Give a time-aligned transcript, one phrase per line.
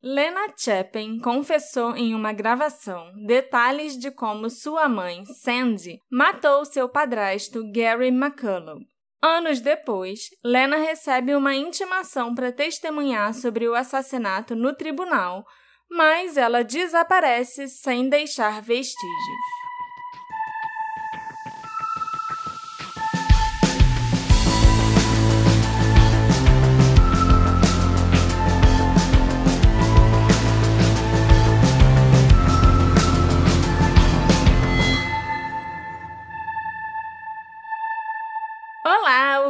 [0.00, 7.64] Lena Chapin confessou em uma gravação detalhes de como sua mãe, Sandy, matou seu padrasto
[7.72, 8.80] Gary McCullough.
[9.20, 15.44] Anos depois, Lena recebe uma intimação para testemunhar sobre o assassinato no tribunal,
[15.90, 19.58] mas ela desaparece sem deixar vestígios.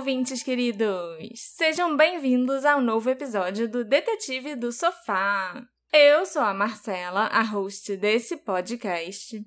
[0.09, 1.19] Ouvintes queridos!
[1.35, 5.63] Sejam bem-vindos ao novo episódio do Detetive do Sofá.
[5.93, 9.39] Eu sou a Marcela, a host desse podcast,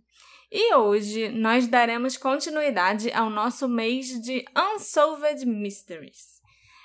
[0.52, 6.40] e hoje nós daremos continuidade ao nosso mês de Unsolved Mysteries.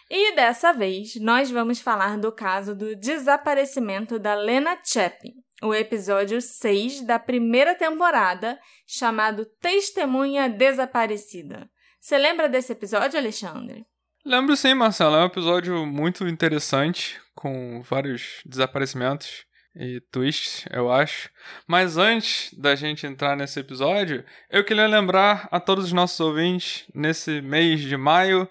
[0.09, 6.41] E dessa vez nós vamos falar do caso do desaparecimento da Lena Chapin, o episódio
[6.41, 11.69] 6 da primeira temporada, chamado Testemunha Desaparecida.
[12.07, 13.85] Você lembra desse episódio, Alexandre?
[14.25, 15.17] Lembro sim, Marcelo.
[15.17, 21.29] É um episódio muito interessante, com vários desaparecimentos e twists, eu acho.
[21.67, 26.85] Mas antes da gente entrar nesse episódio, eu queria lembrar a todos os nossos ouvintes,
[26.95, 28.49] nesse mês de maio,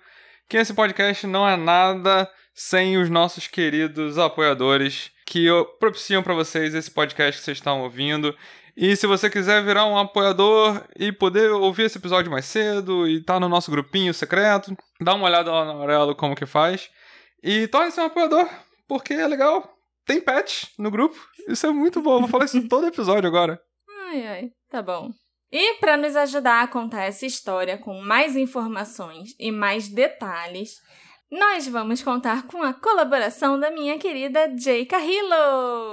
[0.49, 5.47] que esse podcast não é nada sem os nossos queridos apoiadores que
[5.79, 8.35] propiciam para vocês esse podcast que vocês estão ouvindo.
[8.75, 13.19] E se você quiser virar um apoiador e poder ouvir esse episódio mais cedo e
[13.19, 16.89] estar tá no nosso grupinho secreto, dá uma olhada lá na Aurelo como que faz.
[17.41, 18.49] E torne-se um apoiador,
[18.87, 19.71] porque é legal.
[20.05, 21.15] Tem pet no grupo.
[21.47, 22.19] Isso é muito bom.
[22.19, 23.59] Vou falar isso todo episódio agora.
[24.09, 24.51] Ai, ai.
[24.69, 25.09] Tá bom.
[25.51, 30.81] E para nos ajudar a contar essa história com mais informações e mais detalhes,
[31.31, 35.91] nós vamos contar com a colaboração da minha querida Jay Carrillo.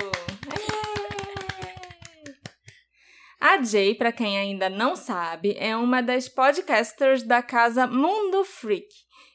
[3.44, 8.86] A Jay, para quem ainda não sabe, é uma das podcasters da casa Mundo Freak.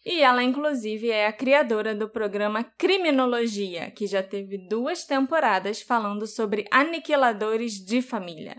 [0.06, 6.25] E ela, inclusive, é a criadora do programa Criminologia, que já teve duas temporadas falando
[6.25, 8.56] sobre aniquiladores de família.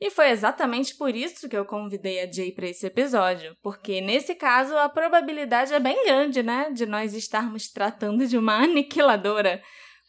[0.00, 4.36] E foi exatamente por isso que eu convidei a Jay para esse episódio, porque nesse
[4.36, 9.60] caso a probabilidade é bem grande, né, de nós estarmos tratando de uma aniquiladora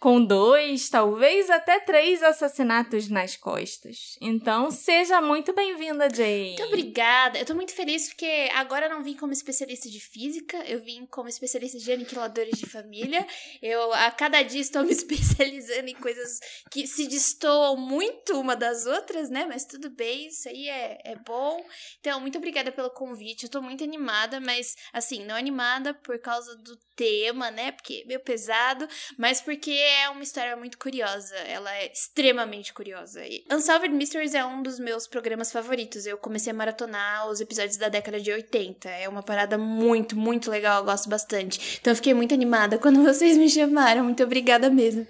[0.06, 4.16] com dois, talvez até três assassinatos nas costas.
[4.22, 6.50] Então, seja muito bem-vinda, Jay.
[6.50, 7.40] Muito obrigada.
[7.40, 11.08] Eu tô muito feliz porque agora eu não vim como especialista de física, eu vim
[11.08, 13.26] como especialista de aniquiladores de família.
[13.60, 16.40] Eu, a cada dia, estou me especializando em coisas
[16.70, 19.48] que se destoam muito uma das outras, né?
[19.48, 21.66] Mas tudo bem, isso aí é, é bom.
[22.00, 23.46] Então, muito obrigada pelo convite.
[23.46, 27.72] Eu tô muito animada, mas, assim, não animada por causa do tema, né?
[27.72, 31.36] Porque é meio pesado, mas porque é uma história muito curiosa.
[31.36, 33.26] Ela é extremamente curiosa.
[33.26, 36.06] E Unsolved Mysteries é um dos meus programas favoritos.
[36.06, 38.90] Eu comecei a maratonar os episódios da década de 80.
[38.90, 40.80] É uma parada muito, muito legal.
[40.80, 41.80] Eu gosto bastante.
[41.80, 44.04] Então eu fiquei muito animada quando vocês me chamaram.
[44.04, 45.08] Muito obrigada mesmo.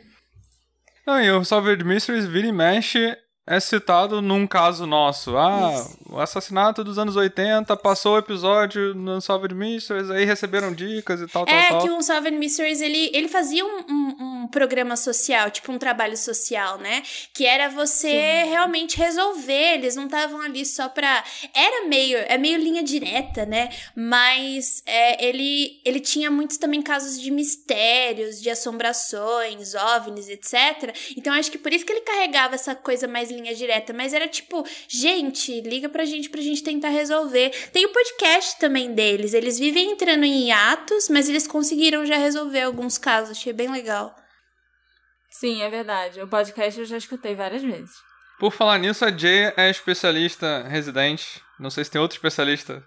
[1.06, 3.16] Não, e o Unsolved Mysteries vira e mexe
[3.48, 5.38] é citado num caso nosso.
[5.38, 5.98] Ah, Isso.
[6.10, 11.28] o assassinato dos anos 80, passou o episódio no Unsolved Mysteries, aí receberam dicas e
[11.28, 11.78] tal, é, tal, tal.
[11.78, 15.78] É que o Unsolved Mysteries, ele, ele fazia um, um, um, programa social, tipo um
[15.78, 17.04] trabalho social, né?
[17.34, 18.08] Que era você
[18.44, 18.50] Sim.
[18.50, 21.24] realmente resolver, eles não estavam ali só pra...
[21.54, 23.70] Era meio, é meio linha direta, né?
[23.96, 30.96] Mas é, ele, ele tinha muitos também casos de mistérios, de assombrações, OVNIs, etc.
[31.16, 34.28] Então acho que por isso que ele carregava essa coisa mais linha direta, mas era
[34.28, 37.52] tipo, gente, liga pra gente pra gente tentar resolver.
[37.72, 42.62] Tem o podcast também deles, eles vivem entrando em hiatos, mas eles conseguiram já resolver
[42.62, 44.16] alguns casos, achei bem legal.
[45.30, 46.22] Sim, é verdade.
[46.22, 47.92] O podcast eu já escutei várias vezes.
[48.40, 51.42] Por falar nisso, a Jay é especialista residente.
[51.60, 52.84] Não sei se tem outro especialista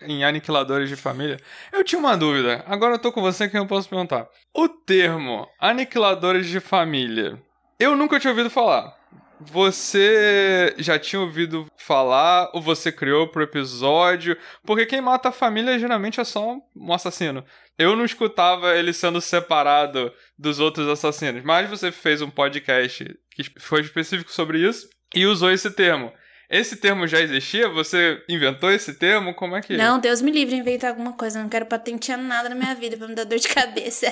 [0.00, 1.38] em aniquiladores de família.
[1.72, 2.64] Eu tinha uma dúvida.
[2.66, 4.28] Agora eu tô com você que eu posso perguntar.
[4.54, 7.40] O termo aniquiladores de família,
[7.78, 8.97] eu nunca tinha ouvido falar.
[9.40, 14.36] Você já tinha ouvido falar ou você criou pro episódio?
[14.64, 17.44] Porque quem mata a família geralmente é só um assassino.
[17.78, 23.44] Eu não escutava ele sendo separado dos outros assassinos, mas você fez um podcast que
[23.60, 26.12] foi específico sobre isso e usou esse termo.
[26.50, 27.68] Esse termo já existia?
[27.68, 29.34] Você inventou esse termo?
[29.34, 29.76] Como é que.
[29.76, 31.38] Não, Deus me livre de inventar alguma coisa.
[31.38, 34.06] Eu não quero patentear nada na minha vida pra me dar dor de cabeça.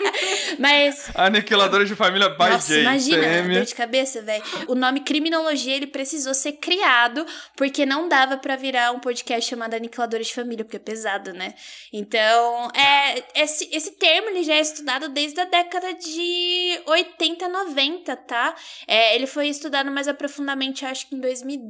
[0.58, 1.10] Mas.
[1.14, 2.80] Aniquiladora de família by Nossa, J.
[2.80, 3.54] imagina, TM.
[3.54, 4.42] dor de cabeça, velho.
[4.66, 9.74] O nome criminologia, ele precisou ser criado porque não dava pra virar um podcast chamado
[9.74, 11.52] Aniquiladores de Família, porque é pesado, né?
[11.92, 18.16] Então, é, esse, esse termo ele já é estudado desde a década de 80, 90,
[18.16, 18.54] tá?
[18.86, 21.20] É, ele foi estudado mais aprofundadamente, acho que em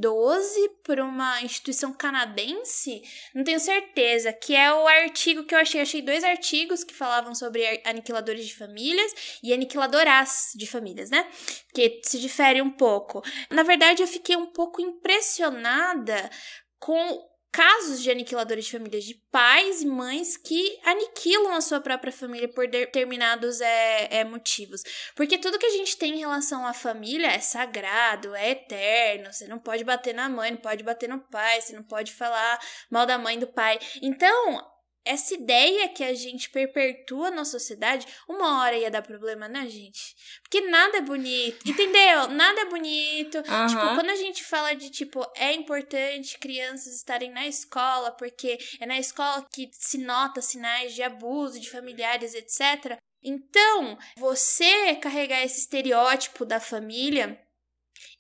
[0.05, 3.03] 2012, por uma instituição canadense,
[3.35, 5.81] não tenho certeza, que é o artigo que eu achei.
[5.81, 11.27] Eu achei dois artigos que falavam sobre aniquiladores de famílias e aniquiladoras de famílias, né?
[11.73, 13.23] Que se difere um pouco.
[13.51, 16.31] Na verdade, eu fiquei um pouco impressionada
[16.79, 22.13] com casos de aniquiladores de famílias de pais e mães que aniquilam a sua própria
[22.13, 24.83] família por determinados é, é, motivos.
[25.15, 29.33] Porque tudo que a gente tem em relação à família é sagrado, é eterno.
[29.33, 32.59] Você não pode bater na mãe, não pode bater no pai, você não pode falar
[32.91, 33.79] mal da mãe do pai.
[34.03, 34.61] Então,
[35.05, 40.17] essa ideia que a gente perpetua na sociedade, uma hora ia dar problema, né, gente?
[40.43, 42.29] Porque nada é bonito, entendeu?
[42.29, 43.39] Nada é bonito.
[43.47, 43.67] Aham.
[43.67, 48.87] Tipo, quando a gente fala de, tipo, é importante crianças estarem na escola, porque é
[48.87, 52.99] na escola que se nota sinais de abuso de familiares, etc.
[53.23, 57.41] Então, você carregar esse estereótipo da família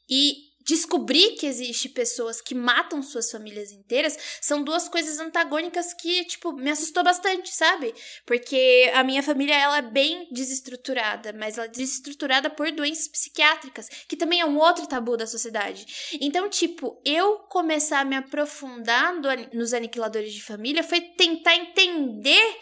[0.08, 6.24] e descobrir que existe pessoas que matam suas famílias inteiras são duas coisas antagônicas que,
[6.24, 7.94] tipo, me assustou bastante, sabe?
[8.26, 13.88] Porque a minha família, ela é bem desestruturada, mas ela é desestruturada por doenças psiquiátricas,
[14.08, 15.86] que também é um outro tabu da sociedade.
[16.20, 22.58] Então, tipo, eu começar a me aprofundar no- nos aniquiladores de família foi tentar entender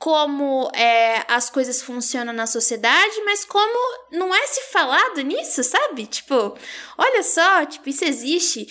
[0.00, 3.78] como é, as coisas funcionam na sociedade, mas como
[4.10, 6.06] não é se falado nisso, sabe?
[6.06, 6.56] Tipo,
[6.96, 8.66] olha só, tipo, isso existe.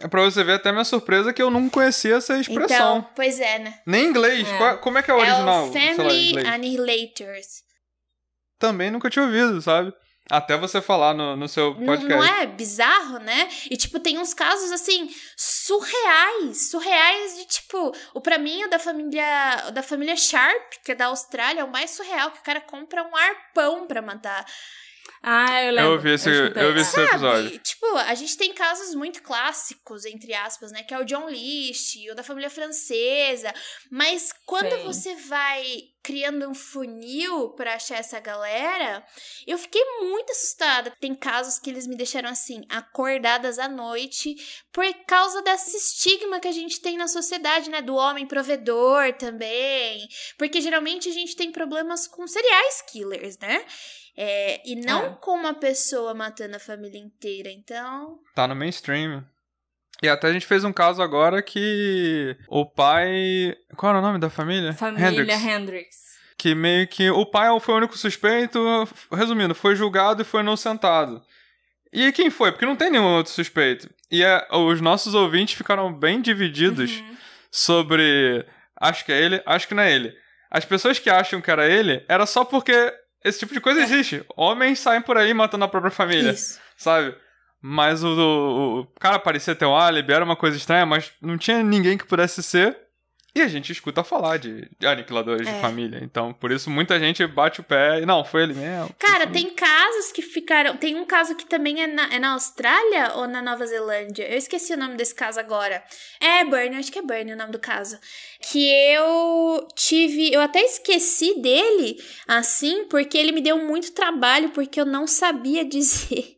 [0.00, 2.98] É pra você ver até minha surpresa que eu não conhecia essa expressão.
[2.98, 3.80] Então, pois é, né?
[3.84, 4.46] Nem em inglês.
[4.48, 4.56] É.
[4.56, 5.64] Qual- como é que é o original?
[5.66, 6.46] É o Family?
[6.46, 7.64] Annihilators.
[8.56, 9.92] Também nunca tinha ouvido, sabe?
[10.30, 12.14] Até você falar no, no seu Não, podcast.
[12.14, 13.48] não é bizarro, né?
[13.70, 16.70] E, tipo, tem uns casos, assim, surreais.
[16.70, 17.92] Surreais de, tipo...
[18.14, 21.64] O, pra mim, o da família, o da família Sharp, que é da Austrália, é
[21.64, 22.30] o mais surreal.
[22.30, 24.46] Que o cara compra um arpão pra matar.
[25.22, 25.90] Ah, eu lembro.
[25.90, 27.58] Eu ouvi esse, eu, ouvi esse episódio.
[27.58, 30.82] Tipo, a gente tem casos muito clássicos, entre aspas, né?
[30.82, 33.52] Que é o John List, o da família francesa.
[33.90, 34.84] Mas quando Sim.
[34.84, 35.64] você vai
[36.04, 39.02] criando um funil pra achar essa galera,
[39.46, 40.92] eu fiquei muito assustada.
[41.00, 44.36] Tem casos que eles me deixaram assim, acordadas à noite,
[44.70, 47.80] por causa desse estigma que a gente tem na sociedade, né?
[47.80, 50.06] Do homem provedor também.
[50.38, 52.54] Porque geralmente a gente tem problemas com serial
[52.92, 53.64] killers, né?
[54.16, 55.18] É, e não É.
[55.20, 57.50] com uma pessoa matando a família inteira.
[57.50, 59.24] Então, Tá no mainstream.
[60.04, 63.56] E até a gente fez um caso agora que o pai.
[63.76, 64.72] Qual era o nome da família?
[64.72, 65.42] Família Hendrix.
[65.44, 65.96] Hendrix.
[66.36, 67.10] Que meio que.
[67.10, 68.58] O pai foi o único suspeito.
[69.12, 71.22] Resumindo, foi julgado e foi inocentado.
[71.92, 72.50] E quem foi?
[72.52, 73.88] Porque não tem nenhum outro suspeito.
[74.10, 77.16] E é, os nossos ouvintes ficaram bem divididos Uhum.
[77.50, 78.44] sobre.
[78.80, 80.12] Acho que é ele, acho que não é ele.
[80.50, 82.92] As pessoas que acham que era ele, era só porque
[83.24, 84.22] esse tipo de coisa existe.
[84.36, 86.60] Homens saem por aí matando a própria família isso.
[86.76, 87.14] sabe?
[87.66, 91.38] Mas o, o, o cara parecia ter um álibi, era uma coisa estranha, mas não
[91.38, 92.76] tinha ninguém que pudesse ser.
[93.34, 95.52] E a gente escuta falar de, de aniquiladores É.
[95.54, 95.98] de família.
[96.02, 98.94] Então, por isso, muita gente bate o pé e não, foi ele mesmo.
[98.98, 100.76] Cara, tem casos que ficaram.
[100.76, 104.30] Tem um caso que também é na, é na Austrália ou na Nova Zelândia?
[104.30, 105.82] Eu esqueci o nome desse caso agora.
[106.20, 107.98] É Bernie, acho que é Bernie o nome do caso.
[108.40, 110.32] Que eu tive.
[110.32, 111.96] Eu até esqueci dele,
[112.28, 116.33] assim, porque ele me deu muito trabalho, porque eu não sabia dizer.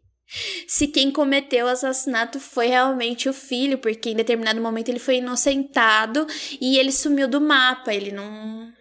[0.66, 5.16] Se quem cometeu o assassinato foi realmente o filho, porque em determinado momento ele foi
[5.16, 6.26] inocentado
[6.60, 8.72] e ele sumiu do mapa, ele não,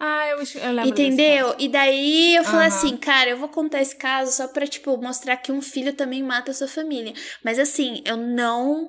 [0.00, 1.54] Ah, eu, eu lembro Entendeu?
[1.58, 2.76] E daí eu falei Aham.
[2.76, 6.22] assim, cara, eu vou contar esse caso só pra, tipo, mostrar que um filho também
[6.22, 7.12] mata a sua família.
[7.44, 8.88] Mas assim, eu não.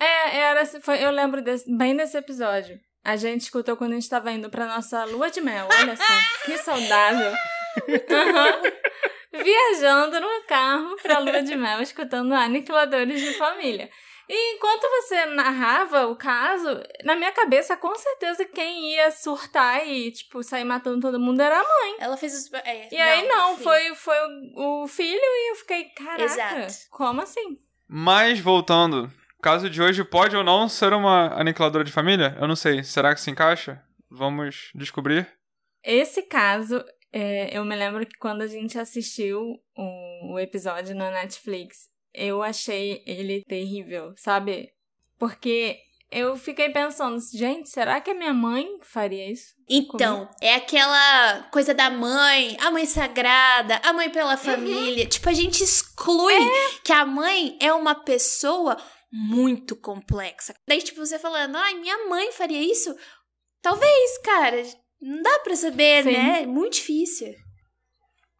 [0.00, 2.80] É, era, foi, eu lembro desse- bem desse episódio.
[3.04, 5.68] A gente escutou quando a gente tava indo pra nossa lua de mel.
[5.80, 6.02] Olha só,
[6.44, 7.32] que saudável.
[8.10, 8.62] Aham.
[9.32, 13.88] Viajando no carro pra lua de mel, escutando Aniquiladores de Família.
[14.28, 20.12] E enquanto você narrava o caso, na minha cabeça, com certeza quem ia surtar e,
[20.12, 21.96] tipo, sair matando todo mundo era a mãe.
[21.98, 22.52] Ela fez os.
[22.64, 23.64] É, E aí não, filho.
[23.64, 24.16] foi, foi
[24.54, 26.72] o, o filho e eu fiquei, caraca, Exato.
[26.90, 27.58] como assim?
[27.88, 32.36] Mas, voltando, o caso de hoje pode ou não ser uma aniquiladora de família?
[32.40, 32.84] Eu não sei.
[32.84, 33.82] Será que se encaixa?
[34.08, 35.26] Vamos descobrir.
[35.82, 41.10] Esse caso, é, eu me lembro que quando a gente assistiu o, o episódio na
[41.10, 44.72] Netflix, eu achei ele terrível, sabe?
[45.18, 45.78] Porque
[46.10, 49.54] eu fiquei pensando, gente, será que a minha mãe faria isso?
[49.68, 54.38] Então, é aquela coisa da mãe, a mãe sagrada, a mãe pela uhum.
[54.38, 55.04] família.
[55.04, 55.08] Uhum.
[55.08, 56.78] Tipo, a gente exclui é.
[56.84, 58.76] que a mãe é uma pessoa
[59.12, 60.54] muito complexa.
[60.66, 62.94] Daí, tipo, você falando, ai, minha mãe faria isso?
[63.62, 64.62] Talvez, cara.
[65.00, 66.12] Não dá pra saber, Sim.
[66.12, 66.42] né?
[66.42, 67.34] É muito difícil.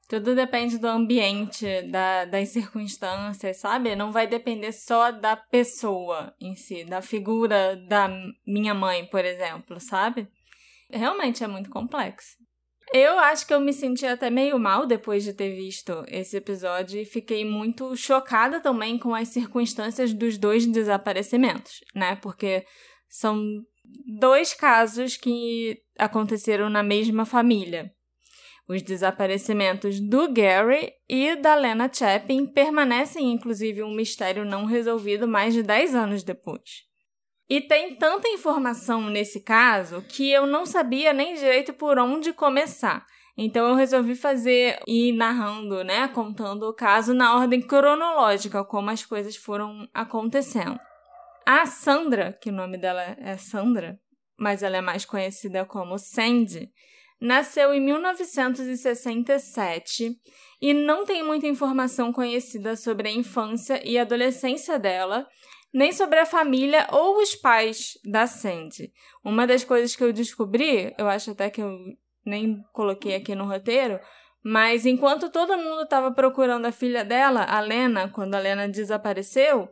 [0.09, 3.95] Tudo depende do ambiente, da, das circunstâncias, sabe?
[3.95, 8.11] Não vai depender só da pessoa em si, da figura da
[8.45, 10.27] minha mãe, por exemplo, sabe?
[10.91, 12.37] Realmente é muito complexo.
[12.93, 17.01] Eu acho que eu me senti até meio mal depois de ter visto esse episódio
[17.01, 22.17] e fiquei muito chocada também com as circunstâncias dos dois desaparecimentos, né?
[22.17, 22.67] Porque
[23.09, 23.41] são
[24.07, 27.93] dois casos que aconteceram na mesma família.
[28.69, 35.53] Os desaparecimentos do Gary e da Lena Chapin permanecem, inclusive, um mistério não resolvido mais
[35.53, 36.89] de 10 anos depois.
[37.49, 43.05] E tem tanta informação nesse caso que eu não sabia nem direito por onde começar.
[43.37, 49.05] Então eu resolvi fazer e narrando, né, contando o caso na ordem cronológica, como as
[49.05, 50.79] coisas foram acontecendo.
[51.47, 53.99] A Sandra, que o nome dela é Sandra,
[54.39, 56.71] mas ela é mais conhecida como Sandy,
[57.21, 60.17] nasceu em 1967
[60.61, 65.27] e não tem muita informação conhecida sobre a infância e adolescência dela,
[65.73, 68.93] nem sobre a família ou os pais da Sandy.
[69.23, 71.79] Uma das coisas que eu descobri, eu acho até que eu
[72.25, 74.01] nem coloquei aqui no roteiro,
[74.43, 79.69] mas enquanto todo mundo estava procurando a filha dela, a Lena, quando a Lena desapareceu,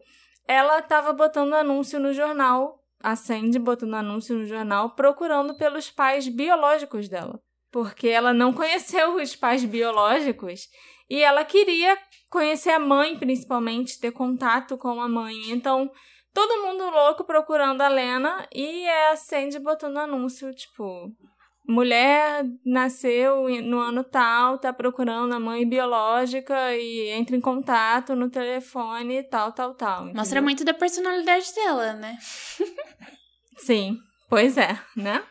[0.49, 6.27] ela estava botando anúncio no jornal a Sandy botando anúncio no jornal procurando pelos pais
[6.27, 7.41] biológicos dela.
[7.71, 10.69] Porque ela não conheceu os pais biológicos
[11.09, 11.97] e ela queria
[12.29, 15.51] conhecer a mãe, principalmente, ter contato com a mãe.
[15.51, 15.91] Então,
[16.35, 21.11] todo mundo louco procurando a Lena e é a Sandy botando anúncio, tipo,
[21.69, 28.31] mulher nasceu no ano tal, tá procurando a mãe biológica e entra em contato no
[28.31, 30.05] telefone tal, tal, tal.
[30.05, 30.17] Entendeu?
[30.17, 32.17] Mostra muito da personalidade dela, né?
[33.59, 33.99] Sim,
[34.31, 35.23] pois é, né?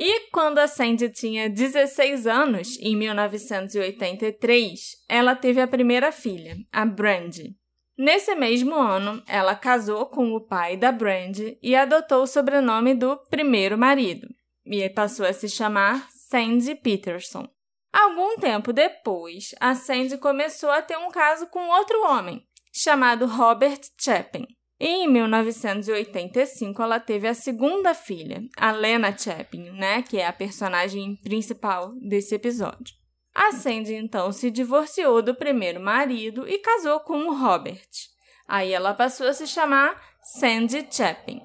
[0.00, 6.86] E quando a Sandy tinha 16 anos, em 1983, ela teve a primeira filha, a
[6.86, 7.54] Brandy.
[7.98, 13.18] Nesse mesmo ano, ela casou com o pai da Brandy e adotou o sobrenome do
[13.28, 14.26] primeiro marido
[14.64, 17.48] e passou a se chamar Sandy Peterson.
[17.92, 22.42] Algum tempo depois, a Sandy começou a ter um caso com outro homem,
[22.72, 24.46] chamado Robert Chapin.
[24.80, 30.32] E em 1985, ela teve a segunda filha, a Lena Chapin, né, que é a
[30.32, 32.94] personagem principal desse episódio.
[33.34, 37.88] A Sandy então se divorciou do primeiro marido e casou com o Robert.
[38.48, 41.40] Aí ela passou a se chamar Sandy Chapin.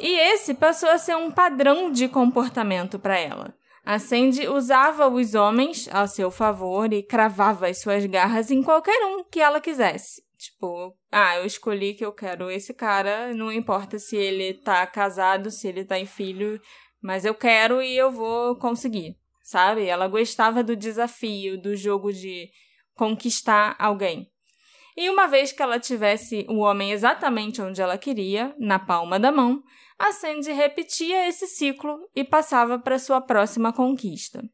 [0.00, 3.54] E esse passou a ser um padrão de comportamento para ela.
[3.84, 9.04] A Sandy usava os homens a seu favor e cravava as suas garras em qualquer
[9.04, 10.22] um que ela quisesse.
[10.38, 15.50] Tipo, ah, eu escolhi que eu quero esse cara, não importa se ele tá casado,
[15.50, 16.58] se ele tá em filho,
[17.02, 19.84] mas eu quero e eu vou conseguir, sabe?
[19.84, 22.48] Ela gostava do desafio, do jogo de
[22.94, 24.29] conquistar alguém.
[25.00, 29.32] E uma vez que ela tivesse o homem exatamente onde ela queria, na palma da
[29.32, 29.62] mão,
[29.98, 34.44] a Sandy repetia esse ciclo e passava para sua próxima conquista.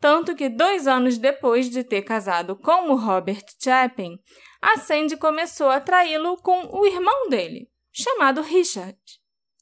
[0.00, 4.18] Tanto que dois anos depois de ter casado com o Robert Chapin,
[4.62, 8.96] a Sandy começou a traí-lo com o irmão dele, chamado Richard.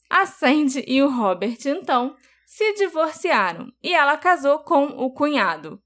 [0.08, 2.14] A Sandy e o Robert, então,
[2.46, 5.82] se divorciaram e ela casou com o cunhado.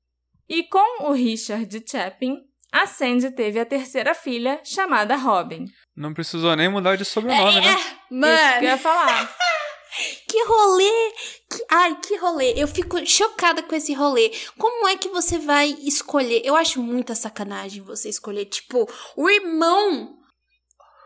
[0.47, 2.43] E com o Richard Chapin,
[2.75, 5.65] a Sandy teve a terceira filha, chamada Robin.
[5.97, 7.69] Não precisou nem mudar de sobrenome, né?
[7.69, 7.99] é, né?
[8.11, 8.35] Mano.
[8.35, 9.37] Isso que eu ia falar.
[10.29, 11.13] que rolê!
[11.49, 12.53] Que, ai, que rolê!
[12.57, 14.33] Eu fico chocada com esse rolê.
[14.59, 16.43] Como é que você vai escolher?
[16.45, 20.19] Eu acho muita sacanagem você escolher, tipo, o irmão.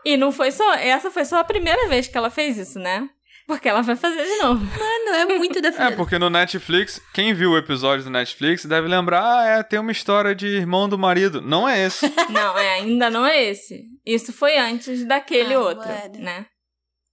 [0.03, 0.73] E não foi só.
[0.73, 3.07] Essa foi só a primeira vez que ela fez isso, né?
[3.49, 4.63] Porque ela vai fazer de novo.
[4.63, 8.87] Mano, é muito da É, porque no Netflix, quem viu o episódio do Netflix deve
[8.87, 11.41] lembrar, ah, é, tem uma história de irmão do marido.
[11.41, 12.05] Não é esse.
[12.29, 13.85] não, é, ainda não é esse.
[14.05, 15.89] Isso foi antes daquele ah, outro,
[16.19, 16.45] né?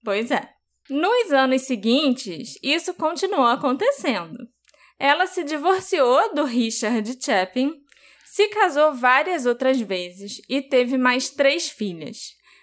[0.04, 0.46] Pois é.
[0.90, 4.36] Nos anos seguintes, isso continuou acontecendo.
[4.98, 7.72] Ela se divorciou do Richard Chapin,
[8.26, 12.18] se casou várias outras vezes e teve mais três filhas: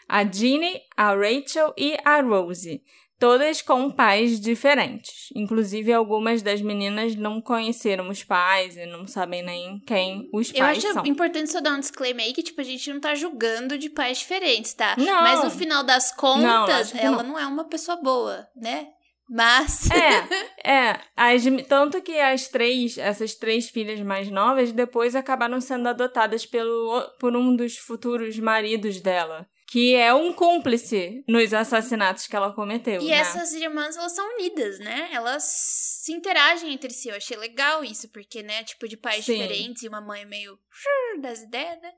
[0.08, 2.84] a Jeannie, a Rachel e a Rosie
[3.24, 5.30] todas com pais diferentes.
[5.34, 10.84] Inclusive, algumas das meninas não conheceram os pais e não sabem nem quem os pais
[10.84, 11.06] Eu acho são.
[11.06, 14.18] importante só dar um disclaimer aí que, tipo, a gente não tá julgando de pais
[14.18, 14.96] diferentes, tá?
[14.98, 15.22] Não.
[15.22, 17.30] Mas no final das contas, Não, ela não.
[17.30, 18.90] não é uma pessoa boa, né?
[19.30, 19.90] Mas.
[19.90, 20.28] É,
[20.90, 21.00] é.
[21.16, 27.02] As, tanto que as três, essas três filhas mais novas, depois acabaram sendo adotadas pelo,
[27.22, 29.48] por um dos futuros maridos dela.
[29.74, 33.02] Que é um cúmplice nos assassinatos que ela cometeu.
[33.02, 33.14] E né?
[33.14, 35.10] essas irmãs, elas são unidas, né?
[35.12, 37.10] Elas se interagem entre si.
[37.10, 39.34] Eu achei legal isso, porque, né, tipo, de pais Sim.
[39.34, 40.60] diferentes e uma mãe meio
[41.24, 41.92] das ideias, né?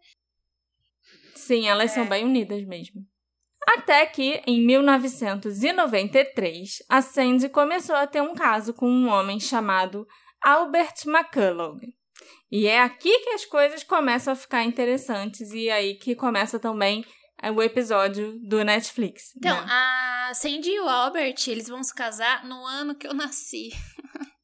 [1.36, 1.96] Sim, elas É.
[1.96, 3.06] são bem unidas mesmo.
[3.68, 10.08] Até que, em 1993, a Sandy começou a ter um caso com um homem chamado
[10.42, 11.82] Albert McCullough.
[12.50, 17.04] E é aqui que as coisas começam a ficar interessantes e aí que começa também
[17.04, 19.32] é, o episódio do Netflix.
[19.38, 19.68] Então, né?
[19.70, 23.70] a Sandy e o Albert, eles vão se casar no ano que eu nasci.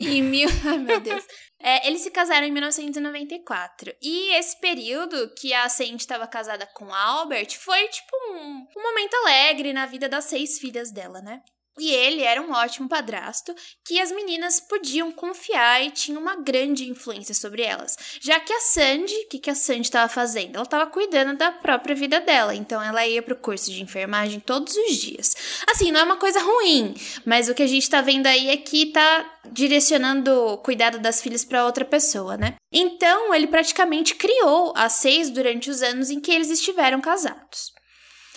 [0.00, 0.48] em mil...
[0.66, 1.24] Ai, meu Deus.
[1.60, 3.92] É, eles se casaram em 1994.
[4.02, 8.82] E esse período que a Sandy estava casada com o Albert foi, tipo, um, um
[8.82, 11.42] momento alegre na vida das seis filhas dela, né?
[11.78, 13.54] E ele era um ótimo padrasto
[13.84, 17.96] que as meninas podiam confiar e tinha uma grande influência sobre elas.
[18.20, 20.56] Já que a Sandy, o que, que a Sandy estava fazendo?
[20.56, 24.76] Ela estava cuidando da própria vida dela, então ela ia pro curso de enfermagem todos
[24.76, 25.36] os dias.
[25.70, 26.94] Assim, não é uma coisa ruim,
[27.24, 31.20] mas o que a gente tá vendo aí é que tá direcionando o cuidado das
[31.22, 32.54] filhas para outra pessoa, né?
[32.72, 37.72] Então, ele praticamente criou as seis durante os anos em que eles estiveram casados.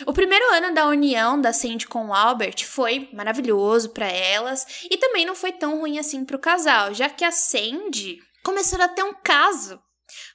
[0.06, 4.98] O primeiro ano da união da Sandy com o Albert foi maravilhoso para elas e
[4.98, 8.88] também não foi tão ruim assim para o casal, já que a Sandy começou a
[8.88, 9.82] ter um caso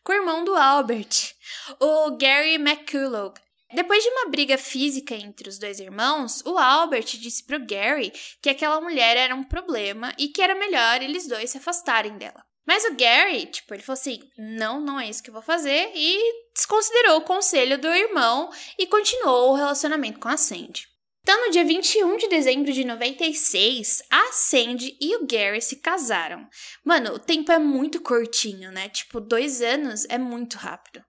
[0.04, 1.35] com o irmão do Albert,
[1.80, 3.35] o Gary McCullough.
[3.75, 8.49] Depois de uma briga física entre os dois irmãos, o Albert disse pro Gary que
[8.49, 12.46] aquela mulher era um problema e que era melhor eles dois se afastarem dela.
[12.66, 15.92] Mas o Gary, tipo, ele falou assim: não, não é isso que eu vou fazer,
[15.94, 16.18] e
[16.54, 20.88] desconsiderou o conselho do irmão e continuou o relacionamento com a Sandy.
[21.23, 26.49] Então, no dia 21 de dezembro de 96, a Sandy e o Gary se casaram.
[26.85, 28.88] Mano, o tempo é muito curtinho, né?
[28.88, 31.04] Tipo, dois anos é muito rápido.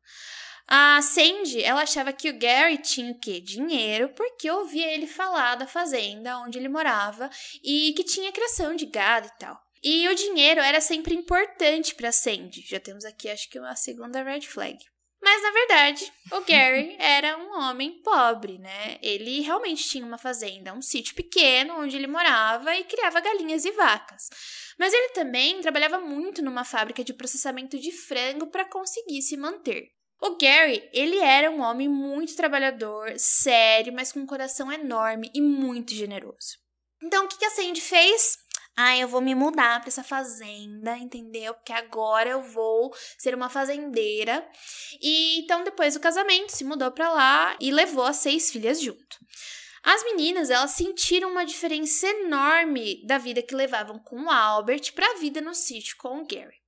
[0.68, 3.40] A Sandy, ela achava que o Gary tinha o quê?
[3.40, 7.30] Dinheiro, porque ouvia ele falar da fazenda onde ele morava
[7.64, 9.67] e que tinha criação de gado e tal.
[9.84, 12.66] E o dinheiro era sempre importante para Sandy.
[12.68, 14.78] Já temos aqui, acho que, uma segunda red flag.
[15.22, 18.98] Mas na verdade, o Gary era um homem pobre, né?
[19.02, 23.72] Ele realmente tinha uma fazenda, um sítio pequeno onde ele morava e criava galinhas e
[23.72, 24.30] vacas.
[24.78, 29.90] Mas ele também trabalhava muito numa fábrica de processamento de frango para conseguir se manter.
[30.22, 35.42] O Gary, ele era um homem muito trabalhador, sério, mas com um coração enorme e
[35.42, 36.58] muito generoso.
[37.04, 38.38] Então, o que a Sandy fez?
[38.80, 41.56] Ah, eu vou me mudar para essa fazenda, entendeu?
[41.56, 44.48] Porque agora eu vou ser uma fazendeira.
[45.02, 49.18] E então, depois do casamento, se mudou para lá e levou as seis filhas junto.
[49.82, 55.10] As meninas, elas sentiram uma diferença enorme da vida que levavam com o Albert para
[55.12, 56.62] a vida no sítio com o Gary.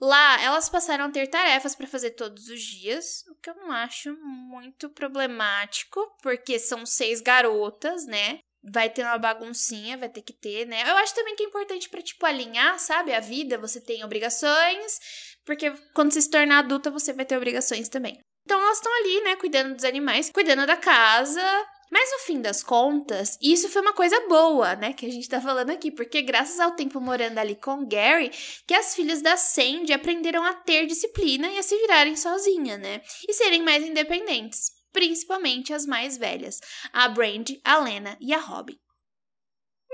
[0.00, 3.70] Lá, elas passaram a ter tarefas para fazer todos os dias, o que eu não
[3.70, 8.40] acho muito problemático, porque são seis garotas, né?
[8.62, 10.82] Vai ter uma baguncinha, vai ter que ter, né?
[10.82, 14.98] Eu acho também que é importante para tipo alinhar, sabe, a vida, você tem obrigações,
[15.46, 18.20] porque quando você se tornar adulta, você vai ter obrigações também.
[18.44, 21.42] Então elas estão ali, né, cuidando dos animais, cuidando da casa,
[21.90, 25.40] mas no fim das contas, isso foi uma coisa boa, né, que a gente tá
[25.40, 28.30] falando aqui, porque graças ao tempo morando ali com Gary,
[28.66, 33.02] que as filhas da Sandy aprenderam a ter disciplina e a se virarem sozinha, né,
[33.28, 36.60] e serem mais independentes, principalmente as mais velhas,
[36.92, 38.78] a Brandy, a Lena e a Robin.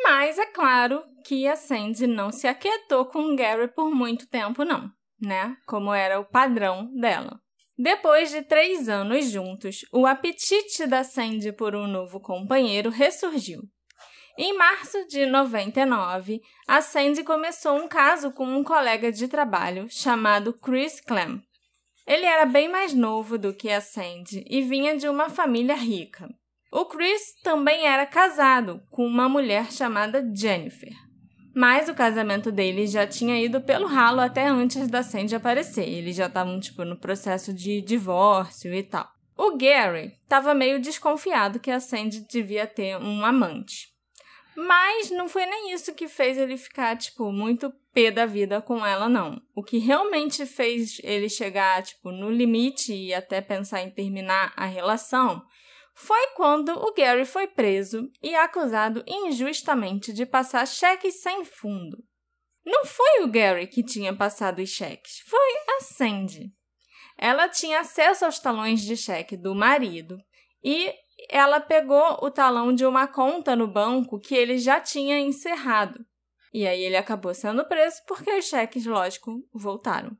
[0.02, 4.64] Mas é claro que a Sandy não se aquietou com o Gary por muito tempo,
[4.64, 5.56] não, né?
[5.66, 7.40] Como era o padrão dela.
[7.78, 13.62] Depois de três anos juntos, o apetite da Sandy por um novo companheiro ressurgiu.
[14.38, 20.52] Em março de 99, a Sandy começou um caso com um colega de trabalho chamado
[20.52, 21.42] Chris Clem.
[22.06, 26.28] Ele era bem mais novo do que a Sandy e vinha de uma família rica.
[26.70, 30.92] O Chris também era casado com uma mulher chamada Jennifer.
[31.54, 35.88] Mas o casamento dele já tinha ido pelo ralo até antes da Sandy aparecer.
[35.88, 39.08] Eles já estavam, tipo, no processo de divórcio e tal.
[39.36, 43.88] O Gary estava meio desconfiado que a Sandy devia ter um amante.
[44.54, 48.84] Mas não foi nem isso que fez ele ficar, tipo, muito pé da vida com
[48.84, 49.40] ela, não.
[49.54, 54.66] O que realmente fez ele chegar, tipo, no limite e até pensar em terminar a
[54.66, 55.42] relação
[55.94, 61.96] foi quando o Gary foi preso e acusado injustamente de passar cheques sem fundo.
[62.66, 66.52] Não foi o Gary que tinha passado os cheques, foi a Sandy.
[67.16, 70.18] Ela tinha acesso aos talões de cheque do marido
[70.62, 70.92] e
[71.30, 76.04] ela pegou o talão de uma conta no banco que ele já tinha encerrado.
[76.56, 80.16] E aí ele acabou sendo preso porque os cheques, lógico, voltaram.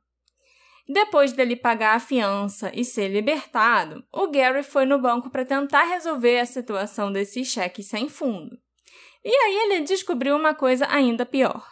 [0.87, 5.85] Depois dele pagar a fiança e ser libertado, o Gary foi no banco para tentar
[5.85, 8.55] resolver a situação desses cheques sem fundo.
[9.25, 11.67] E aí ele descobriu uma coisa ainda pior.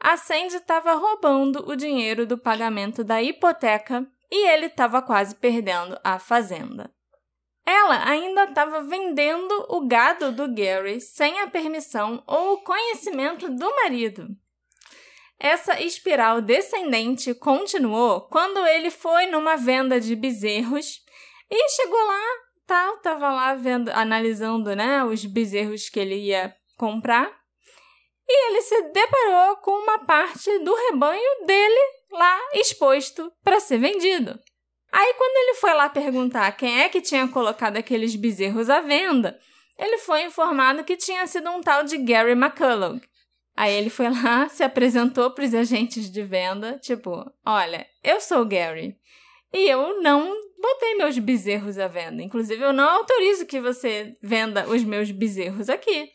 [0.00, 5.96] A Sandy estava roubando o dinheiro do pagamento da hipoteca e ele estava quase perdendo
[6.02, 6.92] a fazenda.
[7.64, 13.76] Ela ainda estava vendendo o gado do Gary sem a permissão ou o conhecimento do
[13.76, 14.28] marido.
[15.38, 21.00] Essa espiral descendente continuou quando ele foi numa venda de bezerros
[21.50, 22.24] e chegou lá,
[22.66, 27.40] tal, tava lá vendo, analisando, né, os bezerros que ele ia comprar.
[28.28, 31.80] E ele se deparou com uma parte do rebanho dele
[32.12, 34.38] lá exposto para ser vendido.
[34.92, 39.38] Aí, quando ele foi lá perguntar quem é que tinha colocado aqueles bezerros à venda,
[39.78, 43.00] ele foi informado que tinha sido um tal de Gary McCullough.
[43.56, 48.42] Aí ele foi lá, se apresentou para os agentes de venda, tipo, olha, eu sou
[48.42, 48.96] o Gary
[49.52, 52.22] e eu não botei meus bezerros à venda.
[52.22, 56.10] Inclusive, eu não autorizo que você venda os meus bezerros aqui.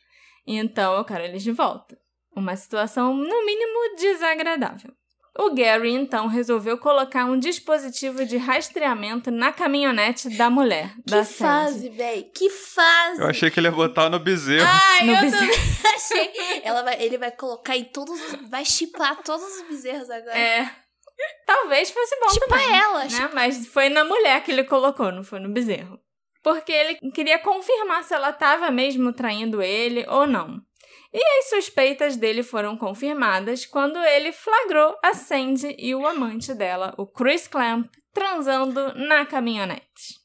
[0.45, 1.97] Então, eu quero eles de volta.
[2.35, 4.91] Uma situação, no mínimo, desagradável.
[5.37, 10.93] O Gary então resolveu colocar um dispositivo de rastreamento na caminhonete da mulher.
[11.05, 12.23] Que da fase, véi.
[12.33, 13.21] Que fase.
[13.21, 14.65] Eu achei que ele ia botar no bezerro.
[14.65, 15.45] Ai, No eu bezerro.
[15.45, 16.61] também achei.
[16.63, 18.49] Ela vai, ele vai colocar em todos os.
[18.49, 20.37] Vai chipar todos os bezerros agora.
[20.37, 20.71] É.
[21.45, 22.73] Talvez fosse bom Chipa também.
[22.73, 23.03] ela.
[23.05, 23.29] né?
[23.33, 25.99] Mas foi na mulher que ele colocou, não foi no bezerro.
[26.43, 30.61] Porque ele queria confirmar se ela estava mesmo traindo ele ou não.
[31.17, 36.93] E as suspeitas dele foram confirmadas quando ele flagrou a Sandy e o amante dela,
[36.97, 40.19] o Chris Clamp, transando na caminhonete.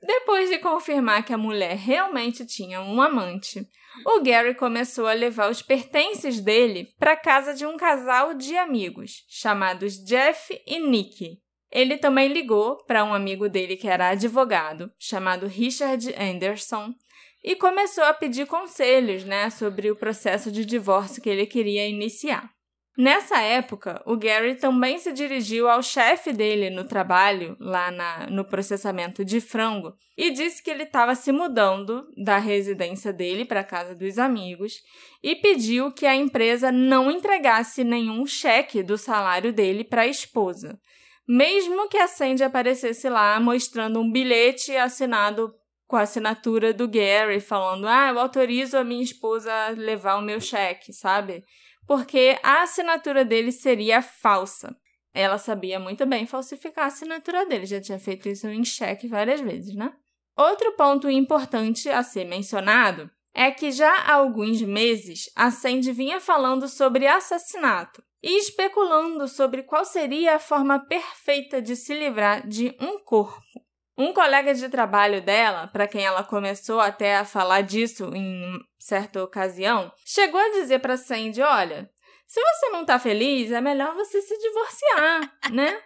[0.00, 3.68] Depois de confirmar que a mulher realmente tinha um amante,
[4.06, 9.26] o Gary começou a levar os pertences dele para casa de um casal de amigos,
[9.28, 11.38] chamados Jeff e Nick.
[11.70, 16.94] Ele também ligou para um amigo dele que era advogado, chamado Richard Anderson,
[17.42, 22.50] e começou a pedir conselhos né, sobre o processo de divórcio que ele queria iniciar.
[22.98, 28.44] Nessa época, o Gary também se dirigiu ao chefe dele no trabalho, lá na, no
[28.44, 33.64] processamento de frango, e disse que ele estava se mudando da residência dele para a
[33.64, 34.74] casa dos amigos
[35.22, 40.78] e pediu que a empresa não entregasse nenhum cheque do salário dele para a esposa,
[41.26, 45.54] mesmo que a Sandy aparecesse lá mostrando um bilhete assinado
[45.90, 50.22] com a assinatura do Gary, falando: Ah, eu autorizo a minha esposa a levar o
[50.22, 51.44] meu cheque, sabe?
[51.84, 54.76] Porque a assinatura dele seria falsa.
[55.12, 59.40] Ela sabia muito bem falsificar a assinatura dele, já tinha feito isso em cheque várias
[59.40, 59.92] vezes, né?
[60.36, 66.20] Outro ponto importante a ser mencionado é que já há alguns meses a Sandy vinha
[66.20, 72.76] falando sobre assassinato e especulando sobre qual seria a forma perfeita de se livrar de
[72.80, 73.69] um corpo.
[74.00, 79.22] Um colega de trabalho dela, para quem ela começou até a falar disso em certa
[79.22, 81.90] ocasião, chegou a dizer para Sandy: Olha,
[82.26, 85.82] se você não tá feliz, é melhor você se divorciar, né?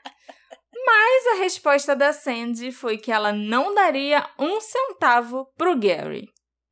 [0.86, 6.28] Mas a resposta da Sandy foi que ela não daria um centavo pro Gary.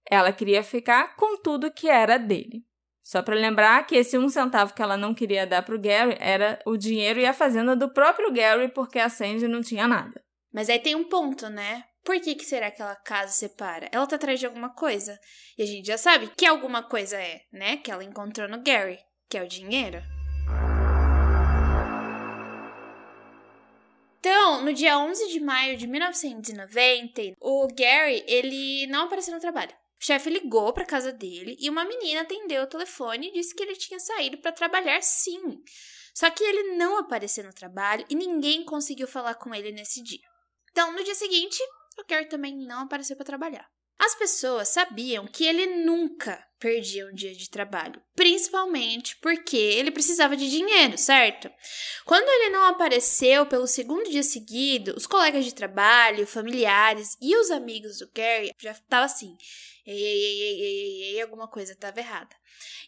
[0.09, 2.63] Ela queria ficar com tudo que era dele.
[3.03, 6.61] Só para lembrar que esse um centavo que ela não queria dar pro Gary era
[6.65, 10.23] o dinheiro e a fazenda do próprio Gary, porque a Sandy não tinha nada.
[10.53, 11.85] Mas aí tem um ponto, né?
[12.05, 13.89] Por que, que será que ela casa separa?
[13.91, 15.19] Ela tá atrás de alguma coisa.
[15.57, 17.79] E a gente já sabe que alguma coisa é, né?
[17.79, 18.99] Que ela encontrou no Gary,
[19.31, 20.03] que é o dinheiro.
[24.19, 29.73] Então, no dia 11 de maio de 1990, o Gary, ele não apareceu no trabalho.
[30.01, 33.63] O chefe ligou para casa dele e uma menina atendeu o telefone e disse que
[33.63, 35.63] ele tinha saído para trabalhar sim.
[36.15, 40.32] Só que ele não apareceu no trabalho e ninguém conseguiu falar com ele nesse dia.
[40.73, 41.63] Então, no dia seguinte,
[41.99, 43.69] o Gary também não apareceu para trabalhar.
[43.99, 50.37] As pessoas sabiam que ele nunca perdia um dia de trabalho, principalmente porque ele precisava
[50.37, 51.49] de dinheiro, certo?
[52.05, 57.51] Quando ele não apareceu pelo segundo dia seguido, os colegas de trabalho, familiares e os
[57.51, 59.37] amigos do Gary já estavam assim:
[59.85, 62.35] ei, ei, ei, ei, ei, ei, alguma coisa estava errada.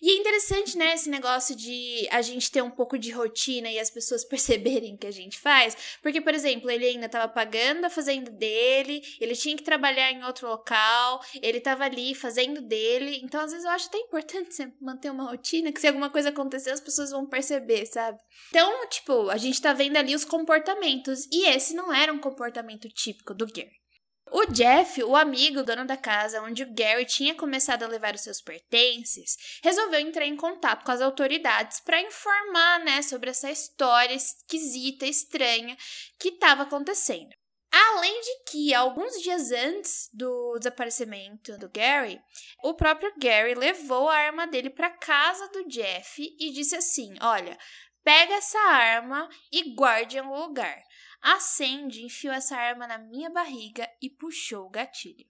[0.00, 3.78] E é interessante, né, esse negócio de a gente ter um pouco de rotina e
[3.78, 5.98] as pessoas perceberem que a gente faz.
[6.02, 10.24] Porque, por exemplo, ele ainda estava pagando a fazenda dele, ele tinha que trabalhar em
[10.24, 13.20] outro local, ele estava ali fazendo dele.
[13.22, 16.28] Então, às vezes, eu acho até importante você manter uma rotina, que se alguma coisa
[16.28, 18.18] acontecer, as pessoas vão perceber, sabe?
[18.50, 21.26] Então, tipo, a gente tá vendo ali os comportamentos.
[21.32, 23.83] E esse não era um comportamento típico do Gary.
[24.30, 28.22] O Jeff, o amigo dono da casa onde o Gary tinha começado a levar os
[28.22, 34.14] seus pertences, resolveu entrar em contato com as autoridades para informar, né, sobre essa história
[34.14, 35.76] esquisita, estranha
[36.18, 37.30] que estava acontecendo.
[37.70, 42.20] Além de que, alguns dias antes do desaparecimento do Gary,
[42.62, 47.58] o próprio Gary levou a arma dele para casa do Jeff e disse assim: Olha,
[48.04, 50.80] pega essa arma e guarde em algum lugar.
[51.24, 55.24] A Sandy enfiou essa arma na minha barriga e puxou o gatilho.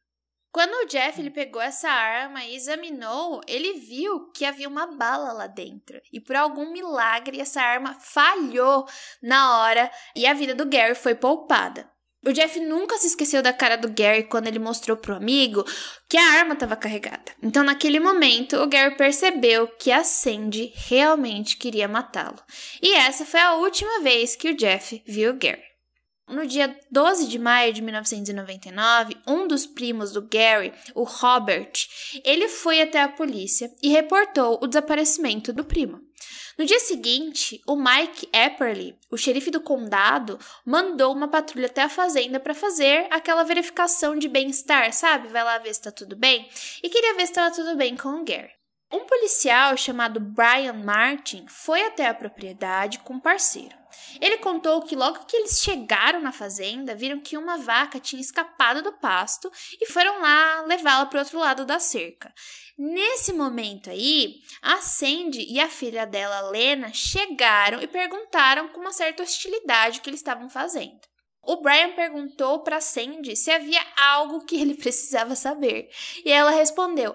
[0.50, 5.33] Quando o Jeff ele pegou essa arma e examinou, ele viu que havia uma bala
[5.33, 6.00] lá dentro.
[6.12, 8.88] E por algum milagre, essa arma falhou
[9.22, 11.88] na hora e a vida do Gary foi poupada.
[12.26, 15.64] O Jeff nunca se esqueceu da cara do Gary quando ele mostrou pro amigo
[16.09, 17.33] que a arma estava carregada.
[17.40, 22.42] Então, naquele momento, o Gary percebeu que a Sandy realmente queria matá-lo.
[22.83, 25.73] E essa foi a última vez que o Jeff viu o Gary.
[26.26, 31.72] No dia 12 de maio de 1999, um dos primos do Gary, o Robert,
[32.24, 36.00] ele foi até a polícia e reportou o desaparecimento do primo.
[36.56, 41.88] No dia seguinte, o Mike Epperly, o xerife do condado, mandou uma patrulha até a
[41.88, 45.28] fazenda para fazer aquela verificação de bem-estar, sabe?
[45.28, 46.48] Vai lá ver se tá tudo bem.
[46.82, 48.53] E queria ver se estava tudo bem com o Gary.
[48.94, 53.74] Um policial chamado Brian Martin foi até a propriedade com um parceiro.
[54.20, 58.83] Ele contou que logo que eles chegaram na fazenda, viram que uma vaca tinha escapado
[58.83, 62.33] do pasto e foram lá levá-la para o outro lado da cerca.
[62.78, 68.92] Nesse momento aí, a Sandy e a filha dela, Lena, chegaram e perguntaram com uma
[68.92, 71.00] certa hostilidade o que eles estavam fazendo.
[71.46, 75.90] O Brian perguntou para Sandy se havia algo que ele precisava saber.
[76.24, 77.14] E ela respondeu: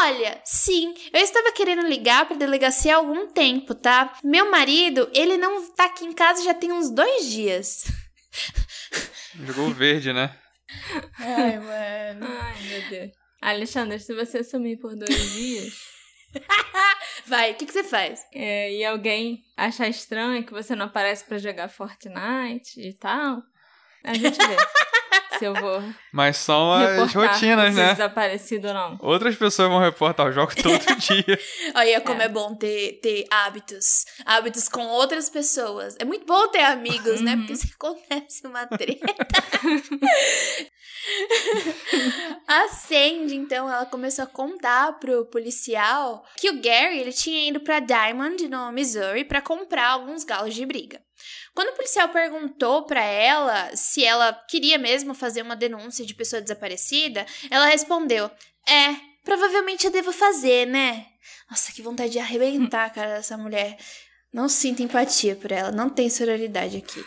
[0.00, 4.16] Olha, sim, eu estava querendo ligar para a delegacia há algum tempo, tá?
[4.22, 7.84] Meu marido, ele não tá aqui em casa já tem uns dois dias.
[9.46, 10.36] Jogou verde, né?
[11.18, 12.26] Ai, mano.
[12.26, 13.12] Ai, meu Deus.
[13.40, 15.98] Alexandre, se você sumir por dois dias.
[17.26, 18.20] Vai, o que, que você faz?
[18.32, 23.42] É, e alguém achar estranho que você não aparece para jogar Fortnite e tal,
[24.04, 24.56] a gente vê
[25.38, 25.82] se eu vou.
[26.12, 27.92] Mas são as rotinas, né?
[27.92, 28.98] desaparecido ou não.
[29.00, 31.38] Outras pessoas vão reportar o jogo todo dia.
[31.74, 32.24] Olha como é.
[32.24, 34.04] é, bom ter, ter hábitos.
[34.24, 35.96] Hábitos com outras pessoas.
[35.98, 37.36] É muito bom ter amigos, né?
[37.36, 39.06] Porque se acontece uma treta.
[42.46, 47.60] a Sandy, então, ela começou a contar pro policial que o Gary ele tinha ido
[47.60, 51.00] para Diamond, no Missouri, para comprar alguns galos de briga.
[51.58, 56.40] Quando o policial perguntou para ela se ela queria mesmo fazer uma denúncia de pessoa
[56.40, 58.30] desaparecida, ela respondeu:
[58.64, 58.94] É,
[59.24, 61.06] provavelmente eu devo fazer, né?
[61.50, 63.76] Nossa, que vontade de arrebentar a cara dessa mulher.
[64.32, 67.04] Não sinto empatia por ela, não tem sororidade aqui.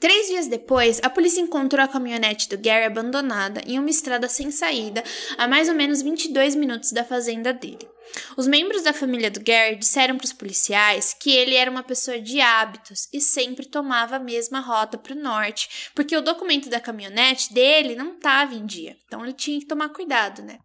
[0.00, 4.50] Três dias depois, a polícia encontrou a caminhonete do Gary abandonada em uma estrada sem
[4.50, 5.02] saída,
[5.36, 7.88] a mais ou menos 22 minutos da fazenda dele.
[8.36, 12.18] Os membros da família do Gary disseram para os policiais que ele era uma pessoa
[12.20, 16.80] de hábitos e sempre tomava a mesma rota para o norte, porque o documento da
[16.80, 20.58] caminhonete dele não estava em dia, então ele tinha que tomar cuidado, né?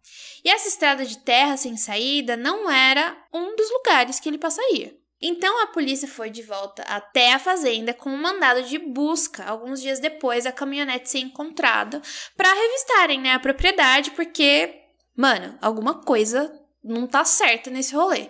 [0.44, 4.96] E essa estrada de terra sem saída não era um dos lugares que ele passaria.
[5.26, 9.80] Então a polícia foi de volta até a fazenda com um mandado de busca, alguns
[9.80, 12.02] dias depois a caminhonete ser encontrada,
[12.36, 14.82] para revistarem né, a propriedade, porque,
[15.16, 16.52] mano, alguma coisa
[16.84, 18.28] não tá certa nesse rolê.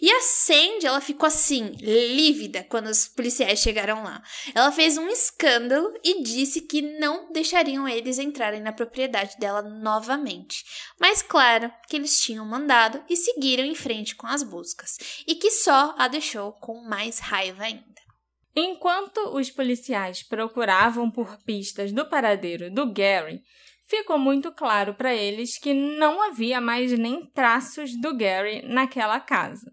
[0.00, 4.22] E a Sandy, ela ficou assim, lívida quando os policiais chegaram lá.
[4.54, 10.64] Ela fez um escândalo e disse que não deixariam eles entrarem na propriedade dela novamente.
[10.98, 15.50] Mas claro que eles tinham mandado e seguiram em frente com as buscas, e que
[15.50, 17.84] só a deixou com mais raiva ainda.
[18.56, 23.42] Enquanto os policiais procuravam por pistas do paradeiro do Gary,
[23.86, 29.70] ficou muito claro para eles que não havia mais nem traços do Gary naquela casa.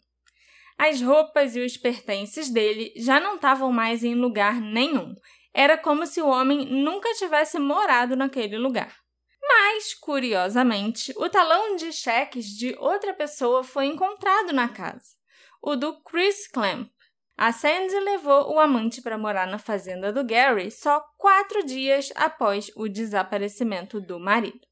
[0.77, 5.15] As roupas e os pertences dele já não estavam mais em lugar nenhum.
[5.53, 8.95] Era como se o homem nunca tivesse morado naquele lugar.
[9.41, 15.15] Mas, curiosamente, o talão de cheques de outra pessoa foi encontrado na casa,
[15.61, 16.89] o do Chris Clamp.
[17.35, 22.71] A Sandy levou o amante para morar na fazenda do Gary só quatro dias após
[22.75, 24.66] o desaparecimento do marido.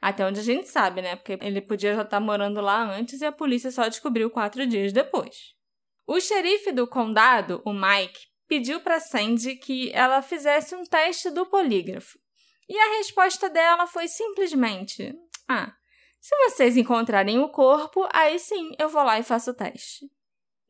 [0.00, 1.16] Até onde a gente sabe, né?
[1.16, 4.66] Porque ele podia já estar tá morando lá antes e a polícia só descobriu quatro
[4.66, 5.54] dias depois.
[6.06, 11.46] O xerife do condado, o Mike, pediu para Sandy que ela fizesse um teste do
[11.46, 12.18] polígrafo.
[12.68, 15.14] E a resposta dela foi simplesmente:
[15.46, 15.72] Ah,
[16.20, 20.10] se vocês encontrarem o corpo, aí sim eu vou lá e faço o teste.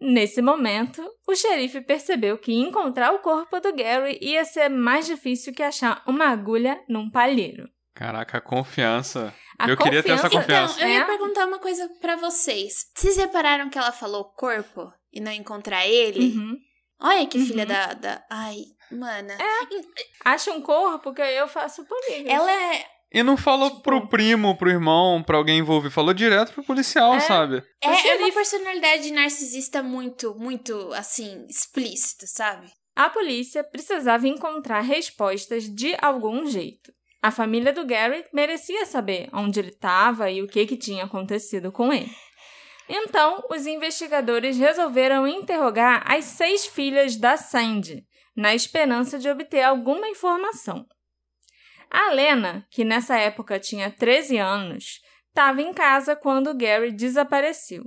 [0.01, 5.53] Nesse momento, o xerife percebeu que encontrar o corpo do Gary ia ser mais difícil
[5.53, 7.69] que achar uma agulha num palheiro.
[8.01, 9.35] Caraca, a confiança.
[9.59, 10.75] A eu queria ter essa confiança- confiança.
[10.79, 11.05] Então, eu ia É?
[11.07, 12.87] perguntar uma coisa pra vocês.
[12.97, 16.35] Vocês repararam que ela falou corpo e não encontrar ele?
[16.35, 16.57] Uhum.
[16.99, 17.69] Olha que filha Uhum.
[17.69, 18.25] da, da.
[18.31, 18.57] Ai,
[18.91, 19.37] mana.
[20.25, 22.29] Acha um corpo que eu faço o polígrafo.
[22.31, 22.87] Ela é.
[23.13, 25.93] E não falou Tipo- pro primo, pro irmão, pra alguém envolvido.
[25.93, 27.21] Falou direto pro policial, É.
[27.21, 27.63] sabe?
[27.83, 32.67] É, é uma personalidade narcisista muito, muito, assim, explícita, sabe?
[32.97, 36.93] A polícia precisava encontrar respostas de algum jeito.
[37.23, 41.71] A família do Gary merecia saber onde ele estava e o que, que tinha acontecido
[41.71, 42.11] com ele.
[42.89, 48.05] Então, os investigadores resolveram interrogar as seis filhas da Sandy,
[48.35, 50.87] na esperança de obter alguma informação.
[51.91, 57.85] A Lena, que nessa época tinha 13 anos, estava em casa quando Gary desapareceu.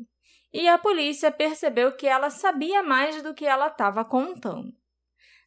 [0.54, 4.72] E a polícia percebeu que ela sabia mais do que ela estava contando.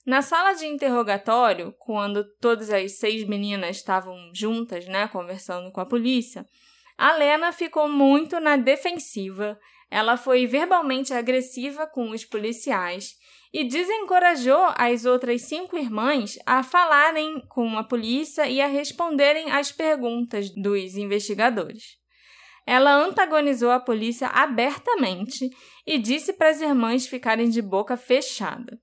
[0.07, 5.87] Na sala de interrogatório, quando todas as seis meninas estavam juntas, né, conversando com a
[5.87, 6.47] polícia,
[6.97, 9.59] a Lena ficou muito na defensiva.
[9.90, 13.14] Ela foi verbalmente agressiva com os policiais
[13.53, 19.73] e desencorajou as outras cinco irmãs a falarem com a polícia e a responderem às
[19.73, 21.97] perguntas dos investigadores.
[22.64, 25.51] Ela antagonizou a polícia abertamente
[25.85, 28.79] e disse para as irmãs ficarem de boca fechada.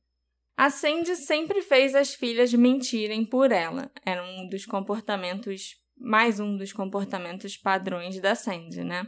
[0.55, 3.91] A Sandy sempre fez as filhas mentirem por ela.
[4.05, 9.07] Era um dos comportamentos, mais um dos comportamentos padrões da Sandy, né?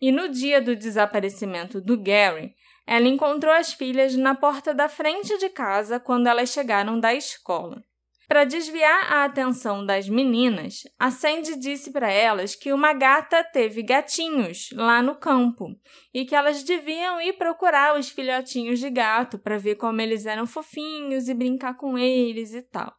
[0.00, 2.54] E no dia do desaparecimento do Gary,
[2.86, 7.84] ela encontrou as filhas na porta da frente de casa quando elas chegaram da escola.
[8.32, 13.82] Para desviar a atenção das meninas, a Sandy disse para elas que uma gata teve
[13.82, 15.78] gatinhos lá no campo
[16.14, 20.46] e que elas deviam ir procurar os filhotinhos de gato para ver como eles eram
[20.46, 22.94] fofinhos e brincar com eles e tal.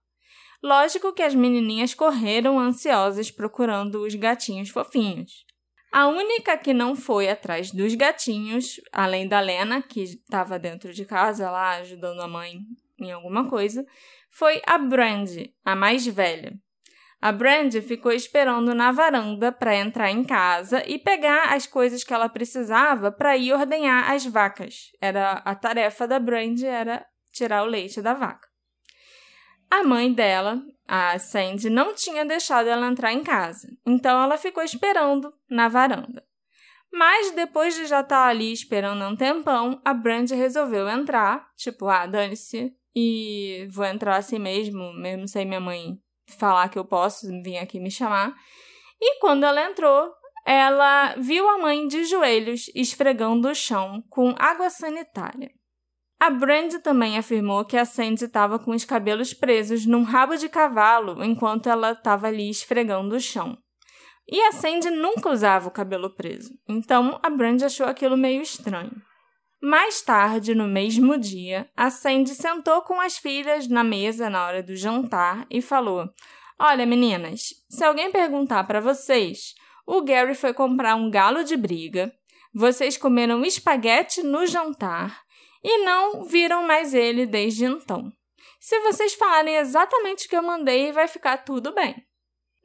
[0.62, 5.48] Lógico que as menininhas correram ansiosas procurando os gatinhos fofinhos.
[5.92, 11.06] A única que não foi atrás dos gatinhos, além da Lena, que estava dentro de
[11.06, 12.60] casa lá ajudando a mãe
[13.00, 13.84] em alguma coisa,
[14.34, 16.54] foi a Brandy, a mais velha.
[17.22, 22.14] A Brandy ficou esperando na varanda para entrar em casa e pegar as coisas que
[22.14, 24.92] ela precisava para ir ordenhar as vacas.
[25.00, 28.48] Era a tarefa da Brandy era tirar o leite da vaca.
[29.70, 34.64] A mãe dela, a Sandy, não tinha deixado ela entrar em casa, então ela ficou
[34.64, 36.24] esperando na varanda.
[36.92, 42.06] Mas depois de já estar ali esperando um tempão, a Brandy resolveu entrar, tipo, ah,
[42.06, 45.98] dane-se, e vou entrar assim mesmo, mesmo sem minha mãe
[46.38, 48.34] falar que eu posso vir aqui me chamar.
[49.02, 50.12] E quando ela entrou,
[50.46, 55.52] ela viu a mãe de joelhos esfregando o chão com água sanitária.
[56.20, 60.48] A Brandy também afirmou que a Sandy estava com os cabelos presos num rabo de
[60.48, 63.58] cavalo enquanto ela estava ali esfregando o chão.
[64.26, 68.94] E a Sandy nunca usava o cabelo preso, então a Brandy achou aquilo meio estranho.
[69.66, 74.62] Mais tarde, no mesmo dia, a Sandy sentou com as filhas na mesa na hora
[74.62, 76.10] do jantar e falou:
[76.60, 79.56] Olha, meninas, se alguém perguntar para vocês,
[79.88, 82.14] o Gary foi comprar um galo de briga,
[82.54, 85.22] vocês comeram espaguete no jantar
[85.64, 88.12] e não viram mais ele desde então.
[88.60, 92.06] Se vocês falarem exatamente o que eu mandei, vai ficar tudo bem.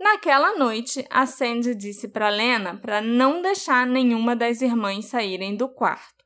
[0.00, 5.68] Naquela noite, a Sandy disse para Lena para não deixar nenhuma das irmãs saírem do
[5.68, 6.17] quarto.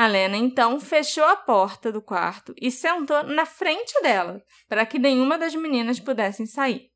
[0.00, 4.98] A Lena então fechou a porta do quarto e sentou na frente dela, para que
[4.98, 6.86] nenhuma das meninas pudessem sair.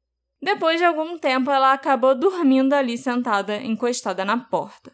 [0.40, 4.90] Depois de algum tempo, ela acabou dormindo ali sentada, encostada na porta.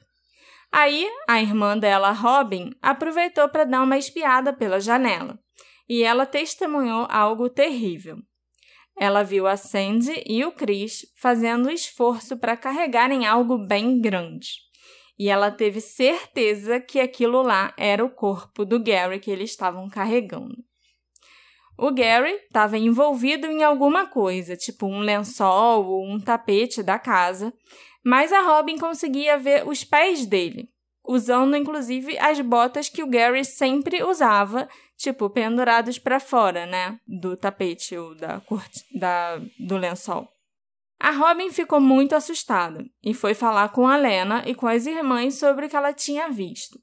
[0.73, 5.39] Aí, a irmã dela, Robin, aproveitou para dar uma espiada pela janela,
[5.89, 8.17] e ela testemunhou algo terrível.
[8.99, 14.69] Ela viu a Sandy e o Chris fazendo esforço para carregarem algo bem grande.
[15.21, 19.87] E ela teve certeza que aquilo lá era o corpo do Gary que eles estavam
[19.87, 20.57] carregando.
[21.77, 27.53] O Gary estava envolvido em alguma coisa, tipo um lençol ou um tapete da casa,
[28.03, 30.71] mas a Robin conseguia ver os pés dele,
[31.07, 37.37] usando inclusive as botas que o Gary sempre usava, tipo pendurados para fora, né, do
[37.37, 38.41] tapete ou da,
[38.95, 40.27] da do lençol.
[41.03, 45.37] A Robin ficou muito assustada e foi falar com a Lena e com as irmãs
[45.37, 46.79] sobre o que ela tinha visto.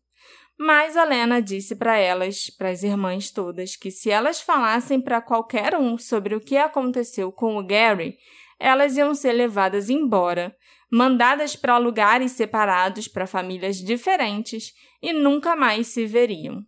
[0.57, 5.21] Mas a Lena disse para elas, para as irmãs todas, que se elas falassem para
[5.21, 8.17] qualquer um sobre o que aconteceu com o Gary,
[8.59, 10.55] elas iam ser levadas embora,
[10.91, 16.63] mandadas para lugares separados para famílias diferentes e nunca mais se veriam.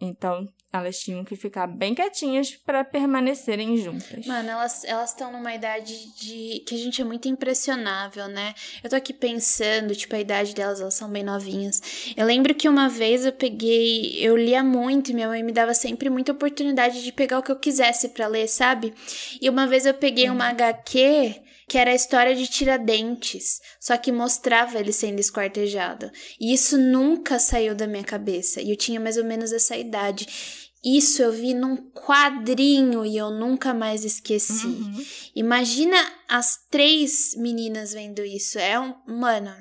[0.00, 4.26] Então, elas tinham que ficar bem quietinhas para permanecerem juntas.
[4.26, 8.54] Mano, elas elas estão numa idade de que a gente é muito impressionável, né?
[8.82, 11.82] Eu tô aqui pensando, tipo, a idade delas, elas são bem novinhas.
[12.16, 15.74] Eu lembro que uma vez eu peguei, eu lia muito e minha mãe me dava
[15.74, 18.94] sempre muita oportunidade de pegar o que eu quisesse para ler, sabe?
[19.40, 24.12] E uma vez eu peguei uma HQ que era a história de Tiradentes, só que
[24.12, 26.10] mostrava ele sendo esquartejado.
[26.40, 28.60] E isso nunca saiu da minha cabeça.
[28.60, 30.65] E eu tinha mais ou menos essa idade.
[30.88, 34.68] Isso eu vi num quadrinho e eu nunca mais esqueci.
[34.68, 35.04] Uhum.
[35.34, 35.96] Imagina
[36.28, 38.56] as três meninas vendo isso.
[38.56, 38.94] É um.
[39.08, 39.52] Mano.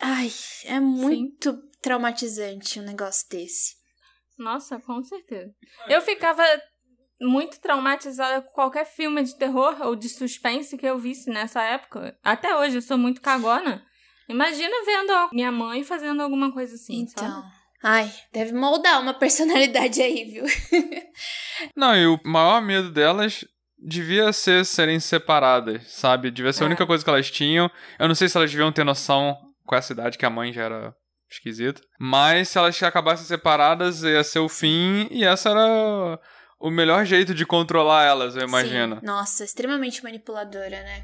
[0.00, 0.32] Ai,
[0.64, 3.74] é muito traumatizante um negócio desse.
[4.38, 5.52] Nossa, com certeza.
[5.86, 6.42] Eu ficava
[7.20, 12.18] muito traumatizada com qualquer filme de terror ou de suspense que eu visse nessa época.
[12.24, 13.84] Até hoje, eu sou muito cagona.
[14.26, 17.28] Imagina vendo minha mãe fazendo alguma coisa assim, Então.
[17.28, 17.59] sabe?
[17.82, 20.44] Ai, deve moldar uma personalidade aí, viu?
[21.76, 23.44] Não, e o maior medo delas
[23.78, 26.30] devia ser serem separadas, sabe?
[26.30, 26.68] Devia ser a É.
[26.68, 27.70] única coisa que elas tinham.
[27.98, 30.64] Eu não sei se elas deviam ter noção com essa idade que a mãe já
[30.64, 30.94] era
[31.30, 31.80] esquisita.
[31.98, 35.08] Mas se elas acabassem separadas, ia ser o fim.
[35.10, 36.18] E essa era
[36.58, 38.96] o melhor jeito de controlar elas, eu imagino.
[39.00, 39.06] Sim.
[39.06, 41.02] Nossa, extremamente manipuladora, né?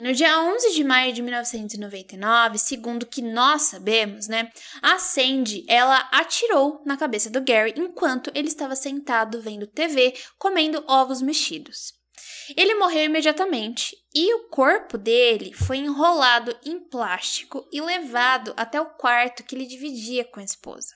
[0.00, 4.48] No dia 11 de maio de 1999, segundo que nós sabemos, né,
[4.80, 10.84] a Sandy, ela atirou na cabeça do Gary enquanto ele estava sentado vendo TV, comendo
[10.86, 11.94] ovos mexidos.
[12.56, 18.90] Ele morreu imediatamente e o corpo dele foi enrolado em plástico e levado até o
[18.90, 20.94] quarto que ele dividia com a esposa.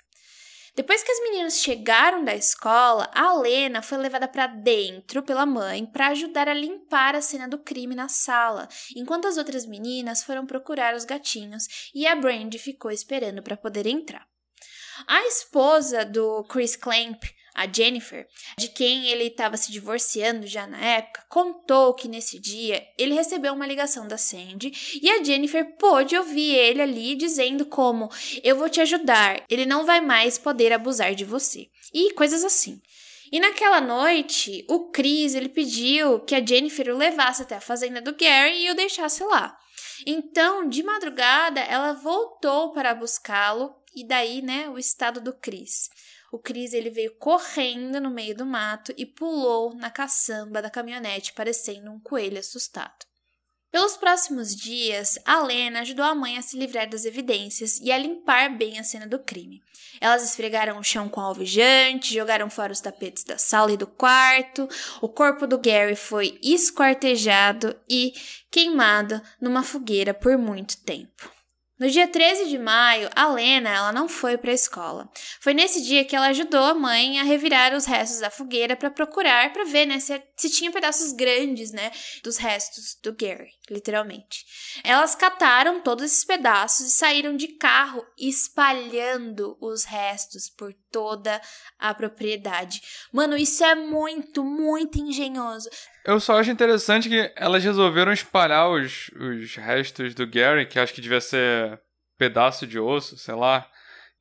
[0.75, 5.85] Depois que as meninas chegaram da escola, a Lena foi levada para dentro pela mãe
[5.85, 8.66] para ajudar a limpar a cena do crime na sala,
[8.97, 13.87] enquanto as outras meninas foram procurar os gatinhos e a Brandy ficou esperando para poder
[13.87, 14.27] entrar.
[15.07, 17.23] A esposa do Chris Clamp,
[17.55, 18.26] a Jennifer,
[18.59, 23.53] de quem ele estava se divorciando já na época, contou que nesse dia ele recebeu
[23.53, 24.72] uma ligação da Sandy
[25.03, 28.11] e a Jennifer pôde ouvir ele ali dizendo como
[28.42, 31.68] eu vou te ajudar, ele não vai mais poder abusar de você.
[31.92, 32.80] E coisas assim.
[33.30, 38.00] E naquela noite, o Chris ele pediu que a Jennifer o levasse até a fazenda
[38.00, 39.59] do Gary e o deixasse lá.
[40.07, 45.88] Então, de madrugada, ela voltou para buscá-lo e daí, né, o estado do Chris.
[46.33, 51.35] O Chris ele veio correndo no meio do mato e pulou na caçamba da caminhonete,
[51.35, 53.05] parecendo um coelho assustado.
[53.70, 57.99] Pelos próximos dias, a Lena ajudou a mãe a se livrar das evidências e a
[57.99, 59.62] limpar bem a cena do crime.
[59.99, 64.68] Elas esfregaram o chão com alvejante, jogaram fora os tapetes da sala e do quarto.
[65.01, 68.12] O corpo do Gary foi esquartejado e
[68.51, 71.32] queimado numa fogueira por muito tempo.
[71.83, 75.11] No dia 13 de maio, a Lena ela não foi para a escola.
[75.41, 78.89] Foi nesse dia que ela ajudou a mãe a revirar os restos da fogueira para
[78.89, 81.91] procurar, para ver né, se, se tinha pedaços grandes né,
[82.22, 84.47] dos restos do Gary, literalmente.
[84.85, 91.43] Elas cataram todos esses pedaços e saíram de carro espalhando os restos por toda
[91.80, 92.80] a propriedade.
[93.12, 95.68] Mano, isso é muito, muito engenhoso.
[96.05, 100.92] Eu só acho interessante que elas resolveram espalhar os, os restos do Gary, que acho
[100.92, 101.80] que devia ser
[102.18, 103.66] pedaço de osso, sei lá.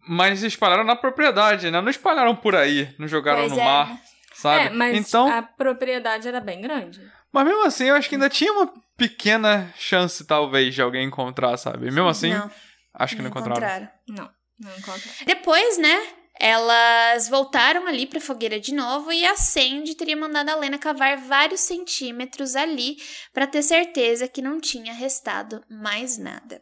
[0.07, 1.81] Mas espalharam na propriedade, né?
[1.81, 3.99] Não espalharam por aí, não jogaram Pois no é, mar, né?
[4.33, 4.65] sabe?
[4.65, 7.01] É, mas então, a propriedade era bem grande.
[7.31, 11.57] mas mesmo assim, eu acho que ainda tinha uma pequena chance, talvez, de alguém encontrar,
[11.57, 11.85] sabe?
[11.85, 12.49] Mesmo assim, não,
[12.95, 13.59] acho que não encontraram.
[13.59, 13.89] encontraram.
[14.07, 14.29] Não,
[14.59, 15.11] não encontra.
[15.25, 16.01] Depois, né?
[16.43, 21.15] Elas voltaram ali pra fogueira de novo e a Sandy teria mandado a Lena cavar
[21.17, 22.97] vários centímetros ali
[23.31, 26.59] para ter certeza que não tinha restado mais nada.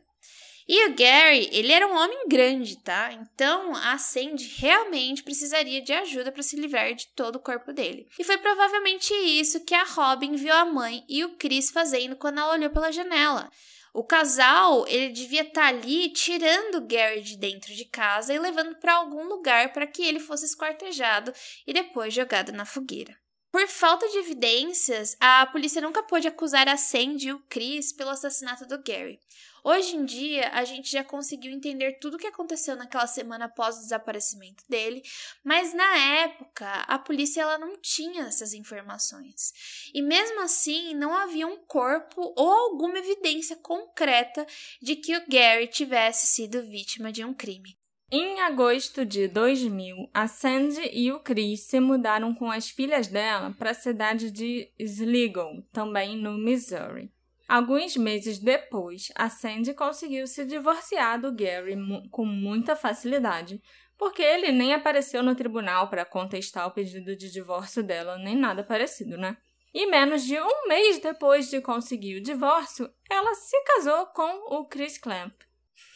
[0.68, 3.14] E o Gary, ele era um homem grande, tá?
[3.14, 8.06] Então a Sandy realmente precisaria de ajuda para se livrar de todo o corpo dele.
[8.20, 12.40] E foi provavelmente isso que a Robin viu a mãe e o Chris fazendo quando
[12.40, 13.50] ela olhou pela janela.
[13.94, 18.94] O casal, ele devia estar ali tirando Gary de dentro de casa e levando para
[18.94, 21.34] algum lugar para que ele fosse esquartejado
[21.66, 23.18] e depois jogado na fogueira.
[23.52, 28.12] Por falta de evidências, a polícia nunca pôde acusar a Sandy e o Chris pelo
[28.12, 29.20] assassinato do Gary.
[29.64, 33.78] Hoje em dia, a gente já conseguiu entender tudo o que aconteceu naquela semana após
[33.78, 35.04] o desaparecimento dele,
[35.44, 39.54] mas na época, a polícia ela não tinha essas informações.
[39.94, 44.46] E mesmo assim, não havia um corpo ou alguma evidência concreta
[44.82, 47.78] de que o Gary tivesse sido vítima de um crime.
[48.12, 53.54] Em agosto de 2000, a Sandy e o Chris se mudaram com as filhas dela
[53.56, 57.12] para a cidade de Sligo, também no Missouri.
[57.50, 61.76] Alguns meses depois, a Sandy conseguiu se divorciar do Gary
[62.12, 63.60] com muita facilidade,
[63.98, 68.64] porque ele nem apareceu no tribunal para contestar o pedido de divórcio dela, nem nada
[68.64, 69.36] parecido, né?
[69.74, 74.68] E menos de um mês depois de conseguir o divórcio, ela se casou com o
[74.68, 75.34] Chris Clamp.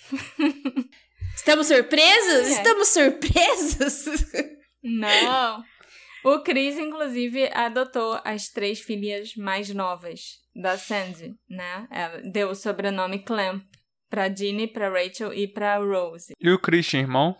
[1.35, 2.47] Estamos surpresos?
[2.47, 2.49] É.
[2.49, 4.05] Estamos surpresos?
[4.83, 5.63] Não.
[6.23, 11.87] O Chris, inclusive, adotou as três filhas mais novas da Sandy, né?
[11.91, 13.63] Ela deu o sobrenome Clamp
[14.09, 16.33] pra Ginny, pra Rachel e pra Rose.
[16.39, 17.35] E o Christian, irmão?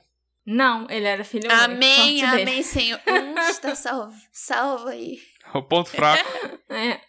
[0.46, 3.00] Não, ele era filho Amém, amém, Senhor.
[3.08, 4.16] Um está salvo.
[4.32, 5.20] Salva aí.
[5.54, 6.24] O ponto fraco.
[6.70, 7.00] é.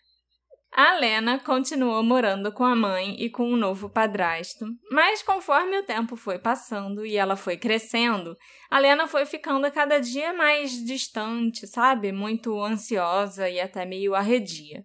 [0.77, 5.79] A Lena continuou morando com a mãe e com o um novo padrasto, mas conforme
[5.79, 8.37] o tempo foi passando e ela foi crescendo,
[8.69, 12.11] a Lena foi ficando cada dia mais distante, sabe?
[12.11, 14.85] Muito ansiosa e até meio arredia.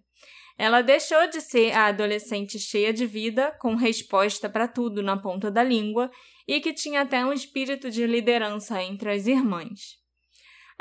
[0.56, 5.50] Ela deixou de ser a adolescente cheia de vida, com resposta para tudo na ponta
[5.50, 6.08] da língua
[6.46, 9.99] e que tinha até um espírito de liderança entre as irmãs.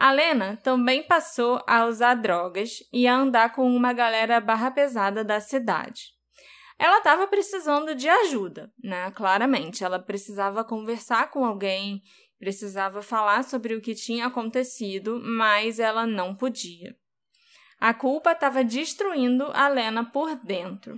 [0.01, 5.25] A Lena também passou a usar drogas e a andar com uma galera barra pesada
[5.25, 6.13] da cidade.
[6.79, 9.11] Ela estava precisando de ajuda, né?
[9.11, 12.01] Claramente, ela precisava conversar com alguém,
[12.39, 16.95] precisava falar sobre o que tinha acontecido, mas ela não podia.
[17.77, 20.97] A culpa estava destruindo a Lena por dentro.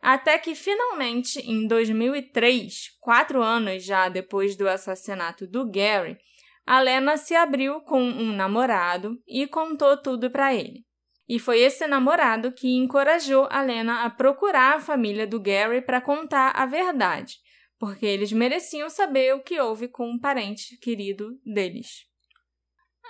[0.00, 6.18] Até que finalmente, em 2003, quatro anos já depois do assassinato do Gary,
[6.66, 10.84] a Lena se abriu com um namorado e contou tudo para ele.
[11.28, 16.00] E foi esse namorado que encorajou a Lena a procurar a família do Gary para
[16.00, 17.36] contar a verdade,
[17.78, 22.10] porque eles mereciam saber o que houve com um parente querido deles.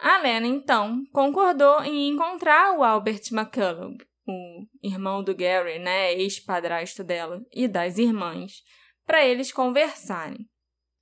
[0.02, 3.96] A Lena, então, concordou em encontrar o Albert McCullough,
[4.26, 8.62] o irmão do Gary, né, ex-padrasto dela, e das irmãs,
[9.04, 10.48] para eles conversarem.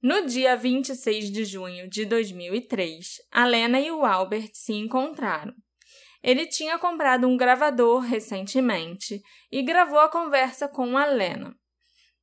[0.00, 5.52] No dia 26 de junho de 2003, a Lena e o Albert se encontraram.
[6.22, 9.20] Ele tinha comprado um gravador recentemente
[9.50, 11.52] e gravou a conversa com a Lena.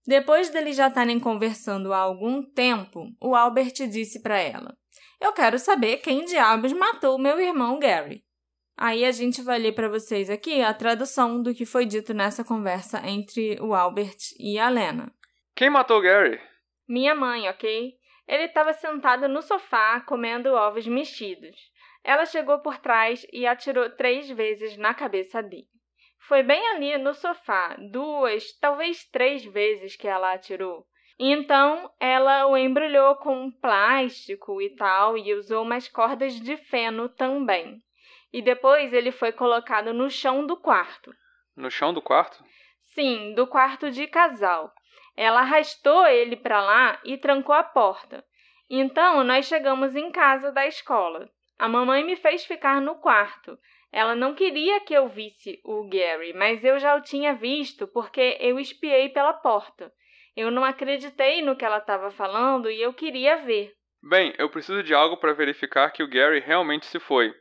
[0.08, 4.74] Depois deles já estarem conversando há algum tempo, o Albert disse para ela:
[5.20, 8.24] Eu quero saber quem diabos matou meu irmão Gary.
[8.78, 12.42] Aí a gente vai ler para vocês aqui a tradução do que foi dito nessa
[12.42, 15.12] conversa entre o Albert e a Lena.
[15.54, 16.40] Quem matou Gary?
[16.88, 17.94] Minha mãe, ok?
[18.28, 21.56] Ele estava sentado no sofá comendo ovos mexidos.
[22.04, 25.68] Ela chegou por trás e atirou três vezes na cabeça dele.
[26.28, 30.86] Foi bem ali no sofá, duas, talvez três vezes que ela atirou.
[31.20, 37.82] Então ela o embrulhou com plástico e tal e usou umas cordas de feno também.
[38.34, 41.14] E depois ele foi colocado no chão do quarto.
[41.56, 42.44] No chão do quarto?
[42.94, 44.74] Sim, do quarto de casal.
[45.16, 48.24] Ela arrastou ele para lá e trancou a porta.
[48.70, 51.30] Então nós chegamos em casa da escola.
[51.58, 53.58] A mamãe me fez ficar no quarto.
[53.92, 58.38] Ela não queria que eu visse o Gary, mas eu já o tinha visto porque
[58.42, 59.92] eu espiei pela porta.
[60.36, 63.72] Eu não acreditei no que ela estava falando e eu queria ver.
[64.04, 67.34] Bem, eu preciso de algo para verificar que o Gary realmente se foi.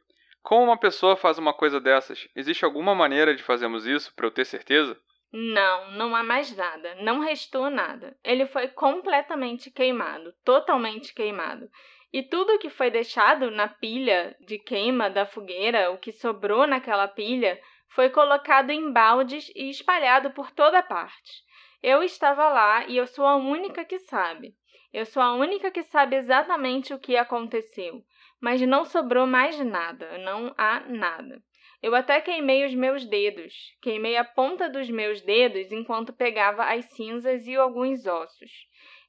[0.42, 2.28] Como uma pessoa faz uma coisa dessas?
[2.36, 4.96] Existe alguma maneira de fazermos isso para eu ter certeza?
[5.36, 6.94] Não, não há mais nada.
[7.00, 8.16] Não restou nada.
[8.22, 11.68] Ele foi completamente queimado, totalmente queimado.
[12.12, 17.08] E tudo que foi deixado na pilha de queima da fogueira, o que sobrou naquela
[17.08, 21.42] pilha, foi colocado em baldes e espalhado por toda parte.
[21.82, 24.54] Eu estava lá e eu sou a única que sabe.
[24.92, 28.04] Eu sou a única que sabe exatamente o que aconteceu.
[28.40, 31.42] Mas não sobrou mais nada, não há nada.
[31.84, 36.86] Eu até queimei os meus dedos, queimei a ponta dos meus dedos enquanto pegava as
[36.86, 38.50] cinzas e alguns ossos.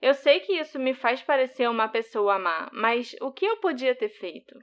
[0.01, 3.95] Eu sei que isso me faz parecer uma pessoa má, mas o que eu podia
[3.95, 4.53] ter feito?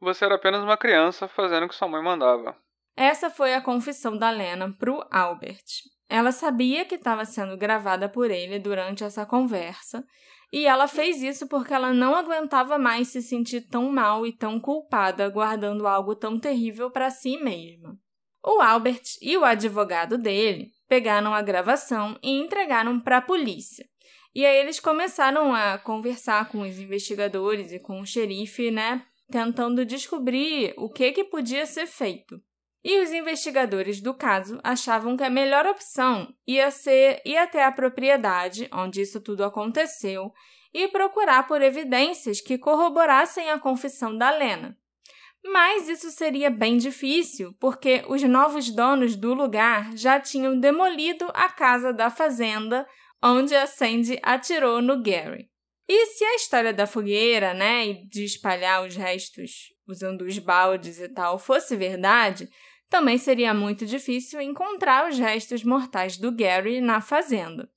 [0.00, 2.56] Você era apenas uma criança fazendo o que sua mãe mandava.
[2.96, 5.62] Essa foi a confissão da Lena pro Albert.
[6.10, 10.02] Ela sabia que estava sendo gravada por ele durante essa conversa
[10.52, 14.60] E ela fez isso porque ela não aguentava mais se sentir tão mal e tão
[14.60, 17.98] culpada guardando algo tão terrível para si mesma.
[18.44, 23.88] O Albert e o advogado dele pegaram a gravação e entregaram para a polícia.
[24.34, 29.86] E aí eles começaram a conversar com os investigadores e com o xerife, né, tentando
[29.86, 32.38] descobrir o que que podia ser feito.
[32.84, 37.70] E os investigadores do caso achavam que a melhor opção ia ser ir até a
[37.70, 40.32] propriedade onde isso tudo aconteceu
[40.74, 44.76] e procurar por evidências que corroborassem a confissão da Lena.
[45.44, 51.48] Mas isso seria bem difícil, porque os novos donos do lugar já tinham demolido a
[51.48, 52.86] casa da fazenda
[53.22, 55.48] onde a Sandy atirou no Gary.
[55.88, 60.98] E se a história da fogueira, né, e de espalhar os restos usando os baldes
[61.00, 62.48] e tal fosse verdade,
[62.92, 67.70] também seria muito difícil encontrar os restos mortais do Gary na fazenda.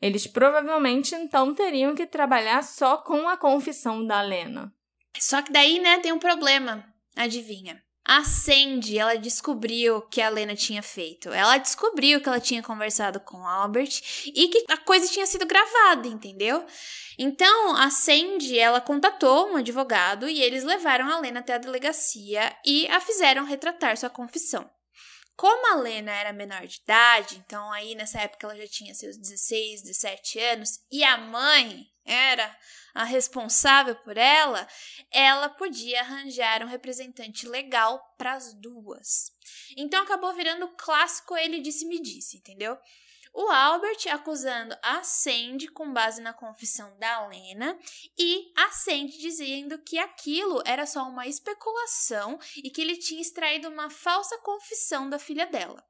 [0.00, 4.72] Eles provavelmente então teriam que trabalhar só com a confissão da Lena.
[5.18, 6.86] Só que daí, né, tem um problema.
[7.16, 7.82] Adivinha?
[8.08, 11.32] A Sandy, ela descobriu que a Lena tinha feito.
[11.32, 15.44] Ela descobriu que ela tinha conversado com o Albert e que a coisa tinha sido
[15.44, 16.64] gravada, entendeu?
[17.18, 22.56] Então, a Sandy, ela contatou um advogado e eles levaram a Lena até a delegacia
[22.64, 24.70] e a fizeram retratar sua confissão.
[25.36, 29.16] Como a Lena era menor de idade, então aí nessa época ela já tinha seus
[29.18, 32.56] 16, 17 anos, e a mãe era
[32.94, 34.66] a responsável por ela,
[35.10, 39.32] ela podia arranjar um representante legal para as duas.
[39.76, 42.78] Então acabou virando clássico ele disse-me disse, entendeu?
[43.38, 47.78] O Albert acusando a Sandy com base na confissão da Lena
[48.18, 53.68] e a Sandy dizendo que aquilo era só uma especulação e que ele tinha extraído
[53.68, 55.86] uma falsa confissão da filha dela.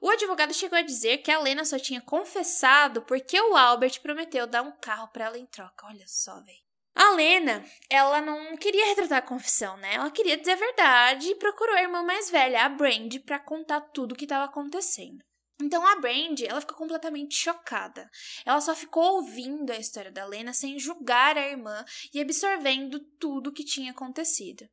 [0.00, 4.46] O advogado chegou a dizer que a Lena só tinha confessado porque o Albert prometeu
[4.46, 5.86] dar um carro para ela em troca.
[5.86, 6.66] Olha só, velho.
[6.94, 9.96] A Lena, ela não queria retratar a confissão, né?
[9.96, 13.82] Ela queria dizer a verdade e procurou a irmã mais velha, a Brandy, para contar
[13.82, 15.22] tudo o que estava acontecendo.
[15.60, 18.10] Então a Brandy, ela ficou completamente chocada.
[18.44, 23.48] Ela só ficou ouvindo a história da Lena sem julgar a irmã e absorvendo tudo
[23.48, 24.68] o que tinha acontecido.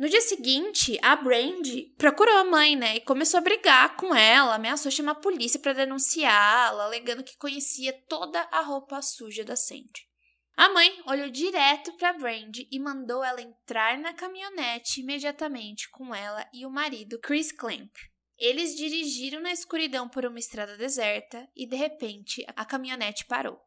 [0.00, 4.54] No dia seguinte, a Brandy procurou a mãe, né, e começou a brigar com ela,
[4.54, 10.08] ameaçou chamar a polícia para denunciá-la, alegando que conhecia toda a roupa suja da Sandy.
[10.56, 16.48] A mãe olhou direto para Brandy e mandou ela entrar na caminhonete imediatamente com ela
[16.50, 17.94] e o marido Chris Clamp.
[18.38, 23.60] Eles dirigiram na escuridão por uma estrada deserta e de repente a caminhonete parou.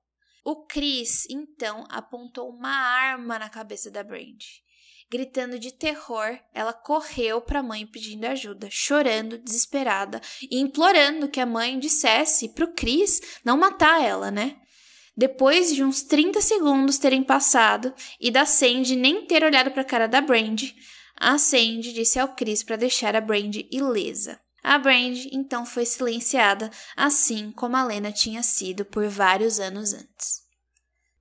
[0.44, 4.64] O Chris então apontou uma arma na cabeça da Brandy.
[5.14, 11.40] Gritando de terror, ela correu para a mãe pedindo ajuda, chorando, desesperada e implorando que
[11.40, 14.56] a mãe dissesse para o Chris não matar ela, né?
[15.16, 19.86] Depois de uns 30 segundos terem passado e da Sandy nem ter olhado para a
[19.86, 20.76] cara da Brandy,
[21.16, 24.40] a Sandy disse ao Chris para deixar a Brandy ilesa.
[24.64, 30.42] A Brand então foi silenciada, assim como a Lena tinha sido por vários anos antes.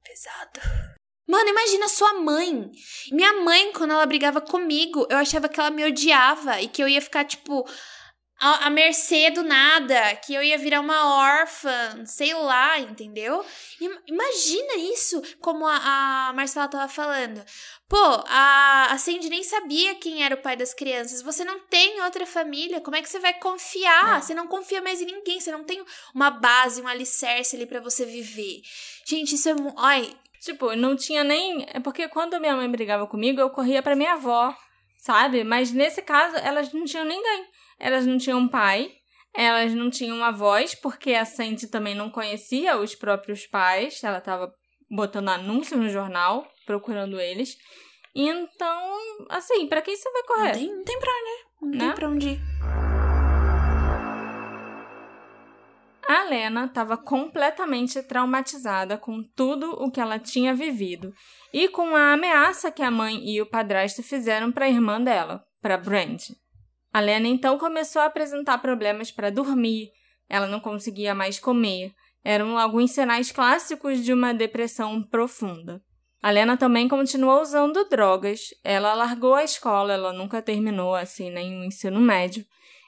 [0.03, 1.01] Pesado.
[1.33, 2.70] Mano, imagina sua mãe.
[3.11, 6.87] Minha mãe, quando ela brigava comigo, eu achava que ela me odiava e que eu
[6.87, 7.66] ia ficar, tipo,
[8.39, 13.43] à, mercê do nada, que eu ia virar uma órfã, sei lá, entendeu?
[14.07, 17.43] Imagina isso, como a, a Marcela tava falando.
[17.89, 21.22] Pô, a, a Sandy nem sabia quem era o pai das crianças.
[21.22, 22.83] Você não tem outra família.
[22.83, 24.20] Como é que você vai confiar?
[24.20, 25.41] Você não confia mais em ninguém.
[25.41, 25.83] Você não tem
[26.14, 28.61] uma base, um alicerce ali para você viver.
[29.07, 29.55] Gente, isso é.
[29.78, 30.14] Ai.
[30.43, 31.64] Tipo, não tinha nem.
[31.72, 34.55] É porque quando minha mãe brigava comigo, eu corria para minha avó,
[34.99, 35.45] sabe?
[35.45, 37.47] Mas nesse caso, elas não tinham ninguém
[37.82, 38.93] elas não tinham pai,
[39.34, 44.53] elas não tinham avós, porque a Sandy também não conhecia os próprios pais, ela estava
[44.88, 47.57] botando anúncio no jornal, procurando eles.
[48.14, 50.45] Então, assim, para quem você vai correr?
[50.45, 51.38] Não tem, não tem pra onde, né?
[51.61, 51.78] não né?
[51.78, 52.82] tem pra onde ir.
[56.13, 61.11] A Lena estava completamente traumatizada com tudo o que ela tinha vivido
[61.55, 65.43] e com a ameaça que a mãe e o padrasto fizeram para a irmã dela,
[65.63, 66.21] para Brand.
[66.93, 69.89] A Lena então começou a apresentar problemas para dormir,
[70.29, 71.95] ela não conseguia mais comer.
[72.23, 75.83] Eram alguns sinais clássicos de uma depressão profunda.
[76.23, 78.49] A Lena também continuou usando drogas.
[78.63, 82.45] Ela largou a escola, ela nunca terminou assim nem o ensino médio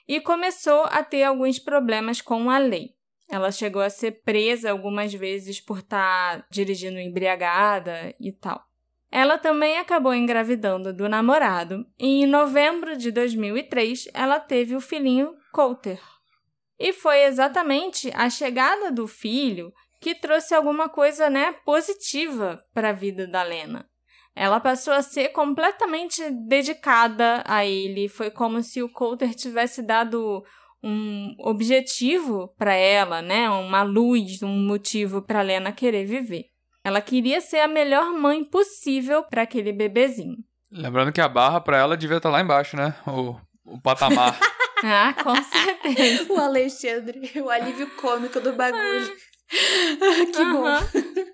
[0.06, 2.93] e começou a ter alguns problemas com a lei.
[3.28, 8.62] Ela chegou a ser presa algumas vezes por estar tá dirigindo embriagada e tal.
[9.10, 15.34] Ela também acabou engravidando do namorado e em novembro de 2003 ela teve o filhinho
[15.52, 16.00] Coulter.
[16.78, 22.92] E foi exatamente a chegada do filho que trouxe alguma coisa, né, positiva para a
[22.92, 23.88] vida da Lena.
[24.36, 28.08] Ela passou a ser completamente dedicada a ele.
[28.08, 30.44] Foi como se o Coulter tivesse dado
[30.84, 33.48] um objetivo para ela, né?
[33.48, 36.44] Uma luz, um motivo para Lena querer viver.
[36.84, 40.36] Ela queria ser a melhor mãe possível para aquele bebezinho.
[40.70, 42.94] Lembrando que a barra para ela devia estar tá lá embaixo, né?
[43.06, 44.38] O, o patamar.
[44.84, 46.30] ah, com certeza.
[46.30, 49.10] o Alexandre, o alívio cômico do bagulho.
[50.02, 51.24] Ah, que bom.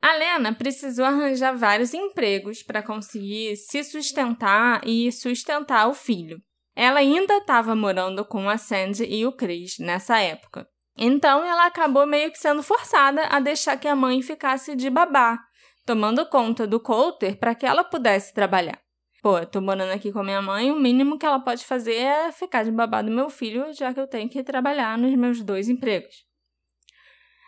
[0.00, 6.40] A Lena precisou arranjar vários empregos para conseguir se sustentar e sustentar o filho.
[6.74, 10.66] Ela ainda estava morando com a Sandy e o Chris nessa época.
[10.96, 15.38] Então ela acabou meio que sendo forçada a deixar que a mãe ficasse de babá,
[15.86, 18.80] tomando conta do Coulter para que ela pudesse trabalhar.
[19.22, 21.94] Pô, eu tô morando aqui com a minha mãe, o mínimo que ela pode fazer
[21.94, 25.42] é ficar de babá do meu filho, já que eu tenho que trabalhar nos meus
[25.42, 26.26] dois empregos.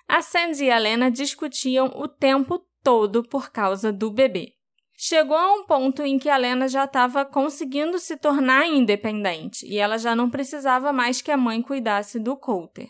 [0.07, 4.54] A Sandy e a Lena discutiam o tempo todo por causa do bebê.
[4.97, 9.77] Chegou a um ponto em que a Lena já estava conseguindo se tornar independente e
[9.79, 12.89] ela já não precisava mais que a mãe cuidasse do Coulter.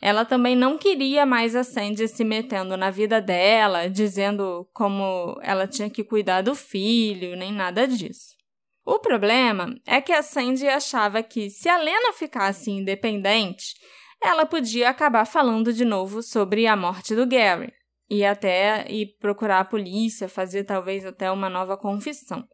[0.00, 5.66] Ela também não queria mais a Sandy se metendo na vida dela, dizendo como ela
[5.66, 8.36] tinha que cuidar do filho, nem nada disso.
[8.86, 13.74] O problema é que a Sandy achava que se a Lena ficasse independente,
[14.22, 17.72] ela podia acabar falando de novo sobre a morte do Gary
[18.10, 22.44] e até ir procurar a polícia, fazer talvez até uma nova confissão.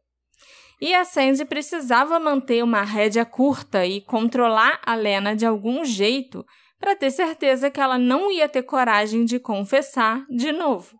[0.80, 6.44] E a Sandy precisava manter uma rédea curta e controlar a Lena de algum jeito
[6.78, 10.98] para ter certeza que ela não ia ter coragem de confessar de novo.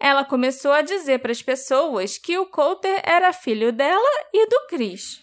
[0.00, 4.66] Ela começou a dizer para as pessoas que o Coulter era filho dela e do
[4.68, 5.22] Chris.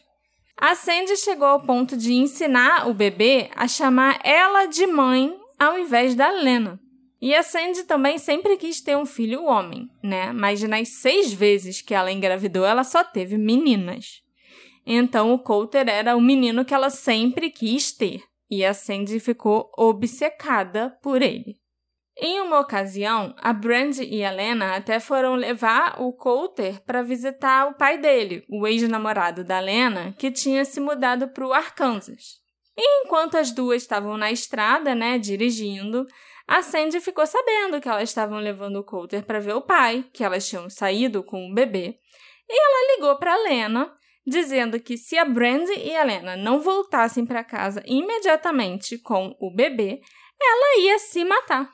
[0.55, 5.77] A Sandy chegou ao ponto de ensinar o bebê a chamar ela de mãe ao
[5.77, 6.79] invés da Lena.
[7.21, 10.31] E a Sandy também sempre quis ter um filho homem, né?
[10.33, 14.23] Mas nas seis vezes que ela engravidou, ela só teve meninas.
[14.85, 18.23] Então o Coulter era o menino que ela sempre quis ter.
[18.49, 21.61] E a Sandy ficou obcecada por ele.
[22.17, 27.67] Em uma ocasião, a Brandy e a Lena até foram levar o Coulter para visitar
[27.67, 32.41] o pai dele, o ex-namorado da Lena, que tinha se mudado para o Arkansas.
[32.77, 36.05] E enquanto as duas estavam na estrada, né, dirigindo,
[36.51, 40.21] a Sandy ficou sabendo que elas estavam levando o Coulter para ver o pai, que
[40.21, 41.97] elas tinham saído com o bebê,
[42.49, 43.89] e ela ligou para Lena,
[44.27, 49.55] dizendo que se a Brandy e a Lena não voltassem para casa imediatamente com o
[49.55, 50.01] bebê,
[50.41, 51.71] ela ia se matar.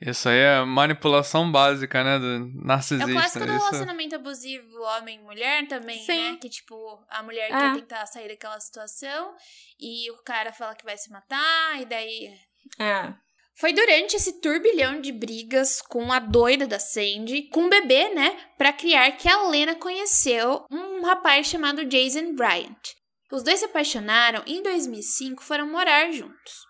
[0.00, 2.18] Isso aí é manipulação básica, né?
[2.18, 3.10] Do narcisista.
[3.10, 3.64] É o clássico do Isso...
[3.64, 6.32] relacionamento abusivo homem-mulher também, Sim.
[6.32, 6.38] né?
[6.40, 6.74] Que, tipo,
[7.10, 7.50] a mulher é.
[7.50, 9.34] quer tentar sair daquela situação
[9.78, 12.34] e o cara fala que vai se matar, e daí.
[12.78, 13.14] É.
[13.56, 18.36] Foi durante esse turbilhão de brigas com a doida da Sandy, com o bebê, né,
[18.58, 22.94] para criar que a Lena conheceu um rapaz chamado Jason Bryant.
[23.30, 26.64] Os dois se apaixonaram e em 2005 foram morar juntos.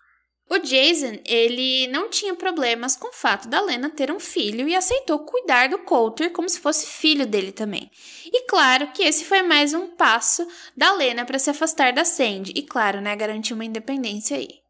[0.47, 4.75] O Jason, ele não tinha problemas com o fato da Lena ter um filho e
[4.75, 7.89] aceitou cuidar do Coulter como se fosse filho dele também.
[8.25, 12.53] E claro que esse foi mais um passo da Lena para se afastar da Sandy
[12.55, 14.64] e claro, né, garantir uma independência aí.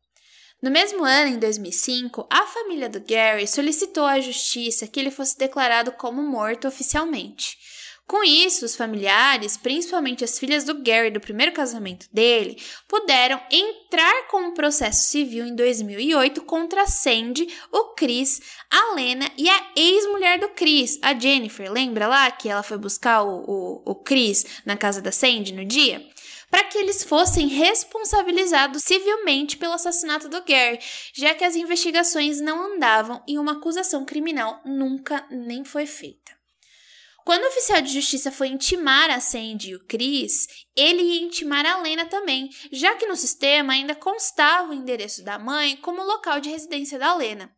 [0.65, 5.37] No mesmo ano, em 2005, a família do Gary solicitou à justiça que ele fosse
[5.37, 7.55] declarado como morto oficialmente.
[8.07, 14.27] Com isso, os familiares, principalmente as filhas do Gary do primeiro casamento dele, puderam entrar
[14.27, 18.41] com um processo civil em 2008 contra a Sandy, o Chris,
[18.71, 21.71] a Lena e a ex-mulher do Chris, a Jennifer.
[21.71, 25.63] Lembra lá que ela foi buscar o, o, o Chris na casa da Sandy no
[25.63, 26.03] dia?
[26.55, 30.79] Para que eles fossem responsabilizados civilmente pelo assassinato do Gary,
[31.13, 36.31] já que as investigações não andavam e uma acusação criminal nunca nem foi feita.
[37.25, 41.65] Quando o oficial de justiça foi intimar a Sandy e o Chris, ele ia intimar
[41.65, 46.39] a Lena também, já que no sistema ainda constava o endereço da mãe como local
[46.39, 47.53] de residência da Lena.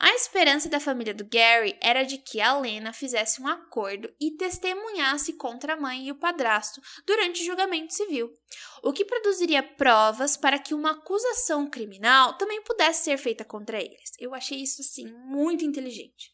[0.00, 4.30] A esperança da família do Gary era de que a Lena fizesse um acordo e
[4.36, 8.32] testemunhasse contra a mãe e o padrasto durante o julgamento civil,
[8.80, 14.12] o que produziria provas para que uma acusação criminal também pudesse ser feita contra eles.
[14.20, 16.30] Eu achei isso assim muito inteligente.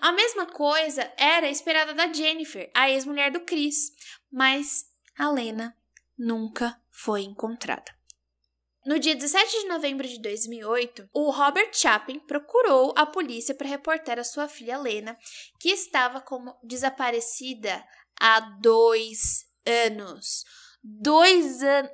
[0.00, 3.90] A mesma coisa era esperada da Jennifer, a ex-mulher do Chris,
[4.30, 4.84] mas
[5.18, 5.76] a Lena
[6.16, 7.92] nunca foi encontrada.
[8.84, 14.18] No dia 17 de novembro de 2008, o Robert Chapin procurou a polícia para reportar
[14.18, 15.16] a sua filha Lena,
[15.60, 17.84] que estava como desaparecida
[18.20, 20.44] há dois anos.
[20.82, 21.92] Dois anos.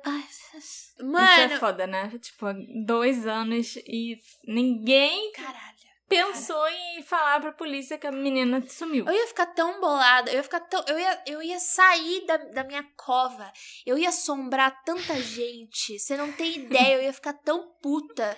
[0.99, 1.45] Mano.
[1.45, 2.09] Isso é foda, né?
[2.19, 2.47] Tipo,
[2.85, 4.17] dois anos e
[4.47, 5.31] ninguém.
[5.33, 5.68] Caralho
[6.09, 9.05] pensou em falar pra polícia que a menina sumiu.
[9.05, 10.83] Eu ia ficar tão bolada, eu ia ficar tão.
[10.87, 13.51] Eu ia, eu ia sair da, da minha cova.
[13.85, 15.97] Eu ia assombrar tanta gente.
[15.99, 18.35] Você não tem ideia, eu ia ficar tão puta.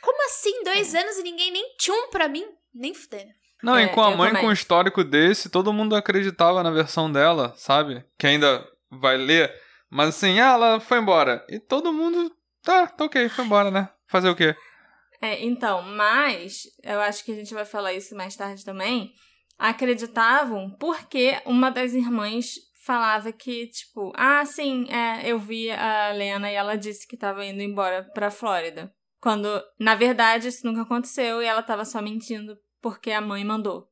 [0.00, 0.64] Como assim?
[0.64, 2.44] Dois anos e ninguém nem tchum pra mim?
[2.74, 3.30] Nem fudendo.
[3.62, 4.42] Não, É, e com a mãe também.
[4.42, 8.04] com um histórico desse, todo mundo acreditava na versão dela, sabe?
[8.18, 9.52] Que ainda vai ler.
[9.88, 11.44] Mas assim, ah, ela foi embora.
[11.48, 12.34] E todo mundo.
[12.62, 13.88] Tá, tá ok, foi embora, né?
[14.08, 14.56] Fazer o quê?
[15.22, 19.12] É, então, mas eu acho que a gente vai falar isso mais tarde também.
[19.56, 26.50] Acreditavam porque uma das irmãs falava que, tipo, ah, sim, é, eu vi a Lena
[26.50, 28.92] e ela disse que tava indo embora pra Flórida.
[29.20, 29.48] Quando,
[29.78, 33.88] na verdade, isso nunca aconteceu e ela tava só mentindo porque a mãe mandou.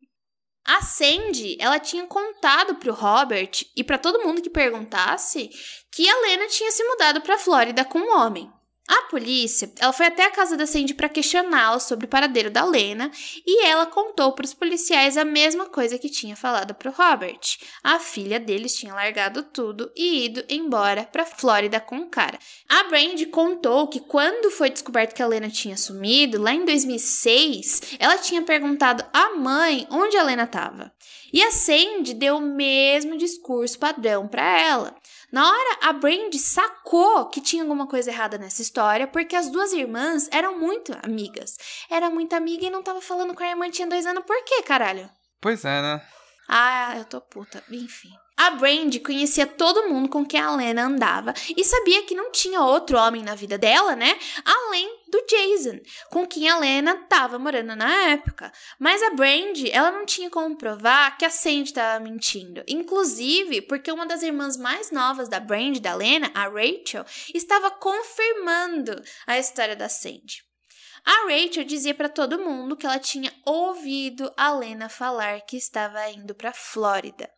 [0.67, 5.49] A Sandy, ela tinha contado pro Robert e pra todo mundo que perguntasse
[5.93, 8.53] que a Lena tinha se mudado pra Flórida com um homem.
[8.91, 12.65] A polícia, ela foi até a casa da Sandy para questioná-la sobre o paradeiro da
[12.65, 13.09] Lena
[13.47, 17.39] e ela contou para os policiais a mesma coisa que tinha falado pro Robert.
[17.85, 22.37] A filha deles tinha largado tudo e ido embora para Flórida com o cara.
[22.69, 27.97] A Brandy contou que quando foi descoberto que a Lena tinha sumido, lá em 2006,
[27.97, 30.93] ela tinha perguntado à mãe onde a Lena estava.
[31.33, 34.97] E a Sandy deu o mesmo discurso padrão para ela.
[35.33, 39.73] Na hora, a Brandy sacou que tinha alguma coisa errada nessa história, porque as duas
[39.73, 41.57] irmãs eram muito amigas.
[41.89, 44.25] Era muito amiga e não tava falando com a irmã tinha dois anos.
[44.25, 45.09] Por quê, caralho?
[45.41, 46.03] Pois é, né?
[46.49, 47.63] Ah, eu tô puta.
[47.71, 48.11] Enfim.
[48.43, 52.63] A Brandy conhecia todo mundo com quem a Lena andava e sabia que não tinha
[52.63, 54.19] outro homem na vida dela, né?
[54.43, 55.79] Além do Jason,
[56.11, 58.51] com quem a Lena tava morando na época.
[58.79, 62.65] Mas a Brandy, ela não tinha como provar que a Sandy tava mentindo.
[62.67, 69.03] Inclusive, porque uma das irmãs mais novas da Brandy, da Lena, a Rachel, estava confirmando
[69.27, 70.50] a história da Sandy.
[71.05, 76.09] A Rachel dizia para todo mundo que ela tinha ouvido a Lena falar que estava
[76.11, 77.31] indo para Flórida.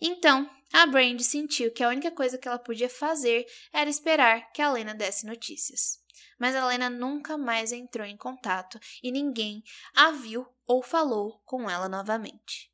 [0.00, 4.60] Então, a Brandy sentiu que a única coisa que ela podia fazer era esperar que
[4.60, 5.98] a Lena desse notícias.
[6.38, 9.62] Mas a Lena nunca mais entrou em contato e ninguém
[9.94, 12.70] a viu ou falou com ela novamente.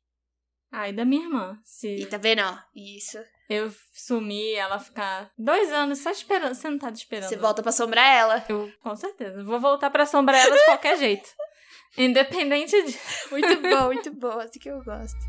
[0.71, 1.61] Ai, da minha irmã.
[1.63, 2.57] Se E tá vendo, ó?
[2.75, 3.19] Isso.
[3.49, 7.29] Eu sumir, ela ficar dois anos só esperando, sentada esperando.
[7.29, 8.45] Você volta pra assombrar ela.
[8.47, 9.43] Eu, com certeza.
[9.43, 11.29] Vou voltar pra assombrar ela de qualquer jeito.
[11.97, 12.97] Independente de.
[13.29, 14.39] Muito bom, muito bom.
[14.39, 15.19] Assim que eu gosto.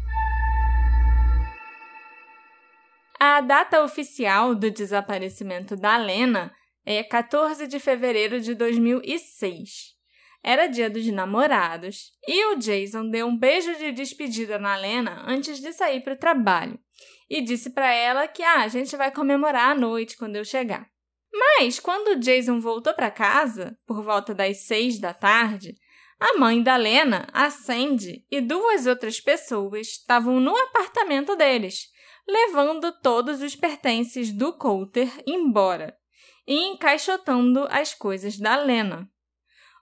[3.19, 6.53] A data oficial do desaparecimento da Lena
[6.87, 9.95] é 14 de fevereiro de 2006.
[10.43, 15.59] Era dia dos namorados e o Jason deu um beijo de despedida na Lena antes
[15.59, 16.79] de sair para o trabalho
[17.29, 20.89] e disse para ela que ah, a gente vai comemorar à noite quando eu chegar.
[21.33, 25.75] Mas quando Jason voltou para casa, por volta das seis da tarde,
[26.21, 31.89] a mãe da Lena, a Sandy, e duas outras pessoas estavam no apartamento deles,
[32.27, 35.97] levando todos os pertences do Coulter embora
[36.47, 39.11] e encaixotando as coisas da Lena.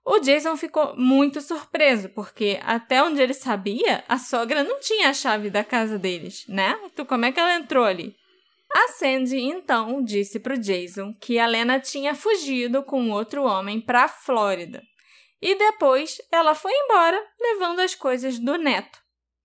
[0.04, 5.14] O Jason ficou muito surpreso, porque até onde ele sabia, a sogra não tinha a
[5.14, 6.76] chave da casa deles, né?
[6.84, 8.14] Então, como é que ela entrou ali?
[8.74, 13.80] A Sandy então disse para o Jason que a Lena tinha fugido com outro homem
[13.80, 14.82] para a Flórida.
[15.40, 18.98] E depois ela foi embora, levando as coisas do neto.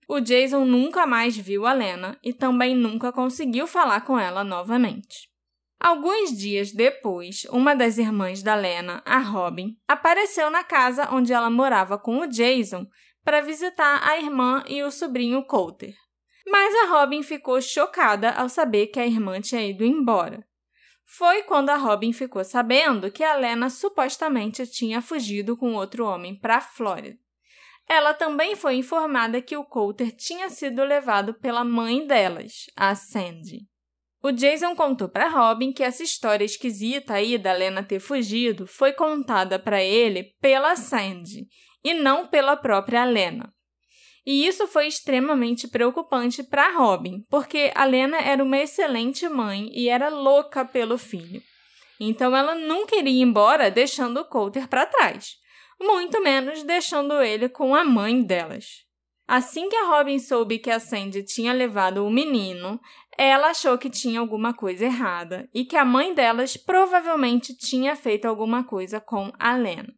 [0.08, 5.28] O Jason nunca mais viu a Lena e também nunca conseguiu falar com ela novamente.
[5.80, 11.48] Alguns dias depois, uma das irmãs da Lena, a Robin, apareceu na casa onde ela
[11.48, 12.84] morava com o Jason
[13.24, 15.94] para visitar a irmã e o sobrinho Coulter.
[16.46, 20.44] Mas a Robin ficou chocada ao saber que a irmã tinha ido embora.
[21.04, 26.34] Foi quando a Robin ficou sabendo que a Lena supostamente tinha fugido com outro homem
[26.34, 27.18] para a Flórida.
[27.88, 33.66] Ela também foi informada que o Coulter tinha sido levado pela mãe delas, a Sandy.
[34.22, 38.92] O Jason contou para Robin que essa história esquisita aí da Lena ter fugido foi
[38.92, 41.46] contada para ele pela Sandy
[41.84, 43.52] e não pela própria Lena.
[44.26, 49.88] E isso foi extremamente preocupante para Robin, porque a Lena era uma excelente mãe e
[49.88, 51.40] era louca pelo filho.
[52.00, 55.36] Então ela não queria ir embora deixando o Coulter para trás,
[55.80, 58.88] muito menos deixando ele com a mãe delas.
[59.26, 62.80] Assim que a Robin soube que a Sandy tinha levado o menino,
[63.18, 68.26] ela achou que tinha alguma coisa errada e que a mãe delas provavelmente tinha feito
[68.26, 69.92] alguma coisa com a Lena.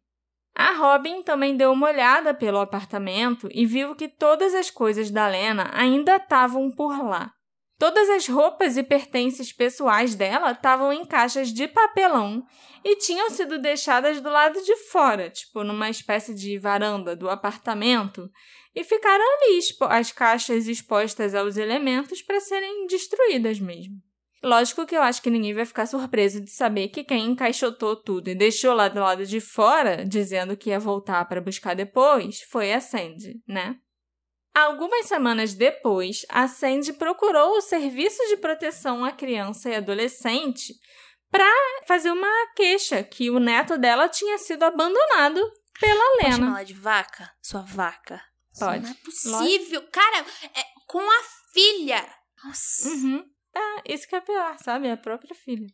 [0.55, 5.27] A Robin também deu uma olhada pelo apartamento e viu que todas as coisas da
[5.27, 7.31] Lena ainda estavam por lá.
[7.81, 12.43] Todas as roupas e pertences pessoais dela estavam em caixas de papelão
[12.83, 18.29] e tinham sido deixadas do lado de fora, tipo numa espécie de varanda do apartamento,
[18.73, 19.59] e ficaram ali
[19.89, 23.95] as caixas expostas aos elementos para serem destruídas mesmo.
[24.43, 28.29] Lógico que eu acho que ninguém vai ficar surpreso de saber que quem encaixotou tudo
[28.29, 32.73] e deixou lá do lado de fora, dizendo que ia voltar para buscar depois, foi
[32.73, 33.75] a Sandy, né?
[34.53, 40.73] Algumas semanas depois, a Sandy procurou o Serviço de Proteção à Criança e Adolescente
[41.29, 41.47] para
[41.87, 45.39] fazer uma queixa que o neto dela tinha sido abandonado
[45.79, 46.29] pela Lena.
[46.29, 47.31] Pode chamar de vaca?
[47.41, 48.30] Sua vaca.
[48.57, 48.85] Pode.
[49.07, 49.79] Isso não é possível.
[49.79, 49.91] Lógico.
[49.91, 50.25] Cara,
[50.55, 51.23] é, com a
[51.53, 52.15] filha.
[52.43, 52.89] Nossa.
[52.89, 53.25] Uhum.
[53.55, 54.89] É, isso que é pior, sabe?
[54.89, 55.67] A própria filha.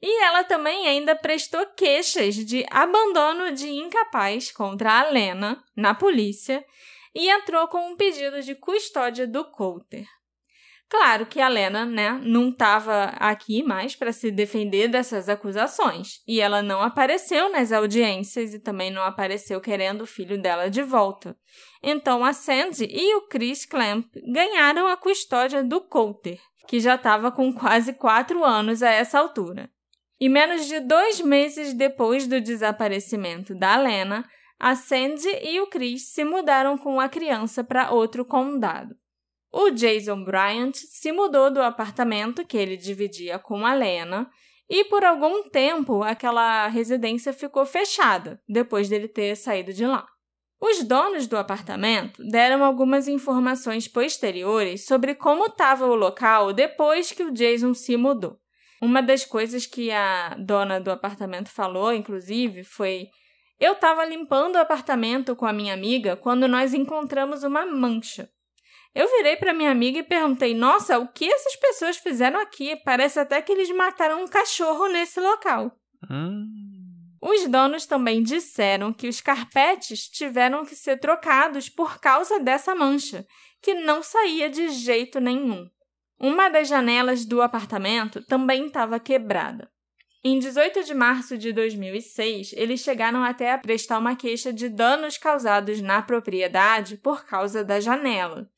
[0.00, 6.64] E ela também ainda prestou queixas de abandono de incapaz contra a Lena na polícia
[7.14, 10.06] e entrou com um pedido de custódia do Coulter.
[10.92, 16.38] Claro que a Lena, né, não estava aqui mais para se defender dessas acusações, e
[16.38, 21.34] ela não apareceu nas audiências e também não apareceu querendo o filho dela de volta.
[21.82, 26.38] Então a Sandy e o Chris Clamp ganharam a custódia do Coulter,
[26.68, 29.70] que já estava com quase quatro anos a essa altura.
[30.20, 34.28] E menos de dois meses depois do desaparecimento da Lena,
[34.60, 38.94] a Sandy e o Chris se mudaram com a criança para outro condado.
[39.52, 44.30] O Jason Bryant se mudou do apartamento que ele dividia com a Lena
[44.68, 50.06] e por algum tempo aquela residência ficou fechada depois dele ter saído de lá.
[50.58, 57.22] Os donos do apartamento deram algumas informações posteriores sobre como estava o local depois que
[57.22, 58.38] o Jason se mudou.
[58.80, 63.08] Uma das coisas que a dona do apartamento falou, inclusive, foi
[63.60, 68.30] eu estava limpando o apartamento com a minha amiga quando nós encontramos uma mancha.
[68.94, 72.76] Eu virei para minha amiga e perguntei: Nossa, o que essas pessoas fizeram aqui?
[72.84, 75.72] Parece até que eles mataram um cachorro nesse local.
[76.10, 76.46] Hum.
[77.20, 83.24] Os donos também disseram que os carpetes tiveram que ser trocados por causa dessa mancha,
[83.62, 85.70] que não saía de jeito nenhum.
[86.18, 89.70] Uma das janelas do apartamento também estava quebrada.
[90.24, 95.18] Em 18 de março de 2006, eles chegaram até a prestar uma queixa de danos
[95.18, 98.48] causados na propriedade por causa da janela.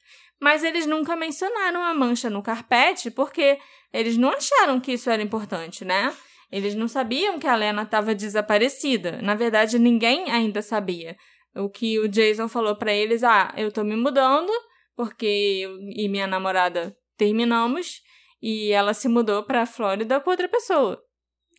[0.41, 3.59] Mas eles nunca mencionaram a mancha no carpete porque
[3.93, 6.15] eles não acharam que isso era importante, né?
[6.51, 9.21] Eles não sabiam que a Lena estava desaparecida.
[9.23, 11.17] Na verdade, ninguém ainda sabia.
[11.55, 14.53] O que o Jason falou para eles: ah, eu tô me mudando
[14.97, 15.27] porque
[15.63, 18.03] eu e minha namorada terminamos
[18.43, 21.03] e ela se mudou para Flórida com outra pessoa.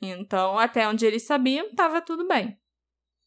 [0.02, 2.58] Então, até onde eles sabiam, estava tudo bem.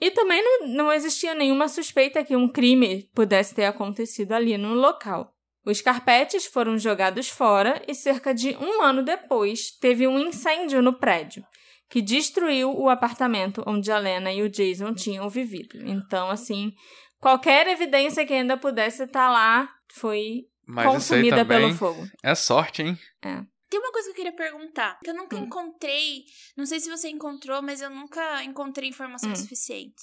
[0.01, 4.75] E também não, não existia nenhuma suspeita que um crime pudesse ter acontecido ali no
[4.75, 5.35] local.
[5.69, 10.99] Os carpetes foram jogados fora e cerca de um ano depois teve um incêndio no
[10.99, 11.45] prédio,
[11.91, 15.77] que destruiu o apartamento onde a Lena e o Jason tinham vivido.
[15.87, 16.73] Então, assim,
[17.21, 22.03] qualquer evidência que ainda pudesse estar lá foi Mas consumida pelo fogo.
[22.23, 22.99] É sorte, hein?
[23.23, 23.43] É.
[23.69, 25.45] Tem uma coisa que eu queria perguntar, que eu nunca hum.
[25.45, 26.25] encontrei,
[26.57, 29.37] não sei se você encontrou, mas eu nunca encontrei informação hum.
[29.37, 30.03] suficiente.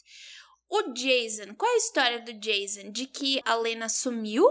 [0.70, 2.92] O Jason, qual é a história do Jason?
[2.92, 4.44] De que a Lena sumiu?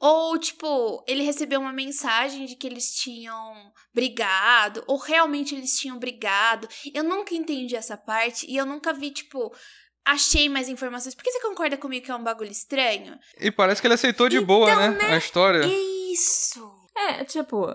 [0.00, 5.98] Ou, tipo, ele recebeu uma mensagem de que eles tinham brigado, ou realmente eles tinham
[5.98, 6.66] brigado.
[6.94, 9.54] Eu nunca entendi essa parte e eu nunca vi, tipo,
[10.06, 11.14] achei mais informações.
[11.14, 13.18] Por que você concorda comigo que é um bagulho estranho?
[13.38, 14.88] E parece que ele aceitou de então, boa, né?
[14.88, 15.14] né?
[15.14, 15.66] A história.
[15.66, 16.66] Isso.
[16.96, 17.66] É, tipo,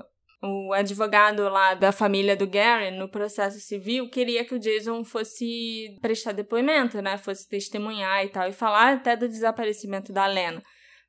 [0.41, 5.95] o advogado lá da família do Gary, no processo civil, queria que o Jason fosse
[6.01, 7.19] prestar depoimento, né?
[7.19, 10.61] Fosse testemunhar e tal, e falar até do desaparecimento da Lena.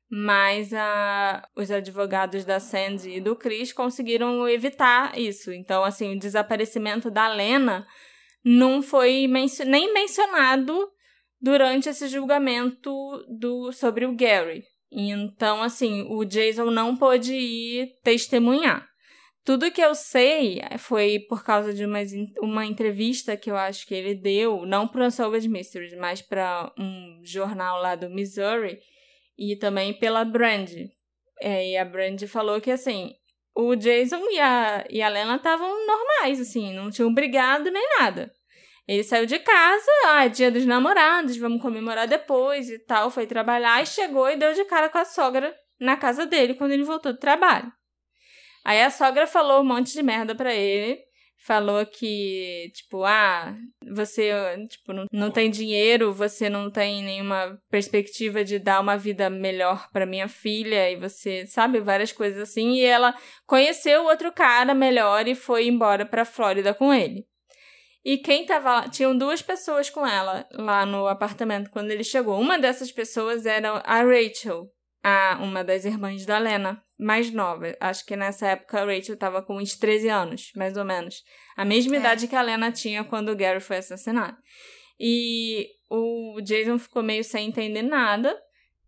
[0.09, 5.51] Mas a, os advogados da Sandy e do Chris conseguiram evitar isso.
[5.51, 7.85] Então, assim, o desaparecimento da Lena
[8.43, 9.27] não foi
[9.65, 10.89] nem mencionado
[11.41, 12.91] durante esse julgamento
[13.27, 14.63] do, sobre o Gary.
[14.91, 18.87] Então, assim, o Jason não pôde ir testemunhar.
[19.43, 21.99] Tudo que eu sei foi por causa de uma,
[22.41, 26.71] uma entrevista que eu acho que ele deu, não para o Unsolved Mysteries, mas para
[26.77, 28.79] um jornal lá do Missouri,
[29.37, 30.71] e também pela Brand.
[31.39, 33.13] É, e a Brand falou que, assim,
[33.55, 38.31] o Jason e a, e a Lena estavam normais, assim, não tinham brigado nem nada.
[38.87, 43.27] Ele saiu de casa, ah, é dia dos namorados, vamos comemorar depois e tal, foi
[43.27, 46.83] trabalhar e chegou e deu de cara com a sogra na casa dele quando ele
[46.83, 47.71] voltou do trabalho.
[48.63, 50.99] Aí a sogra falou um monte de merda pra ele,
[51.47, 53.55] falou que, tipo, ah,
[53.89, 54.31] você,
[54.67, 59.87] tipo, não, não tem dinheiro, você não tem nenhuma perspectiva de dar uma vida melhor
[59.93, 63.15] para minha filha, e você, sabe, várias coisas assim, e ela
[63.47, 67.25] conheceu outro cara melhor e foi embora pra Flórida com ele.
[68.03, 72.39] E quem tava lá, tinham duas pessoas com ela lá no apartamento quando ele chegou.
[72.39, 74.65] Uma dessas pessoas era a Rachel,
[75.03, 77.75] a uma das irmãs da Lena, mais nova.
[77.79, 81.23] Acho que nessa época a Rachel estava com uns 13 anos, mais ou menos.
[81.55, 81.99] A mesma é.
[81.99, 84.37] idade que a Lena tinha quando o Gary foi assassinado.
[84.99, 88.35] E o Jason ficou meio sem entender nada,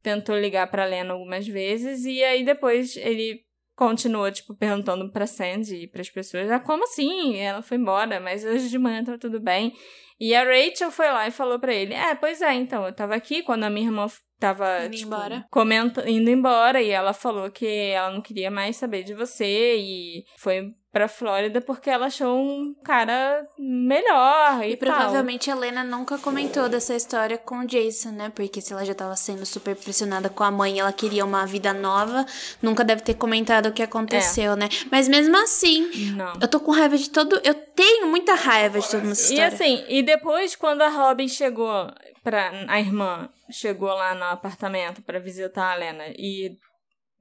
[0.01, 3.41] tentou ligar para Lena algumas vezes e aí depois ele
[3.75, 7.37] continuou tipo perguntando para Sandy e para as pessoas: "Ah, como assim?
[7.37, 9.73] Ela foi embora, mas hoje de manhã tá tudo bem".
[10.19, 13.15] E a Rachel foi lá e falou para ele: "É, pois é, então, eu tava
[13.15, 14.07] aqui quando a minha irmã
[14.39, 15.45] tava indo tipo, embora.
[15.51, 20.23] Comenta, indo embora e ela falou que ela não queria mais saber de você e
[20.37, 26.17] foi pra Flórida porque ela achou um cara melhor e, e provavelmente a Helena nunca
[26.17, 28.31] comentou dessa história com o Jason, né?
[28.33, 31.45] Porque se ela já tava sendo super pressionada com a mãe e ela queria uma
[31.45, 32.25] vida nova,
[32.61, 34.55] nunca deve ter comentado o que aconteceu, é.
[34.55, 34.69] né?
[34.91, 36.33] Mas mesmo assim, não.
[36.41, 37.39] eu tô com raiva de todo.
[37.43, 39.41] Eu tenho muita raiva de toda essa história.
[39.41, 41.87] E assim, e depois quando a Robin chegou
[42.23, 42.51] pra.
[42.67, 46.57] A irmã chegou lá no apartamento para visitar a Lena e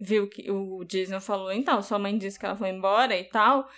[0.00, 3.68] viu que o Jason falou, então, sua mãe disse que ela foi embora e tal.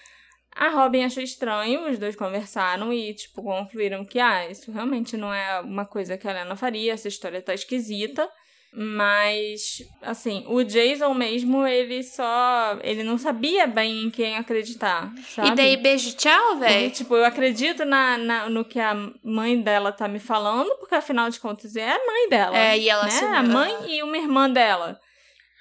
[0.53, 5.33] A Robin achou estranho, os dois conversaram e, tipo, concluíram que, ah, isso realmente não
[5.33, 8.29] é uma coisa que a Lena faria, essa história tá esquisita.
[8.73, 12.79] Mas, assim, o Jason mesmo, ele só.
[12.83, 15.49] Ele não sabia bem em quem acreditar, sabe?
[15.49, 16.91] E daí, beijo, tchau, velho?
[16.93, 18.95] Tipo, eu acredito na, na, no que a
[19.25, 22.57] mãe dela tá me falando, porque afinal de contas é a mãe dela.
[22.57, 23.21] É, e ela né?
[23.35, 25.01] A mãe e uma irmã dela.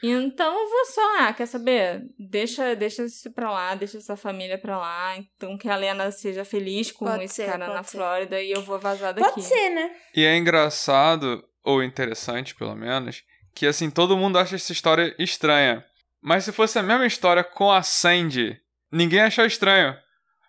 [0.02, 2.04] Então eu vou só, ah, quer saber?
[2.18, 5.18] Deixa, deixa isso pra lá, deixa essa família pra lá.
[5.18, 7.98] Então que a Lena seja feliz com pode esse ser, cara na ser.
[7.98, 9.30] Flórida e eu vou vazar daqui.
[9.30, 9.92] Pode ser, né?
[10.16, 13.24] E é engraçado ou interessante pelo menos,
[13.56, 15.84] que assim, todo mundo acha essa história estranha.
[16.22, 18.60] Mas se fosse a mesma história com a Sandy,
[18.92, 19.96] ninguém achou estranho.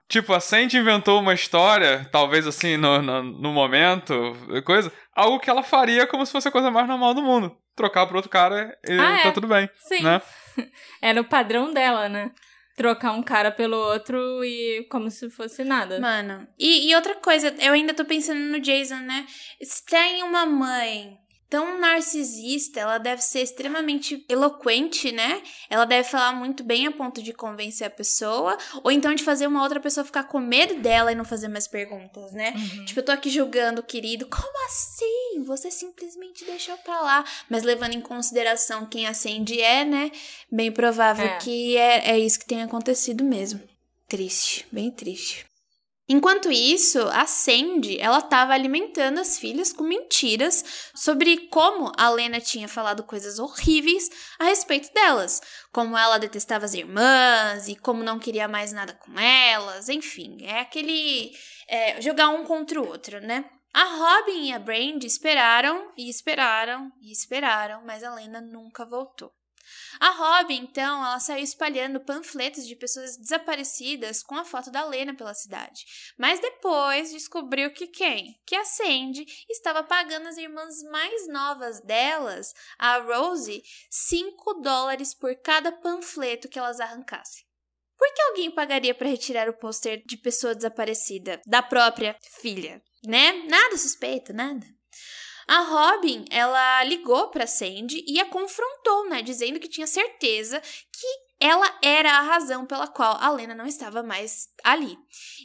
[0.08, 5.48] Tipo, a Sandy inventou uma história, talvez assim, no, no, no, momento, coisa, algo que
[5.48, 7.56] ela faria como se fosse a coisa mais normal do mundo.
[7.76, 9.32] Trocar por outro cara e ah, tá é.
[9.32, 9.70] tudo bem.
[9.76, 10.02] Sim.
[10.02, 10.20] Né?
[11.00, 12.32] Era o padrão dela, né?
[12.76, 16.00] Trocar um cara pelo outro e como se fosse nada.
[16.00, 16.46] Mano.
[16.58, 19.26] E, e outra coisa, eu ainda tô pensando no Jason, né?
[19.62, 21.18] Se tem uma mãe
[21.50, 25.42] tão narcisista, ela deve ser extremamente eloquente, né?
[25.68, 29.48] Ela deve falar muito bem a ponto de convencer a pessoa, ou então de fazer
[29.48, 32.54] uma outra pessoa ficar com medo dela e não fazer mais perguntas, né?
[32.56, 32.84] Uhum.
[32.84, 35.42] Tipo, eu tô aqui julgando o querido, como assim?
[35.44, 37.24] Você simplesmente deixou pra lá.
[37.48, 40.12] Mas levando em consideração quem a Sandy é, né?
[40.50, 41.38] Bem provável é.
[41.38, 43.60] que é, é isso que tem acontecido mesmo.
[44.08, 45.49] Triste, bem triste.
[46.12, 52.40] Enquanto isso, a Sandy, ela estava alimentando as filhas com mentiras sobre como a Lena
[52.40, 55.40] tinha falado coisas horríveis a respeito delas,
[55.70, 60.58] como ela detestava as irmãs e como não queria mais nada com elas, enfim, é
[60.58, 61.30] aquele
[61.68, 63.48] é, jogar um contra o outro, né?
[63.72, 69.30] A Robin e a Brand esperaram e esperaram e esperaram, mas a Lena nunca voltou.
[69.98, 75.14] A Robin, então, ela saiu espalhando panfletos de pessoas desaparecidas com a foto da Lena
[75.14, 75.84] pela cidade.
[76.16, 78.40] Mas depois descobriu que quem?
[78.46, 85.34] Que a Sandy estava pagando as irmãs mais novas delas, a Rosie, 5 dólares por
[85.36, 87.44] cada panfleto que elas arrancassem.
[87.98, 92.82] Por que alguém pagaria para retirar o pôster de pessoa desaparecida da própria filha?
[93.04, 93.32] Né?
[93.46, 94.66] Nada suspeito, nada.
[95.50, 101.06] A Robin, ela ligou para Sandy e a confrontou, né, dizendo que tinha certeza que
[101.40, 104.96] ela era a razão pela qual a Lena não estava mais ali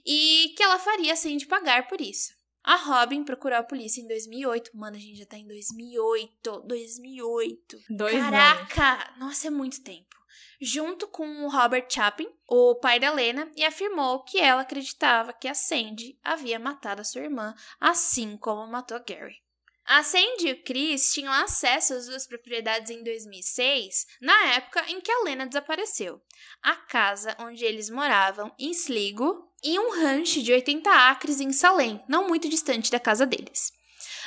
[0.06, 2.32] e que ela faria a Sandy pagar por isso.
[2.64, 4.78] A Robin procurou a polícia em 2008.
[4.78, 6.62] Mano, a gente já tá em 2008.
[6.68, 7.78] 2008.
[7.89, 9.08] Dois Caraca!
[9.08, 9.20] Anos.
[9.20, 10.16] Nossa, é muito tempo.
[10.62, 15.47] Junto com o Robert Chapin, o pai da Lena, e afirmou que ela acreditava que
[15.47, 19.45] a Sandy havia matado a sua irmã, assim como matou Gary.
[19.88, 25.00] A Sandy e o Chris tinham acesso às duas propriedades em 2006, na época em
[25.00, 26.20] que a Lena desapareceu.
[26.64, 32.02] A casa onde eles moravam, em Sligo, e um rancho de 80 acres em Salem,
[32.08, 33.72] não muito distante da casa deles.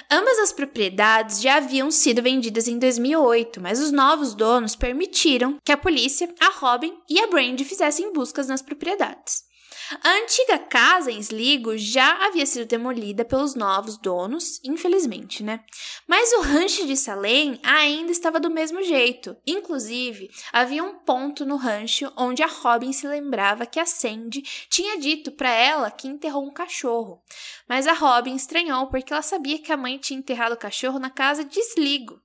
[0.08, 5.72] Ambas as propriedades já haviam sido vendidas em 2008, mas os novos donos permitiram que
[5.72, 9.47] a polícia, a Robin e a Brandy fizessem buscas nas propriedades.
[10.02, 15.64] A antiga casa em Sligo já havia sido demolida pelos novos donos, infelizmente, né?
[16.06, 19.34] Mas o rancho de Salem ainda estava do mesmo jeito.
[19.46, 24.98] Inclusive, havia um ponto no rancho onde a Robin se lembrava que a Sandy tinha
[24.98, 27.22] dito para ela que enterrou um cachorro.
[27.66, 31.08] Mas a Robin estranhou porque ela sabia que a mãe tinha enterrado o cachorro na
[31.08, 32.20] casa de Sligo.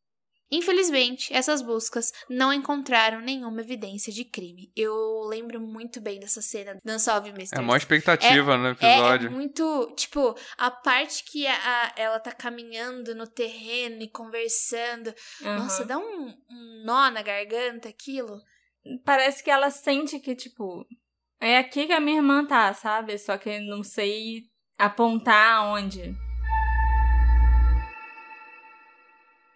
[0.54, 4.72] Infelizmente, essas buscas não encontraram nenhuma evidência de crime.
[4.76, 7.60] Eu lembro muito bem dessa cena do Unsolved Mysteries.
[7.60, 9.30] É uma expectativa é, no episódio.
[9.30, 14.08] É, é, muito, tipo, a parte que a, a, ela tá caminhando no terreno e
[14.08, 15.12] conversando.
[15.42, 15.56] Uhum.
[15.56, 18.40] Nossa, dá um, um nó na garganta aquilo.
[19.04, 20.86] Parece que ela sente que, tipo,
[21.42, 23.18] é aqui que a minha irmã tá, sabe?
[23.18, 24.44] Só que não sei
[24.78, 26.16] apontar aonde.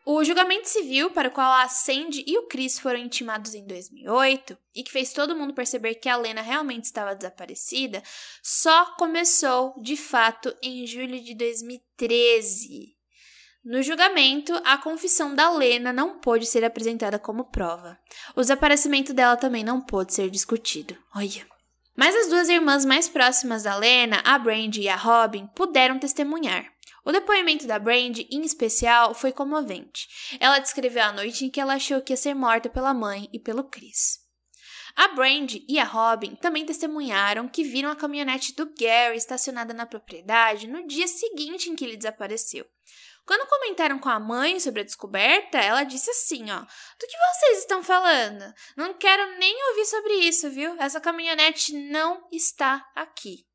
[0.10, 4.58] O julgamento civil para o qual a Sandy e o Chris foram intimados em 2008
[4.74, 8.02] e que fez todo mundo perceber que a Lena realmente estava desaparecida,
[8.42, 12.96] só começou de fato em julho de 2013.
[13.66, 18.00] No julgamento, a confissão da Lena não pôde ser apresentada como prova.
[18.34, 20.98] O desaparecimento dela também não pôde ser discutido.
[21.14, 21.46] Olha.
[21.98, 26.77] Mas as duas irmãs mais próximas da Lena, a Brandy e a Robin, puderam testemunhar.
[27.08, 30.10] O depoimento da Brand, em especial, foi comovente.
[30.42, 33.40] Ela descreveu a noite em que ela achou que ia ser morta pela mãe e
[33.40, 34.20] pelo Chris.
[34.94, 39.86] A Brand e a Robin também testemunharam que viram a caminhonete do Gary estacionada na
[39.86, 42.66] propriedade no dia seguinte em que ele desapareceu.
[43.26, 47.60] Quando comentaram com a mãe sobre a descoberta, ela disse assim, ó: "Do que vocês
[47.60, 48.54] estão falando?
[48.76, 50.76] Não quero nem ouvir sobre isso, viu?
[50.78, 53.47] Essa caminhonete não está aqui."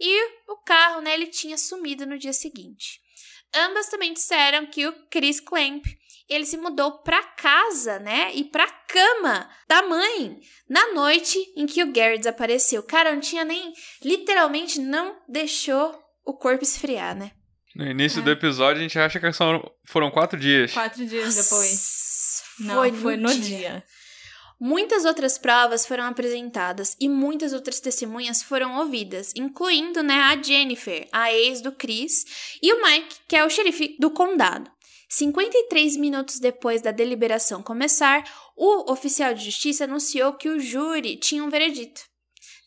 [0.00, 3.00] E o carro, né, ele tinha sumido no dia seguinte.
[3.54, 5.84] Ambas também disseram que o Chris Clamp
[6.28, 10.38] ele se mudou para casa, né, e para cama da mãe
[10.68, 12.82] na noite em que o Gary desapareceu.
[12.82, 13.72] Cara, não tinha nem
[14.04, 17.32] literalmente não deixou o corpo esfriar, né?
[17.74, 18.22] No início é.
[18.22, 20.72] do episódio a gente acha que são, foram quatro dias.
[20.72, 22.42] Quatro dias depois.
[22.58, 23.40] Não, foi, foi no, dia.
[23.40, 23.84] dia.
[24.60, 31.06] Muitas outras provas foram apresentadas e muitas outras testemunhas foram ouvidas, incluindo né, a Jennifer,
[31.12, 34.68] a ex do Chris, e o Mike, que é o xerife do condado.
[35.08, 38.24] 53 minutos depois da deliberação começar,
[38.56, 42.07] o oficial de justiça anunciou que o júri tinha um veredito.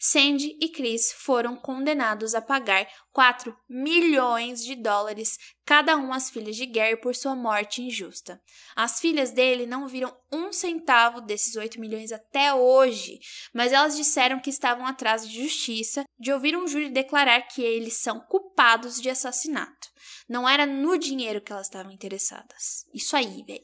[0.04, 6.56] Sandy e Chris foram condenados a pagar 4 milhões de dólares cada um às filhas
[6.56, 8.42] de Gary por sua morte injusta.
[8.76, 13.20] As filhas dele não viram um centavo desses 8 milhões até hoje,
[13.54, 18.02] mas elas disseram que estavam atrás de justiça de ouvir um júri declarar que eles
[18.02, 19.88] são culpados de assassinato.
[20.28, 22.88] Não era no dinheiro que elas estavam interessadas.
[22.92, 23.64] Isso aí, velho.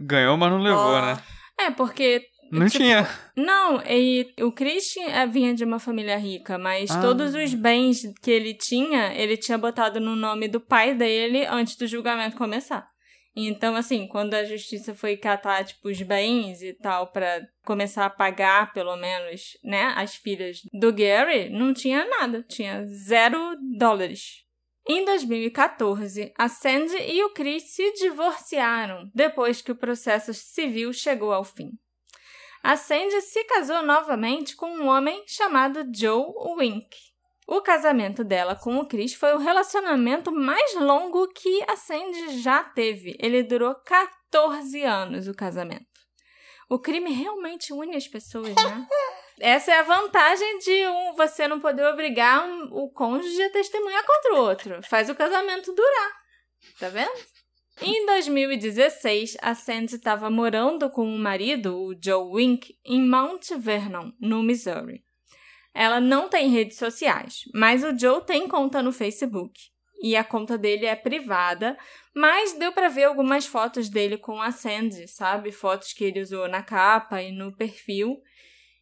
[0.00, 1.02] Ganhou, mas não levou, oh.
[1.02, 1.22] né?
[1.60, 3.08] É, porque não tipo, tinha.
[3.36, 7.00] Não, e o Christian eh, vinha de uma família rica, mas ah.
[7.00, 11.76] todos os bens que ele tinha, ele tinha botado no nome do pai dele antes
[11.76, 12.86] do julgamento começar.
[13.36, 18.10] Então, assim, quando a justiça foi catar, tipo, os bens e tal, para começar a
[18.10, 22.44] pagar, pelo menos, né, as filhas do Gary, não tinha nada.
[22.48, 24.44] Tinha zero dólares.
[24.88, 31.32] Em 2014, a Sandy e o Chris se divorciaram depois que o processo civil chegou
[31.32, 31.78] ao fim
[32.62, 36.24] a Sandy se casou novamente com um homem chamado Joe
[36.58, 36.88] Wink.
[37.46, 42.62] O casamento dela com o Chris foi o relacionamento mais longo que a Sandy já
[42.62, 43.16] teve.
[43.18, 45.86] Ele durou 14 anos, o casamento.
[46.68, 48.86] O crime realmente une as pessoas, né?
[49.40, 54.04] Essa é a vantagem de um, você não poder obrigar um, o cônjuge a testemunhar
[54.04, 54.80] contra o outro.
[54.88, 56.12] Faz o casamento durar.
[56.78, 57.39] Tá vendo?
[57.82, 64.12] Em 2016, a Sandy estava morando com o marido, o Joe Wink, em Mount Vernon,
[64.20, 65.02] no Missouri.
[65.72, 69.58] Ela não tem redes sociais, mas o Joe tem conta no Facebook.
[70.02, 71.76] E a conta dele é privada,
[72.14, 75.50] mas deu para ver algumas fotos dele com a Sandy, sabe?
[75.50, 78.20] Fotos que ele usou na capa e no perfil.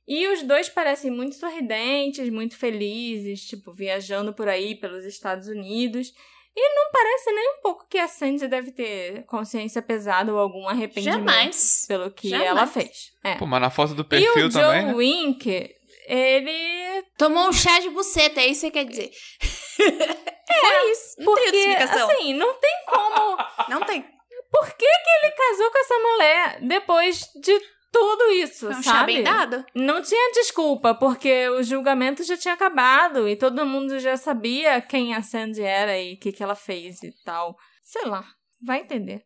[0.09, 6.13] E os dois parecem muito sorridentes, muito felizes, tipo, viajando por aí pelos Estados Unidos.
[6.57, 10.67] E não parece nem um pouco que a Sandy deve ter consciência pesada ou algum
[10.69, 11.85] arrependimento Jamais.
[11.87, 12.49] pelo que Jamais.
[12.49, 13.13] ela fez.
[13.23, 13.37] É.
[13.37, 14.81] Pô, mas na foto do perfil e o também.
[14.83, 14.95] Joe né?
[14.95, 15.71] Wink,
[16.07, 17.03] ele.
[17.17, 19.11] Tomou um chá de buceta, é isso que você quer dizer.
[20.51, 21.15] É, Foi isso.
[21.19, 22.11] Não porque, tem explicação.
[22.11, 23.37] assim, não tem como.
[23.69, 24.03] não tem.
[24.51, 29.15] Por que, que ele casou com essa mulher depois de tudo isso, um sabe?
[29.15, 29.65] bem dado.
[29.75, 35.15] Não tinha desculpa, porque o julgamento já tinha acabado e todo mundo já sabia quem
[35.15, 37.57] a Sandy era e o que, que ela fez e tal.
[37.83, 38.25] Sei lá,
[38.63, 39.25] vai entender.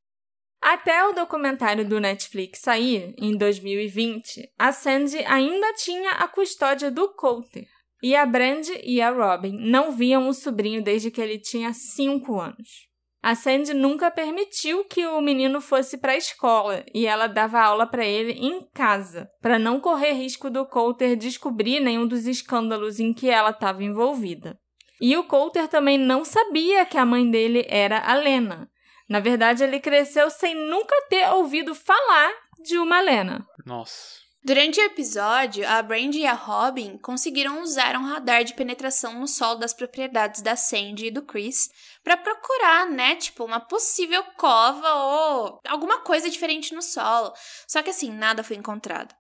[0.60, 7.12] Até o documentário do Netflix sair, em 2020, a Sandy ainda tinha a custódia do
[7.14, 7.66] Coulter.
[8.01, 12.40] E a Brand e a Robin não viam o sobrinho desde que ele tinha 5
[12.40, 12.91] anos.
[13.23, 17.86] A Sandy nunca permitiu que o menino fosse para a escola e ela dava aula
[17.86, 23.15] para ele em casa, para não correr risco do Coulter descobrir nenhum dos escândalos em
[23.15, 24.59] que ela estava envolvida.
[25.01, 28.69] E o Coulter também não sabia que a mãe dele era a Lena.
[29.09, 32.32] Na verdade, ele cresceu sem nunca ter ouvido falar
[32.65, 33.47] de uma Lena.
[33.65, 34.23] Nossa.
[34.44, 39.28] Durante o episódio, a Brandy e a Robin conseguiram usar um radar de penetração no
[39.28, 41.70] solo das propriedades da Sandy e do Chris
[42.02, 47.32] para procurar, né, tipo, uma possível cova ou alguma coisa diferente no solo.
[47.66, 49.14] Só que assim, nada foi encontrado.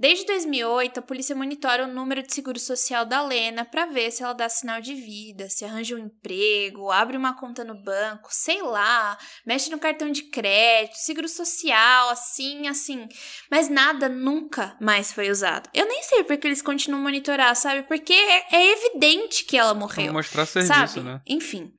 [0.00, 4.22] Desde 2008, a polícia monitora o número de seguro social da Lena para ver se
[4.22, 8.62] ela dá sinal de vida, se arranja um emprego, abre uma conta no banco, sei
[8.62, 13.06] lá, mexe no cartão de crédito, seguro social, assim, assim.
[13.50, 15.68] Mas nada nunca mais foi usado.
[15.74, 17.82] Eu nem sei porque eles continuam monitorar, sabe?
[17.82, 20.06] Porque é, é evidente que ela morreu.
[20.06, 21.00] Vamos mostrar serviço, sabe?
[21.00, 21.20] né?
[21.26, 21.74] Enfim.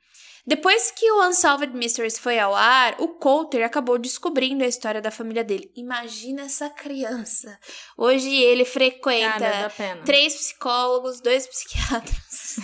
[0.51, 5.09] Depois que o Unsolved Mysteries foi ao ar, o Coulter acabou descobrindo a história da
[5.09, 5.71] família dele.
[5.77, 7.57] Imagina essa criança.
[7.97, 10.03] Hoje ele frequenta Cara, pena.
[10.03, 12.57] três psicólogos, dois psiquiatras.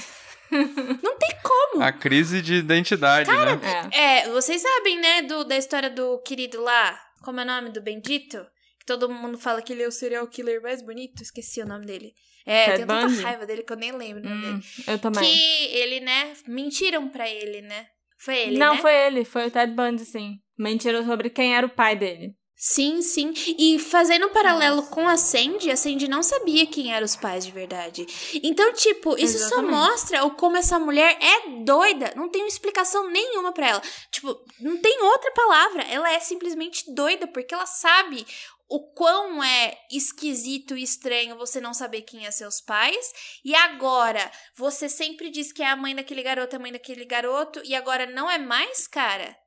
[0.51, 1.81] Não tem como.
[1.81, 3.89] A crise de identidade, né?
[3.93, 4.25] É.
[4.25, 6.99] É, vocês sabem, né, do, da história do querido lá?
[7.23, 8.45] Como é o nome do bendito?
[8.81, 11.23] Que todo mundo fala que ele é o serial killer mais bonito.
[11.23, 12.13] Esqueci o nome dele.
[12.47, 14.63] É, Ted tenho tanta raiva dele que eu nem lembro Hum, dele.
[14.87, 15.23] eu também.
[15.23, 17.87] Que ele, né, mentiram pra ele, né?
[18.19, 18.81] Foi ele, não, né?
[18.81, 20.39] foi ele, foi o Ted Bundy, sim.
[20.57, 22.33] Mentira sobre quem era o pai dele.
[22.59, 23.31] Sim, sim.
[23.55, 27.45] E fazendo um paralelo com a Sandy, a Sandy não sabia quem eram os pais
[27.45, 28.07] de verdade.
[28.41, 29.69] Então, tipo, isso Exatamente.
[29.71, 32.11] só mostra o como essa mulher é doida.
[32.15, 33.81] Não tem explicação nenhuma pra ela.
[34.11, 35.83] Tipo, não tem outra palavra.
[35.83, 38.25] Ela é simplesmente doida porque ela sabe
[38.69, 43.13] o quão é esquisito e estranho você não saber quem é seus pais.
[43.43, 47.61] E agora, você sempre diz que é a mãe daquele garoto, a mãe daquele garoto,
[47.63, 49.37] e agora não é mais, cara?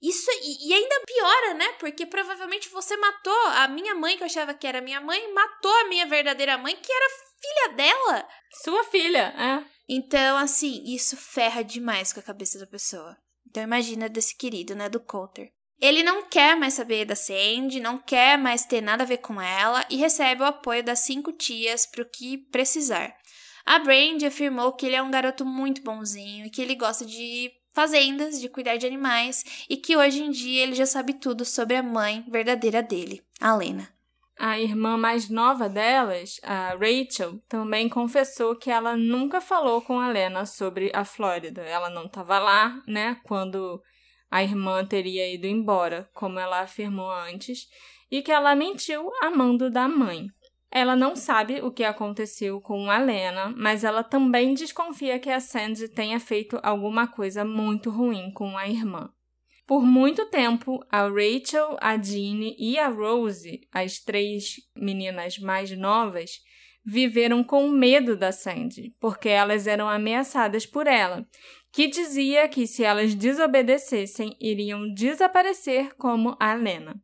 [0.00, 1.72] Isso, e, e ainda piora, né?
[1.80, 5.74] Porque provavelmente você matou a minha mãe, que eu achava que era minha mãe, matou
[5.80, 8.28] a minha verdadeira mãe, que era filha dela.
[8.62, 9.64] Sua filha, é.
[9.88, 13.16] Então, assim, isso ferra demais com a cabeça da pessoa.
[13.48, 14.88] Então, imagina desse querido, né?
[14.88, 15.50] Do Coulter.
[15.80, 19.40] Ele não quer mais saber da Sandy, não quer mais ter nada a ver com
[19.40, 23.14] ela e recebe o apoio das cinco tias para o que precisar.
[23.64, 27.52] A Brandy afirmou que ele é um garoto muito bonzinho e que ele gosta de
[27.72, 31.76] fazendas, de cuidar de animais e que hoje em dia ele já sabe tudo sobre
[31.76, 33.88] a mãe verdadeira dele, a Lena.
[34.36, 40.08] A irmã mais nova delas, a Rachel, também confessou que ela nunca falou com a
[40.08, 41.60] Lena sobre a Flórida.
[41.62, 43.82] Ela não estava lá, né, quando
[44.30, 47.66] a irmã teria ido embora, como ela afirmou antes,
[48.10, 50.26] e que ela mentiu amando da mãe.
[50.70, 55.40] Ela não sabe o que aconteceu com a Lena, mas ela também desconfia que a
[55.40, 59.10] Sandy tenha feito alguma coisa muito ruim com a irmã.
[59.66, 66.38] Por muito tempo, a Rachel, a Jeannie e a Rose, as três meninas mais novas,
[66.84, 71.26] viveram com medo da Sandy, porque elas eram ameaçadas por ela,
[71.72, 76.96] que dizia que se elas desobedecessem, iriam desaparecer como a Lena.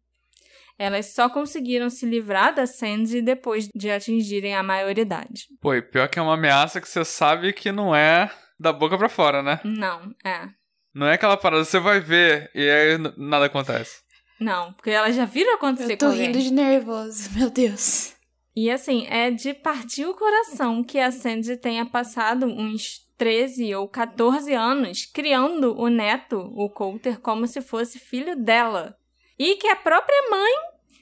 [0.77, 5.47] Elas só conseguiram se livrar da Sandy depois de atingirem a maioridade.
[5.61, 8.99] Pô, e pior que é uma ameaça que você sabe que não é da boca
[8.99, 9.61] pra fora, né?
[9.65, 10.49] Não, é.
[10.93, 14.03] Não é aquela parada, você vai ver e aí nada acontece.
[14.41, 18.15] Não, porque elas já viram acontecer Eu tô com rindo de nervoso, meu Deus.
[18.57, 23.89] E assim, é de partir o coração que a Sandy tenha passado uns 13 ou
[23.89, 28.97] 14 anos criando o neto, o Coulter, como se fosse filho dela.
[29.39, 30.53] E que a própria mãe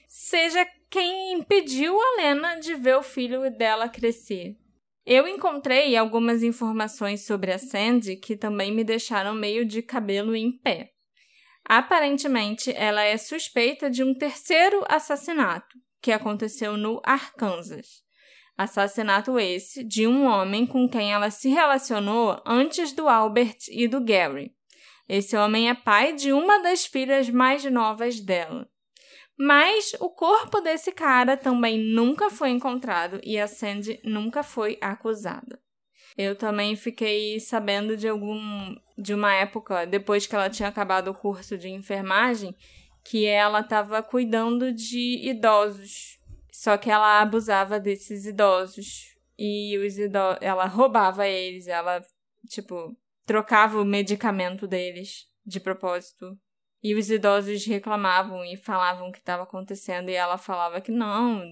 [0.06, 4.56] seja quem impediu a Lena de ver o filho dela crescer.
[5.04, 10.52] Eu encontrei algumas informações sobre a Sandy que também me deixaram meio de cabelo em
[10.52, 10.92] pé.
[11.64, 18.01] Aparentemente, ela é suspeita de um terceiro assassinato, que aconteceu no Arkansas.
[18.56, 24.00] Assassinato esse de um homem com quem ela se relacionou antes do Albert e do
[24.00, 24.54] Gary.
[25.08, 28.68] Esse homem é pai de uma das filhas mais novas dela.
[29.38, 35.60] Mas o corpo desse cara também nunca foi encontrado e a Sandy nunca foi acusada.
[36.16, 41.14] Eu também fiquei sabendo de algum de uma época depois que ela tinha acabado o
[41.14, 42.54] curso de enfermagem
[43.04, 46.11] que ela estava cuidando de idosos.
[46.62, 52.00] Só que ela abusava desses idosos e os idosos, ela roubava eles, ela
[52.48, 56.38] tipo trocava o medicamento deles de propósito.
[56.80, 61.42] E os idosos reclamavam e falavam o que estava acontecendo e ela falava que não,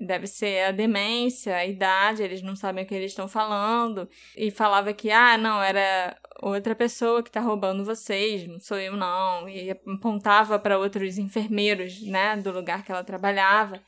[0.00, 4.08] deve ser a demência, a idade, eles não sabem o que eles estão falando.
[4.36, 8.96] E falava que, ah, não, era outra pessoa que tá roubando vocês, não sou eu
[8.96, 9.48] não.
[9.48, 13.80] E apontava para outros enfermeiros, né, do lugar que ela trabalhava.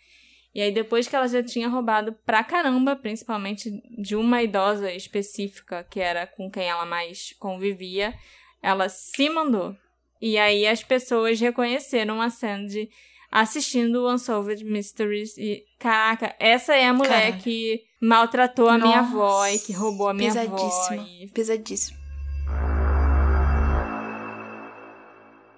[0.54, 5.82] E aí, depois que ela já tinha roubado pra caramba, principalmente de uma idosa específica,
[5.84, 8.14] que era com quem ela mais convivia,
[8.62, 9.74] ela se mandou.
[10.20, 12.90] E aí as pessoas reconheceram a Sandy
[13.30, 19.00] assistindo o Unsolved Mysteries e, caraca, essa é a mulher que maltratou a Nossa, minha
[19.00, 20.92] avó e que roubou a minha avó.
[20.92, 21.28] E...
[21.28, 21.98] Pesadíssimo.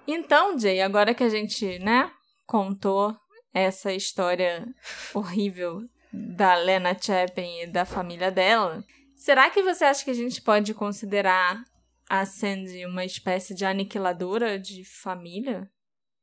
[0.07, 2.11] Então, Jay, agora que a gente, né,
[2.47, 3.17] contou
[3.55, 4.67] essa história
[5.15, 5.83] horrível
[6.13, 8.85] da Lena Chapin e da família dela,
[9.17, 11.63] será que você acha que a gente pode considerar
[12.09, 15.71] a Sandy uma espécie de aniquiladora de família?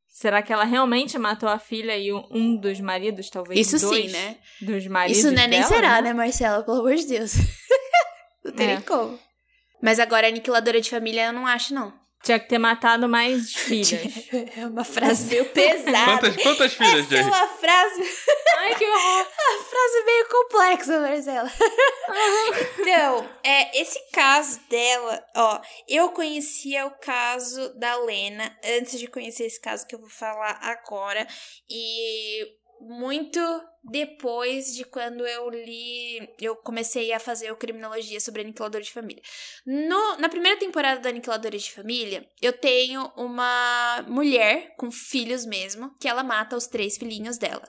[0.07, 4.17] Será que ela realmente matou a filha e um dos maridos, talvez Isso dois sim,
[4.17, 4.37] né?
[4.61, 6.09] dos maridos Isso não é nem dela, será, né?
[6.09, 6.63] né, Marcela?
[6.63, 7.33] Pelo amor de Deus.
[8.43, 8.73] não tem É.
[8.75, 9.17] nem como.
[9.81, 11.93] Mas agora, aniquiladora de família, eu não acho, não.
[12.23, 14.02] Tinha que ter matado mais filhas.
[14.56, 16.06] É uma frase meio pesada.
[16.06, 18.02] Quantas, quantas filhas, Essa é uma frase,
[18.57, 19.27] Ai, que horror!
[19.27, 21.52] uma frase meio complexa, Marcela.
[22.80, 29.45] então, é, esse caso dela, ó, eu conhecia o caso da Lena antes de conhecer
[29.45, 31.27] esse caso que eu vou falar agora.
[31.69, 32.45] E
[32.81, 33.39] muito
[33.83, 39.23] depois de quando eu li, eu comecei a fazer o Criminologia sobre Aniquiladores de Família.
[39.65, 45.95] No, na primeira temporada do Aniquiladores de Família, eu tenho uma mulher com filhos mesmo,
[45.99, 47.67] que ela mata os três filhinhos dela.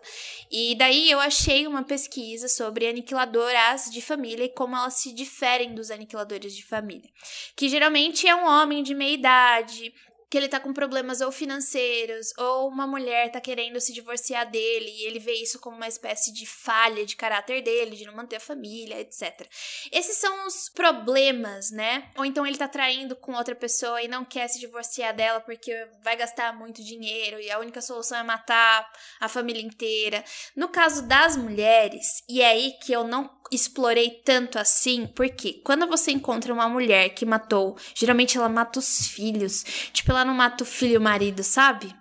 [0.51, 5.75] E daí eu achei uma pesquisa sobre aniquiladoras de família e como elas se diferem
[5.75, 7.11] dos aniquiladores de família.
[7.57, 9.95] Que geralmente é um homem de meia idade,
[10.33, 14.89] que ele tá com problemas ou financeiros, ou uma mulher tá querendo se divorciar dele,
[14.89, 18.37] e ele vê isso como uma espécie de falha de caráter dele, de não manter
[18.37, 19.47] a família, etc.
[19.93, 22.11] Esses são os problemas, né?
[22.17, 25.87] Ou então ele tá traindo com outra pessoa e não quer se divorciar dela porque
[26.03, 28.91] vai gastar muito dinheiro e a única solução é matar
[29.21, 30.25] a família inteira.
[30.57, 35.87] No caso das mulheres, e é aí que eu não explorei tanto assim, porque quando
[35.87, 40.65] você encontra uma mulher que matou, geralmente ela mata os filhos, tipo, ela não mata
[40.65, 41.95] o filho e o marido, sabe?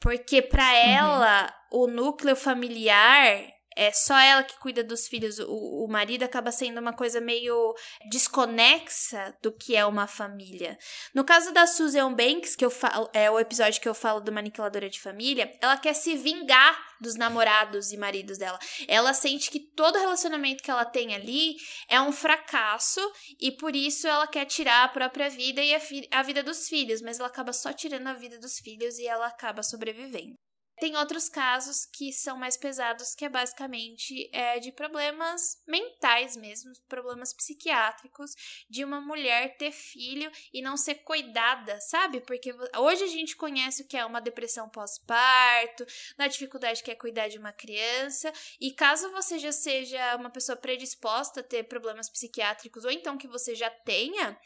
[0.00, 5.38] Porque pra ela, o núcleo familiar é só ela que cuida dos filhos.
[5.38, 7.74] O, o marido acaba sendo uma coisa meio
[8.10, 10.78] desconexa do que é uma família.
[11.14, 14.32] No caso da Susan Banks, que eu falo, é o episódio que eu falo do
[14.32, 18.58] manipuladora de família, ela quer se vingar dos namorados e maridos dela.
[18.88, 21.56] Ela sente que todo relacionamento que ela tem ali
[21.88, 23.00] é um fracasso
[23.40, 25.80] e por isso ela quer tirar a própria vida e a,
[26.12, 29.26] a vida dos filhos, mas ela acaba só tirando a vida dos filhos e ela
[29.26, 30.34] acaba sobrevivendo.
[30.80, 36.72] Tem outros casos que são mais pesados, que é basicamente é, de problemas mentais mesmo,
[36.88, 38.32] problemas psiquiátricos,
[38.68, 42.20] de uma mulher ter filho e não ser cuidada, sabe?
[42.20, 45.86] Porque hoje a gente conhece o que é uma depressão pós-parto,
[46.18, 50.56] na dificuldade que é cuidar de uma criança, e caso você já seja uma pessoa
[50.56, 54.36] predisposta a ter problemas psiquiátricos, ou então que você já tenha,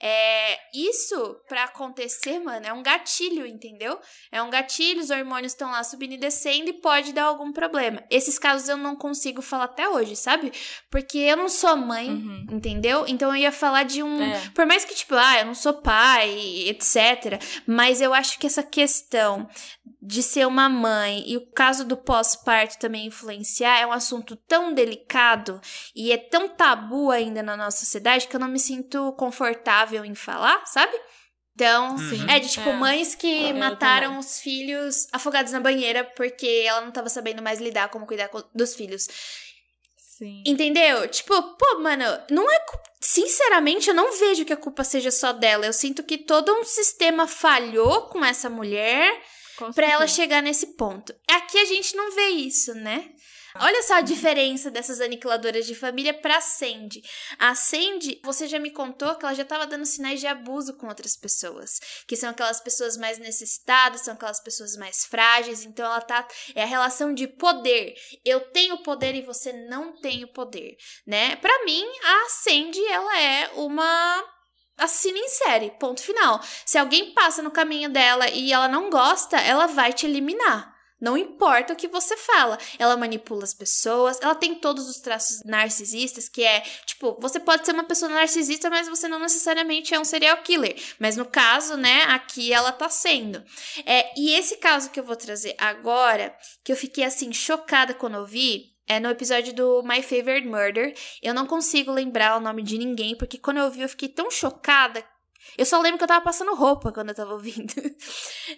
[0.00, 3.98] é, isso pra acontecer, mano, é um gatilho, entendeu?
[4.30, 8.02] É um gatilho, os hormônios estão lá subindo e descendo e pode dar algum problema.
[8.10, 10.52] Esses casos eu não consigo falar até hoje, sabe?
[10.90, 12.46] Porque eu não sou mãe, Uhum.
[12.52, 13.04] entendeu?
[13.06, 14.22] Então eu ia falar de um.
[14.22, 14.50] É.
[14.54, 16.30] Por mais que, tipo, ah, eu não sou pai,
[16.68, 17.40] etc.
[17.66, 19.48] Mas eu acho que essa questão
[20.00, 24.72] de ser uma mãe e o caso do pós-parto também influenciar é um assunto tão
[24.72, 25.60] delicado
[25.94, 30.14] e é tão tabu ainda na nossa sociedade que eu não me sinto confortável em
[30.14, 30.96] falar, sabe?
[31.58, 32.24] Então, Sim.
[32.30, 32.72] é de tipo É.
[32.72, 34.20] mães que Eu mataram também.
[34.20, 38.76] os filhos afogados na banheira porque ela não tava sabendo mais lidar como cuidar dos
[38.76, 39.08] filhos.
[39.96, 40.44] Sim.
[40.46, 41.08] Entendeu?
[41.08, 42.64] Tipo, pô, mano, não é.
[43.00, 45.66] Sinceramente, eu não vejo que a culpa seja só dela.
[45.66, 49.20] Eu sinto que todo um sistema falhou com essa mulher
[49.74, 51.12] pra ela chegar nesse ponto.
[51.28, 53.04] Aqui a gente não vê isso, né?
[53.60, 57.02] Olha só a diferença dessas aniquiladoras de família pra Sandy.
[57.38, 60.86] A Sandy, você já me contou que ela já tava dando sinais de abuso com
[60.86, 66.00] outras pessoas, que são aquelas pessoas mais necessitadas, são aquelas pessoas mais frágeis, então ela
[66.00, 67.94] tá é a relação de poder.
[68.24, 70.76] Eu tenho poder e você não tem o poder,
[71.06, 71.36] né?
[71.36, 74.24] Pra mim, a Sandy, ela é uma
[74.76, 76.40] assassina em série, ponto final.
[76.64, 80.77] Se alguém passa no caminho dela e ela não gosta, ela vai te eliminar.
[81.00, 82.58] Não importa o que você fala.
[82.78, 87.64] Ela manipula as pessoas, ela tem todos os traços narcisistas, que é, tipo, você pode
[87.64, 90.76] ser uma pessoa narcisista, mas você não necessariamente é um serial killer.
[90.98, 93.42] Mas no caso, né, aqui ela tá sendo.
[93.86, 96.34] É, e esse caso que eu vou trazer agora,
[96.64, 100.94] que eu fiquei assim, chocada quando eu vi, É no episódio do My Favorite Murder.
[101.22, 104.30] Eu não consigo lembrar o nome de ninguém, porque quando eu ouvi eu fiquei tão
[104.30, 105.04] chocada.
[105.56, 107.74] Eu só lembro que eu tava passando roupa quando eu tava ouvindo.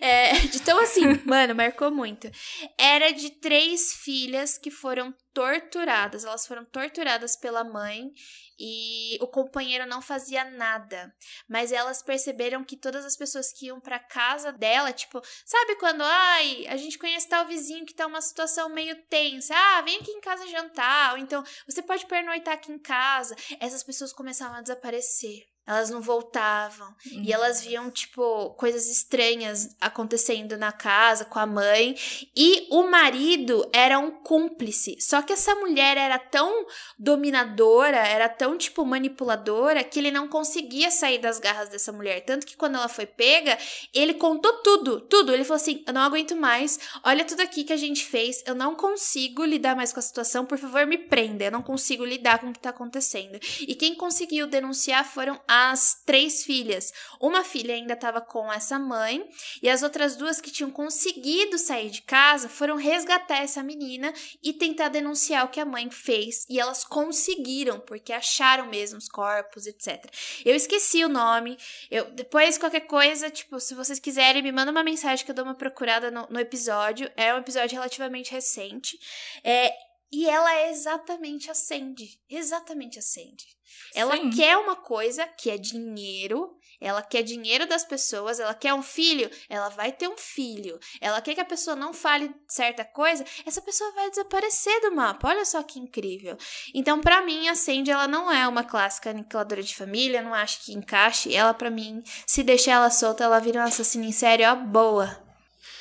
[0.01, 2.31] É, de tão assim, mano, marcou muito.
[2.79, 6.25] Era de três filhas que foram torturadas.
[6.25, 8.12] Elas foram torturadas pela mãe
[8.59, 11.12] e o companheiro não fazia nada.
[11.49, 16.03] Mas elas perceberam que todas as pessoas que iam para casa dela, tipo, sabe quando,
[16.03, 19.55] ai, a gente conhece tal vizinho que tá uma situação meio tensa.
[19.57, 23.35] Ah, vem aqui em casa jantar, ou então você pode pernoitar aqui em casa.
[23.59, 25.49] Essas pessoas começavam a desaparecer.
[25.70, 26.88] Elas não voltavam.
[27.12, 27.22] Uhum.
[27.24, 31.94] E elas viam, tipo, coisas estranhas acontecendo na casa com a mãe.
[32.36, 34.97] E o marido era um cúmplice.
[34.98, 36.66] Só que essa mulher era tão
[36.98, 42.24] dominadora, era tão, tipo, manipuladora, que ele não conseguia sair das garras dessa mulher.
[42.24, 43.56] Tanto que quando ela foi pega,
[43.94, 45.32] ele contou tudo, tudo.
[45.32, 46.80] Ele falou assim: Eu não aguento mais.
[47.05, 48.42] Olha tudo aqui que a gente fez.
[48.44, 50.44] Eu não consigo lidar mais com a situação.
[50.44, 51.44] Por favor, me prenda.
[51.44, 53.38] Eu não consigo lidar com o que tá acontecendo.
[53.60, 56.93] E quem conseguiu denunciar foram a as três filhas.
[57.20, 59.28] Uma filha ainda estava com essa mãe
[59.62, 64.12] e as outras duas que tinham conseguido sair de casa foram resgatar essa menina
[64.43, 66.47] e tentar denunciar o que a mãe fez.
[66.49, 70.11] E elas conseguiram, porque acharam mesmo os corpos, etc.
[70.45, 71.59] Eu esqueci o nome.
[71.91, 75.45] Eu depois qualquer coisa, tipo, se vocês quiserem, me manda uma mensagem que eu dou
[75.45, 77.11] uma procurada no, no episódio.
[77.16, 78.99] É um episódio relativamente recente.
[79.45, 82.20] É, e ela é exatamente a Sandy.
[82.28, 83.47] Exatamente a Sandy.
[83.95, 84.31] Ela Sim.
[84.31, 89.31] quer uma coisa que é dinheiro, ela quer dinheiro das pessoas, ela quer um filho,
[89.49, 90.78] ela vai ter um filho.
[91.01, 95.28] Ela quer que a pessoa não fale certa coisa, essa pessoa vai desaparecer do mapa.
[95.28, 96.37] Olha só que incrível.
[96.74, 100.65] Então, para mim, a Sandy ela não é uma clássica aniquiladora de família, não acho
[100.65, 101.35] que encaixe.
[101.35, 105.23] Ela para mim, se deixar ela solta, ela vira uma assassina em série, ó, boa.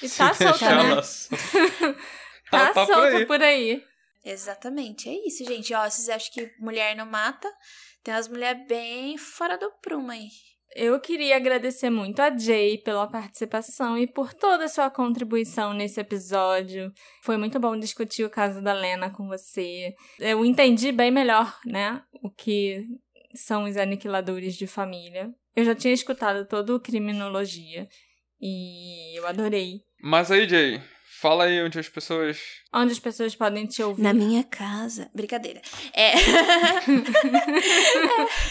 [0.01, 0.95] E tá solta, né?
[2.51, 3.26] tá, tá solta por aí.
[3.26, 3.88] por aí.
[4.30, 5.73] Exatamente, é isso, gente.
[5.73, 7.51] Ó, vocês acham que mulher não mata?
[8.03, 10.27] Tem umas mulheres bem fora do prumo aí.
[10.76, 15.99] Eu queria agradecer muito a Jay pela participação e por toda a sua contribuição nesse
[15.99, 16.93] episódio.
[17.23, 19.95] Foi muito bom discutir o caso da Lena com você.
[20.19, 22.85] Eu entendi bem melhor, né, o que
[23.34, 25.34] são os aniquiladores de família.
[25.56, 27.88] Eu já tinha escutado todo o Criminologia
[28.39, 29.81] e eu adorei.
[30.03, 30.80] Mas aí, Jay,
[31.19, 32.39] Fala aí onde as pessoas.
[32.73, 34.01] Onde as pessoas podem te ouvir.
[34.01, 35.09] Na minha casa.
[35.13, 35.61] Brincadeira.
[35.93, 36.13] É.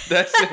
[0.09, 0.49] Desce aí.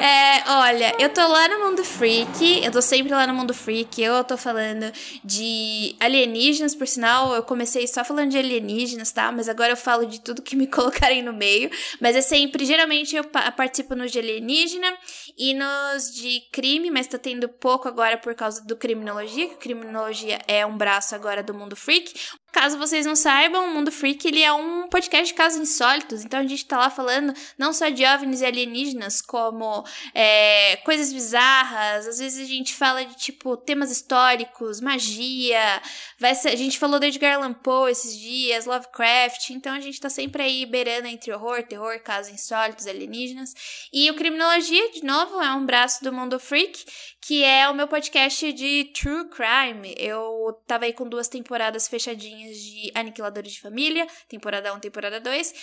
[0.00, 2.64] É, olha, eu tô lá no Mundo Freak.
[2.64, 4.00] Eu tô sempre lá no Mundo Freak.
[4.00, 4.90] Eu tô falando
[5.24, 7.34] de alienígenas, por sinal.
[7.34, 9.30] Eu comecei só falando de alienígenas, tá?
[9.30, 11.70] Mas agora eu falo de tudo que me colocarem no meio.
[12.00, 12.64] Mas é sempre.
[12.64, 14.92] Geralmente eu participo nos de alienígena
[15.36, 20.38] e nos de crime, mas tá tendo pouco agora por causa do criminologia, que criminologia
[20.46, 22.14] é um braço agora agora do Mundo Freak.
[22.52, 26.40] Caso vocês não saibam, o Mundo Freak ele é um podcast de casos insólitos, então
[26.40, 29.84] a gente tá lá falando não só de OVNIs e alienígenas, como
[30.14, 35.82] é, coisas bizarras, às vezes a gente fala de, tipo, temas históricos, magia,
[36.18, 40.00] vai ser, a gente falou de Edgar Allan Poe esses dias, Lovecraft, então a gente
[40.00, 43.54] tá sempre aí beirando entre horror, terror, casos insólitos, alienígenas,
[43.92, 46.84] e o Criminologia, de novo, é um braço do Mundo Freak,
[47.20, 49.94] que é o meu podcast de True Crime.
[49.98, 55.54] Eu tava aí com duas temporadas fechadinhas de Aniquiladores de Família, temporada 1, temporada 2.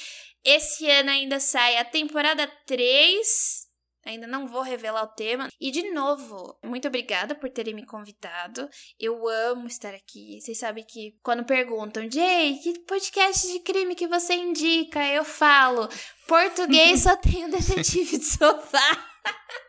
[0.44, 3.68] Esse ano ainda sai a temporada 3.
[4.06, 5.50] Ainda não vou revelar o tema.
[5.60, 8.70] E de novo, muito obrigada por terem me convidado.
[8.98, 10.40] Eu amo estar aqui.
[10.40, 15.06] Vocês sabem que quando perguntam, Jay, que podcast de crime que você indica?
[15.08, 15.90] Eu falo,
[16.26, 19.10] português só tem o detetive de sofá.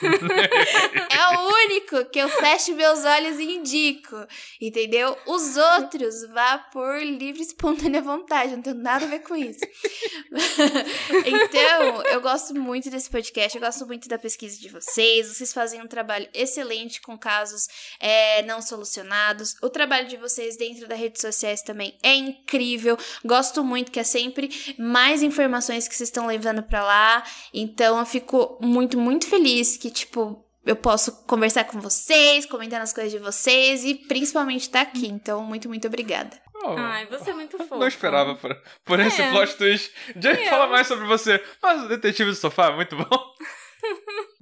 [1.10, 4.16] é o único que eu fecho meus olhos e indico,
[4.60, 5.16] entendeu?
[5.26, 9.60] Os outros vá por livre e espontânea vontade, não tem nada a ver com isso.
[11.26, 15.82] então, eu gosto muito desse podcast, eu gosto muito da pesquisa de vocês, vocês fazem
[15.82, 17.68] um trabalho excelente com casos
[17.98, 19.56] é, não solucionados.
[19.62, 22.96] O trabalho de vocês dentro das redes sociais também é incrível.
[23.24, 27.24] Gosto muito que é sempre mais informações que vocês estão levando para lá.
[27.52, 32.78] Então, eu fico muito, muito feliz feliz que, tipo, eu posso conversar com vocês, comentar
[32.78, 35.08] nas coisas de vocês e principalmente estar tá aqui.
[35.08, 36.36] Então, muito, muito obrigada.
[36.62, 37.76] Oh, Ai, você é muito fofo.
[37.76, 39.30] Não esperava por, por esse é.
[39.30, 39.92] plot twist.
[40.16, 40.50] Jay, é.
[40.50, 41.42] fala mais sobre você.
[41.62, 43.34] Mas o Detetive do Sofá é muito bom.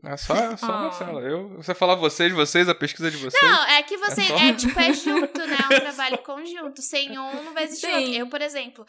[0.04, 0.72] É só, é só oh.
[0.72, 1.20] Marcela.
[1.20, 3.42] Eu, você falar vocês, vocês, a pesquisa de vocês.
[3.42, 4.20] Não, é que você.
[4.22, 4.38] É, só...
[4.38, 5.56] é tipo, é junto, né?
[5.60, 6.80] É um trabalho conjunto.
[6.80, 7.94] Sem um, não vai existir Sim.
[7.94, 8.14] outro.
[8.14, 8.86] Eu, por exemplo,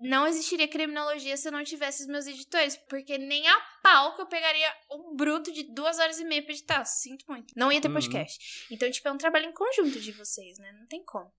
[0.00, 2.76] não existiria criminologia se eu não tivesse os meus editores.
[2.88, 6.52] Porque nem a pau que eu pegaria um bruto de duas horas e meia pra
[6.52, 6.84] editar.
[6.84, 7.52] Sinto muito.
[7.54, 7.94] Não ia ter uhum.
[7.94, 8.66] podcast.
[8.70, 10.72] Então, tipo, é um trabalho em conjunto de vocês, né?
[10.72, 11.30] Não tem como.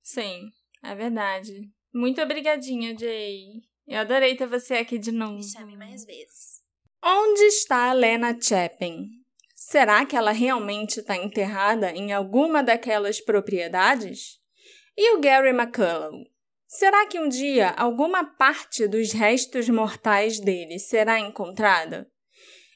[0.00, 0.50] Sim,
[0.82, 1.70] é verdade.
[1.92, 3.62] Muito obrigadinha, Jay.
[3.86, 5.34] Eu adorei ter você aqui de novo.
[5.34, 6.63] Me chame mais vezes.
[7.06, 9.10] Onde está Lena Chapin?
[9.54, 14.38] Será que ela realmente está enterrada em alguma daquelas propriedades?
[14.96, 16.24] E o Gary McCullough?
[16.66, 22.10] Será que um dia alguma parte dos restos mortais dele será encontrada?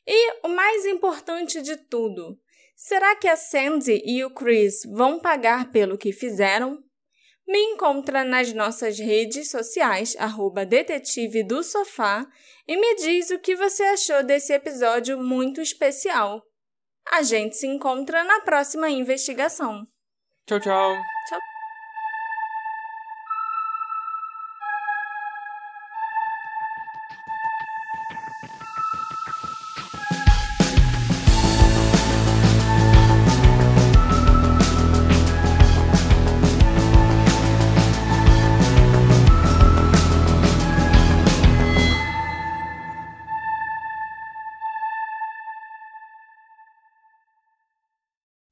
[0.06, 2.38] E o mais importante de tudo,
[2.76, 6.84] será que a Sandy e o Chris vão pagar pelo que fizeram?
[7.48, 12.26] Me encontra nas nossas redes sociais, arroba detetive do sofá,
[12.66, 16.42] e me diz o que você achou desse episódio muito especial.
[17.10, 19.86] A gente se encontra na próxima investigação.
[20.46, 20.94] Tchau, tchau.
[21.30, 21.47] Tchau.